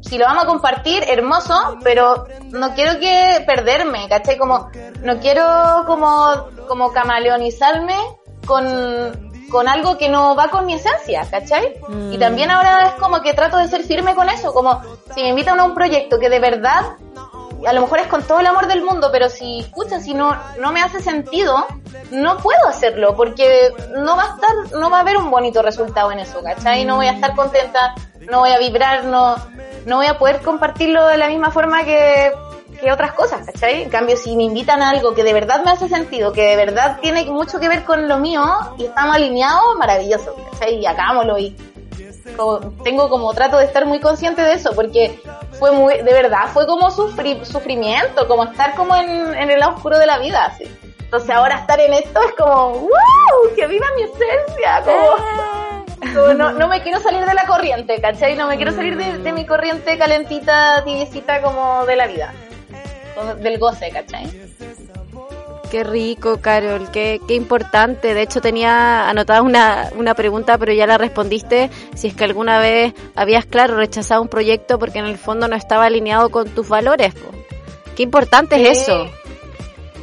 si 0.01 0.17
lo 0.17 0.25
vamos 0.25 0.45
a 0.45 0.47
compartir, 0.47 1.05
hermoso, 1.07 1.77
pero 1.85 2.27
no 2.53 2.75
quiero 2.75 2.99
que 2.99 3.45
perderme, 3.47 4.09
¿caché? 4.09 4.39
Como, 4.39 4.71
no 5.03 5.19
quiero 5.19 5.45
como, 5.87 6.47
como 6.67 6.91
camaleonizarme 6.91 7.99
con, 8.47 9.31
con 9.51 9.69
algo 9.69 9.99
que 9.99 10.09
no 10.09 10.35
va 10.35 10.49
con 10.49 10.65
mi 10.65 10.73
esencia, 10.73 11.29
¿cachai? 11.31 11.75
Y 12.11 12.17
mm. 12.17 12.19
también 12.19 12.51
ahora 12.51 12.87
es 12.87 12.93
como 12.95 13.21
que 13.21 13.35
trato 13.35 13.59
de 13.59 13.69
ser 13.69 13.83
firme 13.83 14.15
con 14.15 14.31
eso, 14.31 14.55
como 14.55 14.81
si 15.15 15.21
me 15.21 15.29
invitan 15.29 15.61
a 15.61 15.65
un 15.65 15.75
proyecto 15.75 16.19
que 16.19 16.31
de 16.31 16.41
verdad 16.41 16.97
a 17.67 17.73
lo 17.73 17.81
mejor 17.81 18.01
es 18.01 18.07
con 18.07 18.23
todo 18.23 18.41
el 18.41 18.47
amor 18.47 18.67
del 18.67 18.83
mundo, 18.83 19.09
pero 19.11 19.29
si, 19.29 19.61
escucha, 19.61 20.01
si 20.01 20.15
no, 20.15 20.37
no 20.59 20.73
me 20.73 20.83
hace 20.83 21.01
sentido, 21.01 21.67
no 22.11 22.37
puedo 22.39 22.67
hacerlo, 22.69 23.15
porque 23.17 23.73
no 23.97 24.17
va 24.17 24.25
a 24.25 24.35
estar, 24.35 24.79
no 24.79 24.91
va 24.91 24.99
a 24.99 25.01
haber 25.01 25.17
un 25.17 25.31
bonito 25.31 25.63
resultado 25.63 26.13
en 26.13 26.21
eso, 26.21 26.43
¿cachai? 26.43 26.85
No 26.85 26.97
voy 26.97 27.07
a 27.07 27.13
estar 27.13 27.35
contenta, 27.35 27.95
no 28.31 28.41
voy 28.41 28.51
a 28.51 28.59
vibrar, 28.59 29.05
no, 29.05 29.37
no 29.87 29.97
voy 29.97 30.07
a 30.07 30.19
poder 30.19 30.43
compartirlo 30.43 31.07
de 31.07 31.17
la 31.17 31.29
misma 31.29 31.51
forma 31.51 31.85
que, 31.85 32.33
que 32.81 32.93
otras 32.93 33.13
cosas, 33.13 33.47
¿cachai? 33.47 33.83
En 33.83 33.91
cambio, 33.91 34.17
si 34.17 34.37
me 34.37 34.45
invitan 34.45 34.83
a 34.83 34.91
algo 34.91 35.15
que 35.15 35.25
de 35.25 35.33
verdad 35.33 35.63
me 35.65 35.71
hace 35.71 35.89
sentido, 35.89 36.33
que 36.33 36.43
de 36.43 36.57
verdad 36.57 36.99
tiene 37.01 37.25
mucho 37.27 37.59
que 37.59 37.69
ver 37.69 37.85
con 37.85 38.09
lo 38.09 38.19
mío 38.19 38.45
y 38.79 38.85
estamos 38.85 39.17
alineados, 39.17 39.77
maravilloso, 39.79 40.35
¿cachai? 40.53 40.77
Y 40.77 40.87
hagámoslo 40.87 41.39
y 41.39 41.57
tengo 42.85 43.09
como 43.09 43.33
trato 43.35 43.59
de 43.59 43.65
estar 43.65 43.87
muy 43.87 44.01
consciente 44.01 44.43
de 44.43 44.55
eso, 44.55 44.73
porque 44.75 45.21
fue 45.59 45.73
muy, 45.73 45.97
de 45.97 46.13
verdad, 46.13 46.49
fue 46.53 46.67
como 46.67 46.91
sufrir, 46.91 47.45
sufrimiento, 47.45 48.27
como 48.29 48.45
estar 48.45 48.75
como 48.75 48.95
en, 48.97 49.35
en 49.35 49.51
el 49.51 49.59
lado 49.59 49.77
oscuro 49.77 49.99
de 49.99 50.07
la 50.07 50.19
vida, 50.19 50.47
así. 50.47 50.65
Entonces 51.01 51.31
ahora 51.31 51.61
estar 51.61 51.79
en 51.81 51.93
esto 51.93 52.21
es 52.23 52.33
como, 52.33 52.71
¡wow! 52.81 53.55
¡Que 53.55 53.67
viva 53.67 53.87
mi 53.97 54.03
esencia! 54.03 54.83
Como, 54.85 56.35
no, 56.35 56.53
no, 56.53 56.69
me 56.69 56.83
quiero 56.83 57.01
salir 57.01 57.25
de 57.25 57.35
la 57.35 57.47
corriente, 57.47 58.01
¿cachai? 58.01 58.37
No 58.37 58.49
me 58.49 58.57
quiero 58.57 58.73
salir 58.73 58.97
de, 58.97 59.19
de 59.19 59.33
mi 59.33 59.47
corriente 59.47 59.97
calentita, 59.97 60.83
tibiecita 60.85 61.41
como 61.43 61.87
de 61.87 61.97
la 61.97 62.07
vida, 62.07 62.33
del 63.39 63.59
goce, 63.59 63.91
¿cachai? 63.91 64.27
Qué 65.71 65.83
rico, 65.83 66.39
Carol, 66.41 66.91
qué, 66.93 67.21
qué 67.27 67.35
importante. 67.35 68.15
De 68.15 68.23
hecho, 68.23 68.41
tenía 68.41 69.09
anotada 69.09 69.43
una, 69.43 69.91
una 69.97 70.15
pregunta, 70.15 70.59
pero 70.59 70.73
ya 70.73 70.87
la 70.87 70.97
respondiste. 70.97 71.71
Si 71.95 72.09
es 72.09 72.15
que 72.15 72.25
alguna 72.25 72.59
vez 72.59 72.95
habías, 73.17 73.47
claro, 73.47 73.77
rechazado 73.77 74.23
un 74.23 74.29
proyecto 74.29 74.79
porque 74.79 75.01
en 75.01 75.07
el 75.07 75.19
fondo 75.19 75.49
no 75.49 75.57
estaba 75.57 75.87
alineado 75.87 76.31
con 76.31 76.49
tus 76.51 76.69
valores. 76.69 77.15
Qué 77.97 78.05
importante 78.05 78.57
es 78.63 78.83
eso. 78.83 79.07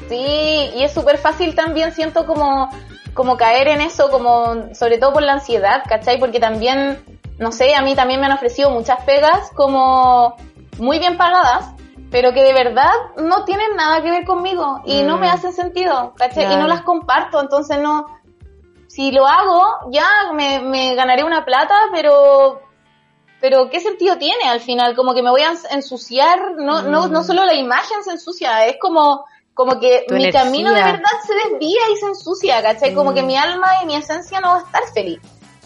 Sí, 0.10 0.72
y 0.76 0.84
es 0.84 0.94
súper 0.94 1.18
fácil 1.18 1.56
también, 1.56 1.94
siento 1.94 2.26
como, 2.26 2.70
como 3.14 3.38
caer 3.38 3.70
en 3.70 3.82
eso, 3.82 4.10
como 4.12 4.74
sobre 4.76 4.98
todo 4.98 5.14
por 5.14 5.24
la 5.24 5.34
ansiedad, 5.34 5.84
¿cachai? 5.88 6.20
Porque 6.20 6.40
también, 6.40 7.00
no 7.38 7.52
sé, 7.52 7.74
a 7.74 7.82
mí 7.82 7.96
también 7.96 8.20
me 8.20 8.26
han 8.26 8.34
ofrecido 8.34 8.70
muchas 8.70 9.02
pegas 9.06 9.50
como 9.56 10.36
muy 10.78 11.00
bien 11.00 11.18
pagadas 11.18 11.74
pero 12.14 12.32
que 12.32 12.44
de 12.44 12.54
verdad 12.54 12.92
no 13.18 13.44
tienen 13.44 13.76
nada 13.76 14.04
que 14.04 14.12
ver 14.12 14.24
conmigo 14.24 14.82
y 14.86 15.02
no 15.02 15.18
me 15.18 15.28
mm. 15.28 15.32
hacen 15.32 15.52
sentido, 15.52 16.14
¿cachai? 16.16 16.46
Y 16.54 16.58
no 16.58 16.68
las 16.68 16.84
comparto, 16.84 17.42
entonces 17.42 17.80
no, 17.80 18.06
si 18.88 19.12
lo 19.12 19.26
hago, 19.26 19.90
ya 19.90 20.32
me, 20.32 20.60
me 20.60 20.94
ganaré 20.94 21.24
una 21.24 21.44
plata, 21.44 21.76
pero 21.92 22.62
pero 23.42 23.68
¿qué 23.72 23.80
sentido 23.80 24.18
tiene 24.20 24.48
al 24.48 24.62
final? 24.62 24.96
Como 24.96 25.16
que 25.16 25.24
me 25.24 25.32
voy 25.32 25.42
a 25.42 25.54
ensuciar, 25.72 26.52
no, 26.56 26.84
no, 26.84 27.08
no 27.08 27.22
mm. 27.22 27.24
solo 27.24 27.46
la 27.46 27.56
imagen 27.56 28.04
se 28.04 28.12
ensucia, 28.12 28.68
es 28.68 28.78
como 28.80 29.26
como 29.56 29.80
que 29.80 30.06
mi 30.12 30.32
camino 30.32 30.72
de 30.72 30.84
verdad 30.84 31.12
se 31.26 31.34
desvía 31.34 31.82
y 31.92 31.96
se 31.96 32.06
ensucia, 32.06 32.62
¿cachai? 32.62 32.94
Como 32.94 33.16
que 33.16 33.24
mm. 33.24 33.26
mi 33.26 33.38
alma 33.38 33.68
y 33.82 33.88
mi 33.88 33.96
esencia 33.96 34.40
no 34.40 34.50
va 34.50 34.58
a 34.58 34.64
estar 34.64 34.84
feliz. 34.94 35.20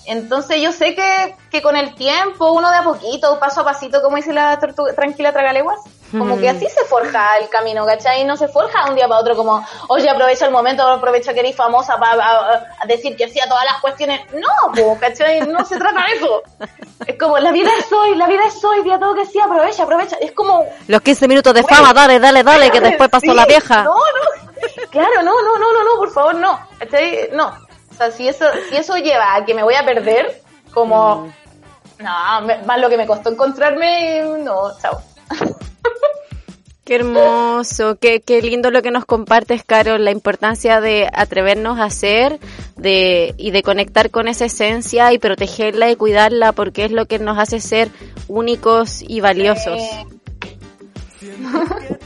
Entonces 0.05 0.61
yo 0.61 0.71
sé 0.71 0.95
que, 0.95 1.35
que 1.51 1.61
con 1.61 1.75
el 1.75 1.93
tiempo, 1.95 2.53
uno 2.53 2.69
de 2.71 2.77
a 2.77 2.83
poquito, 2.83 3.37
paso 3.37 3.61
a 3.61 3.65
pasito, 3.65 4.01
como 4.01 4.15
dice 4.15 4.31
la 4.31 4.57
tortuga, 4.57 4.95
tranquila 4.95 5.33
tragaleguas, 5.33 5.81
como 6.11 6.37
que 6.37 6.49
así 6.49 6.67
se 6.69 6.85
forja 6.85 7.37
el 7.37 7.49
camino, 7.49 7.85
¿cachai? 7.85 8.23
No 8.23 8.37
se 8.37 8.47
forja 8.47 8.83
de 8.83 8.89
un 8.91 8.95
día 8.95 9.07
para 9.07 9.19
otro 9.19 9.35
como, 9.35 9.65
oye, 9.89 10.09
aprovecha 10.09 10.45
el 10.45 10.51
momento, 10.51 10.87
aprovecha 10.87 11.33
que 11.33 11.41
eres 11.41 11.55
famosa 11.55 11.97
para 11.97 12.65
decir 12.85 13.15
que 13.17 13.25
hacía 13.25 13.47
todas 13.47 13.65
las 13.65 13.81
cuestiones. 13.81 14.21
No, 14.33 14.97
¿cachai? 14.99 15.41
No 15.47 15.65
se 15.65 15.77
trata 15.77 16.05
de 16.05 16.13
eso. 16.17 16.43
Es 17.05 17.17
como, 17.17 17.37
la 17.37 17.51
vida 17.51 17.69
es 17.77 17.91
hoy, 17.91 18.15
la 18.15 18.27
vida 18.27 18.45
es 18.45 18.63
hoy, 18.63 18.83
día 18.83 18.99
todo 18.99 19.15
que 19.15 19.25
sí, 19.25 19.39
aprovecha, 19.39 19.83
aprovecha. 19.83 20.17
Es 20.21 20.31
como... 20.31 20.65
Los 20.87 21.01
15 21.01 21.27
minutos 21.27 21.53
de 21.53 21.63
fama, 21.63 21.93
dale, 21.93 22.19
dale, 22.19 22.43
dale, 22.43 22.71
que 22.71 22.79
después 22.81 23.09
pasó 23.09 23.33
la 23.33 23.45
vieja. 23.45 23.83
No, 23.83 23.95
no. 23.95 24.89
Claro, 24.89 25.21
no, 25.23 25.33
no, 25.41 25.57
no, 25.57 25.73
no, 25.73 25.83
no, 25.83 25.99
por 25.99 26.11
favor, 26.11 26.35
no. 26.35 26.59
¿Cachai? 26.79 27.29
No. 27.33 27.47
O 27.91 27.95
sea, 27.95 28.11
si 28.11 28.27
eso, 28.27 28.45
si 28.69 28.77
eso 28.77 28.95
lleva 28.97 29.35
a 29.35 29.45
que 29.45 29.53
me 29.53 29.63
voy 29.63 29.75
a 29.75 29.85
perder, 29.85 30.41
como, 30.73 31.27
mm. 31.99 32.03
no, 32.03 32.65
más 32.65 32.79
lo 32.79 32.89
que 32.89 32.97
me 32.97 33.05
costó 33.05 33.29
encontrarme, 33.29 34.21
no, 34.39 34.71
chao. 34.79 35.01
Qué 36.87 36.95
hermoso, 36.95 37.97
qué, 37.99 38.21
qué 38.21 38.41
lindo 38.41 38.71
lo 38.71 38.81
que 38.81 38.91
nos 38.91 39.03
compartes, 39.03 39.61
Carol, 39.61 40.05
la 40.05 40.11
importancia 40.11 40.79
de 40.79 41.09
atrevernos 41.11 41.79
a 41.79 41.83
hacer 41.83 42.39
de, 42.77 43.35
y 43.35 43.51
de 43.51 43.61
conectar 43.61 44.09
con 44.09 44.29
esa 44.29 44.45
esencia 44.45 45.11
y 45.11 45.19
protegerla 45.19 45.91
y 45.91 45.97
cuidarla 45.97 46.53
porque 46.53 46.85
es 46.85 46.91
lo 46.93 47.05
que 47.05 47.19
nos 47.19 47.37
hace 47.39 47.59
ser 47.59 47.89
únicos 48.29 49.03
y 49.05 49.19
valiosos. 49.19 49.81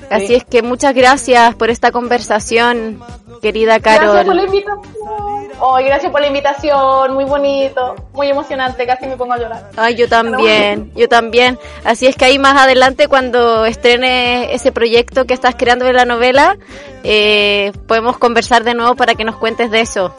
Así 0.09 0.33
es 0.33 0.45
que 0.45 0.63
muchas 0.63 0.95
gracias 0.95 1.53
por 1.53 1.69
esta 1.69 1.91
conversación, 1.91 2.99
querida 3.39 3.79
Carol. 3.79 4.25
Gracias 4.25 4.25
por 4.25 4.35
la 4.35 4.43
invitación. 4.45 5.30
Ay, 5.63 5.85
gracias 5.85 6.11
por 6.11 6.21
la 6.21 6.27
invitación, 6.27 7.13
muy 7.13 7.25
bonito, 7.25 7.95
muy 8.13 8.29
emocionante, 8.29 8.85
casi 8.87 9.05
me 9.05 9.15
pongo 9.15 9.33
a 9.33 9.37
llorar. 9.37 9.69
Ay, 9.77 9.95
yo 9.95 10.09
también, 10.09 10.91
yo 10.95 11.07
también. 11.07 11.59
Así 11.83 12.07
es 12.07 12.15
que 12.15 12.25
ahí 12.25 12.39
más 12.39 12.59
adelante, 12.59 13.07
cuando 13.07 13.65
estrene 13.65 14.53
ese 14.55 14.71
proyecto 14.71 15.25
que 15.25 15.33
estás 15.33 15.55
creando 15.55 15.85
de 15.85 15.93
la 15.93 16.05
novela, 16.05 16.57
eh, 17.03 17.71
podemos 17.87 18.17
conversar 18.17 18.63
de 18.63 18.73
nuevo 18.73 18.95
para 18.95 19.13
que 19.13 19.23
nos 19.23 19.35
cuentes 19.35 19.69
de 19.69 19.81
eso. 19.81 20.15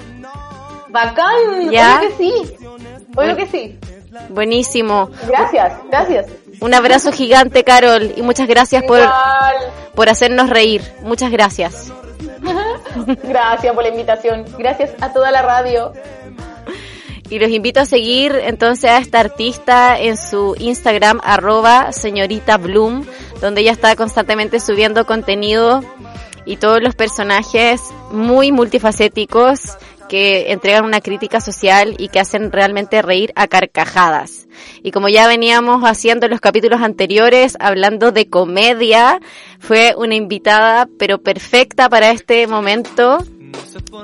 Bacán, 0.89 1.71
¿Ya? 1.71 2.01
que 2.01 2.13
sí, 2.13 2.57
obvio 3.17 3.37
que 3.37 3.47
sí. 3.47 3.79
Buenísimo. 4.29 5.11
Gracias, 5.27 5.73
gracias. 5.89 6.27
Un 6.61 6.75
abrazo 6.75 7.11
gigante, 7.11 7.65
Carol, 7.65 8.13
y 8.15 8.23
muchas 8.23 8.47
gracias 8.47 8.85
por, 8.85 9.01
por 9.95 10.09
hacernos 10.09 10.51
reír. 10.51 10.83
Muchas 11.03 11.33
gracias. 11.33 11.91
Gracias 13.23 13.75
por 13.75 13.83
la 13.83 13.91
invitación. 13.91 14.45
Gracias 14.59 14.93
a 15.01 15.13
toda 15.13 15.31
la 15.31 15.43
radio. 15.43 15.93
Y 17.31 17.39
los 17.39 17.49
invito 17.51 17.81
a 17.81 17.87
seguir 17.87 18.39
entonces 18.45 18.91
a 18.91 18.99
esta 18.99 19.21
artista 19.21 19.99
en 19.99 20.19
su 20.19 20.55
Instagram, 20.59 21.21
arroba 21.25 21.91
señorita 21.93 22.59
Bloom, 22.59 23.07
donde 23.41 23.63
ella 23.63 23.73
está 23.73 23.97
constantemente 23.97 24.61
subiendo 24.61 25.07
contenido 25.07 25.83
y 26.45 26.57
todos 26.57 26.83
los 26.83 26.95
personajes 26.95 27.81
muy 28.11 28.53
multifacéticos 28.53 29.79
que 30.13 30.53
entregan 30.53 30.85
una 30.85 31.01
crítica 31.01 31.41
social 31.41 31.95
y 31.97 32.09
que 32.09 32.21
hacen 32.21 32.53
realmente 32.53 33.01
reír 33.01 33.33
a 33.35 33.49
carcajadas. 33.49 34.47
Y 34.83 34.91
como 34.91 35.09
ya 35.09 35.27
veníamos 35.27 35.85
haciendo 35.85 36.27
en 36.27 36.33
los 36.33 36.41
capítulos 36.43 36.83
anteriores, 36.83 37.57
hablando 37.59 38.13
de 38.13 38.29
comedia, 38.29 39.23
fue 39.59 39.95
una 39.97 40.15
invitada 40.15 40.87
pero 40.99 41.23
perfecta 41.23 41.89
para 41.89 42.11
este 42.11 42.47
momento 42.47 43.25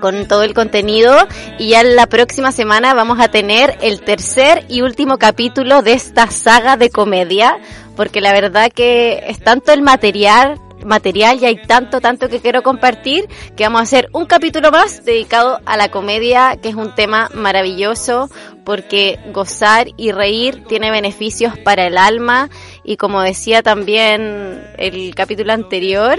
con 0.00 0.26
todo 0.26 0.44
el 0.44 0.54
contenido 0.54 1.14
y 1.58 1.68
ya 1.68 1.82
la 1.84 2.06
próxima 2.06 2.52
semana 2.52 2.94
vamos 2.94 3.20
a 3.20 3.28
tener 3.28 3.76
el 3.82 4.00
tercer 4.00 4.64
y 4.70 4.80
último 4.80 5.18
capítulo 5.18 5.82
de 5.82 5.92
esta 5.92 6.30
saga 6.30 6.78
de 6.78 6.88
comedia 6.88 7.58
porque 7.96 8.22
la 8.22 8.32
verdad 8.32 8.72
que 8.72 9.24
es 9.26 9.40
tanto 9.40 9.72
el 9.72 9.82
material 9.82 10.58
material 10.84 11.38
y 11.40 11.46
hay 11.46 11.56
tanto, 11.62 12.00
tanto 12.00 12.28
que 12.28 12.40
quiero 12.40 12.62
compartir 12.62 13.28
que 13.56 13.64
vamos 13.64 13.80
a 13.80 13.84
hacer 13.84 14.08
un 14.12 14.26
capítulo 14.26 14.70
más 14.70 15.04
dedicado 15.04 15.60
a 15.66 15.76
la 15.76 15.90
comedia, 15.90 16.58
que 16.62 16.68
es 16.68 16.74
un 16.74 16.94
tema 16.94 17.30
maravilloso 17.34 18.30
porque 18.64 19.18
gozar 19.32 19.88
y 19.96 20.12
reír 20.12 20.64
tiene 20.68 20.90
beneficios 20.90 21.58
para 21.58 21.86
el 21.86 21.96
alma 21.96 22.50
y 22.84 22.96
como 22.96 23.22
decía 23.22 23.62
también 23.62 24.62
el 24.76 25.14
capítulo 25.14 25.52
anterior, 25.52 26.18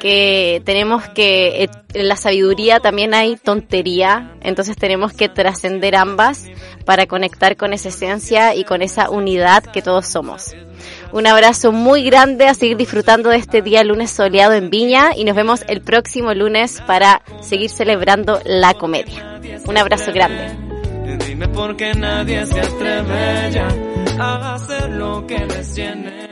que 0.00 0.62
tenemos 0.64 1.06
que, 1.10 1.68
en 1.92 2.08
la 2.08 2.16
sabiduría 2.16 2.80
también 2.80 3.14
hay 3.14 3.36
tontería, 3.36 4.32
entonces 4.40 4.76
tenemos 4.76 5.12
que 5.12 5.28
trascender 5.28 5.94
ambas 5.94 6.46
para 6.84 7.06
conectar 7.06 7.56
con 7.56 7.72
esa 7.72 7.90
esencia 7.90 8.56
y 8.56 8.64
con 8.64 8.82
esa 8.82 9.10
unidad 9.10 9.62
que 9.62 9.82
todos 9.82 10.06
somos. 10.06 10.56
Un 11.12 11.26
abrazo 11.26 11.72
muy 11.72 12.04
grande 12.04 12.46
a 12.46 12.54
seguir 12.54 12.76
disfrutando 12.76 13.30
de 13.30 13.36
este 13.36 13.62
día 13.62 13.82
lunes 13.82 14.10
soleado 14.10 14.52
en 14.54 14.70
Viña 14.70 15.16
y 15.16 15.24
nos 15.24 15.34
vemos 15.34 15.64
el 15.66 15.80
próximo 15.80 16.32
lunes 16.34 16.80
para 16.86 17.22
seguir 17.40 17.70
celebrando 17.70 18.40
la 18.44 18.74
comedia. 18.74 19.40
Un 19.66 19.76
abrazo 19.76 20.12
grande. 20.12 20.56
Dime 21.26 21.48
por 21.48 21.76
qué 21.76 21.94
nadie 21.94 22.46
se 22.46 22.60
atreve 22.60 23.50
ya 23.50 23.68
a 24.20 24.54
hacer 24.54 24.90
lo 24.90 25.26
que 25.26 25.38
les 25.38 25.74
tiene. 25.74 26.30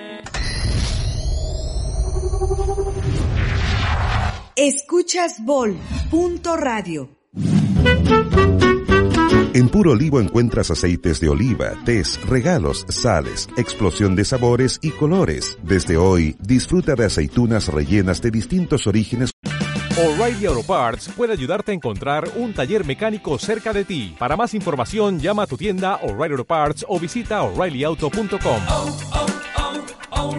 Escuchas 4.55 5.45
Bol. 5.45 5.77
Punto 6.11 6.57
radio. 6.57 7.09
En 9.55 9.71
Puro 9.71 9.93
Olivo 9.93 10.21
encuentras 10.21 10.71
aceites 10.71 11.21
de 11.21 11.31
oliva, 11.31 11.73
tés, 11.87 12.21
regalos, 12.29 12.85
sales, 12.91 13.49
explosión 13.57 14.15
de 14.15 14.27
sabores 14.27 14.79
y 14.83 14.91
colores. 14.91 15.57
Desde 15.63 15.97
hoy, 15.97 16.37
disfruta 16.41 16.95
de 16.95 17.07
aceitunas 17.07 17.69
rellenas 17.69 18.21
de 18.21 18.31
distintos 18.31 18.87
orígenes. 18.87 19.31
O'Reilly 19.97 20.47
Auto 20.47 20.63
Parts 20.63 21.09
puede 21.17 21.33
ayudarte 21.33 21.73
a 21.73 21.75
encontrar 21.75 22.29
un 22.37 22.53
taller 22.53 22.85
mecánico 22.85 23.39
cerca 23.39 23.73
de 23.73 23.85
ti. 23.85 24.15
Para 24.19 24.37
más 24.37 24.53
información, 24.53 25.19
llama 25.19 25.45
a 25.45 25.47
tu 25.47 25.57
tienda 25.57 25.97
O'Reilly 26.03 26.33
Auto 26.35 26.45
Parts 26.45 26.85
o 26.87 27.01
visita 27.01 27.43
oreillyauto.com. 27.43 28.63
Oh, 28.69 28.99
oh, 29.15 29.27
oh, 30.11 30.39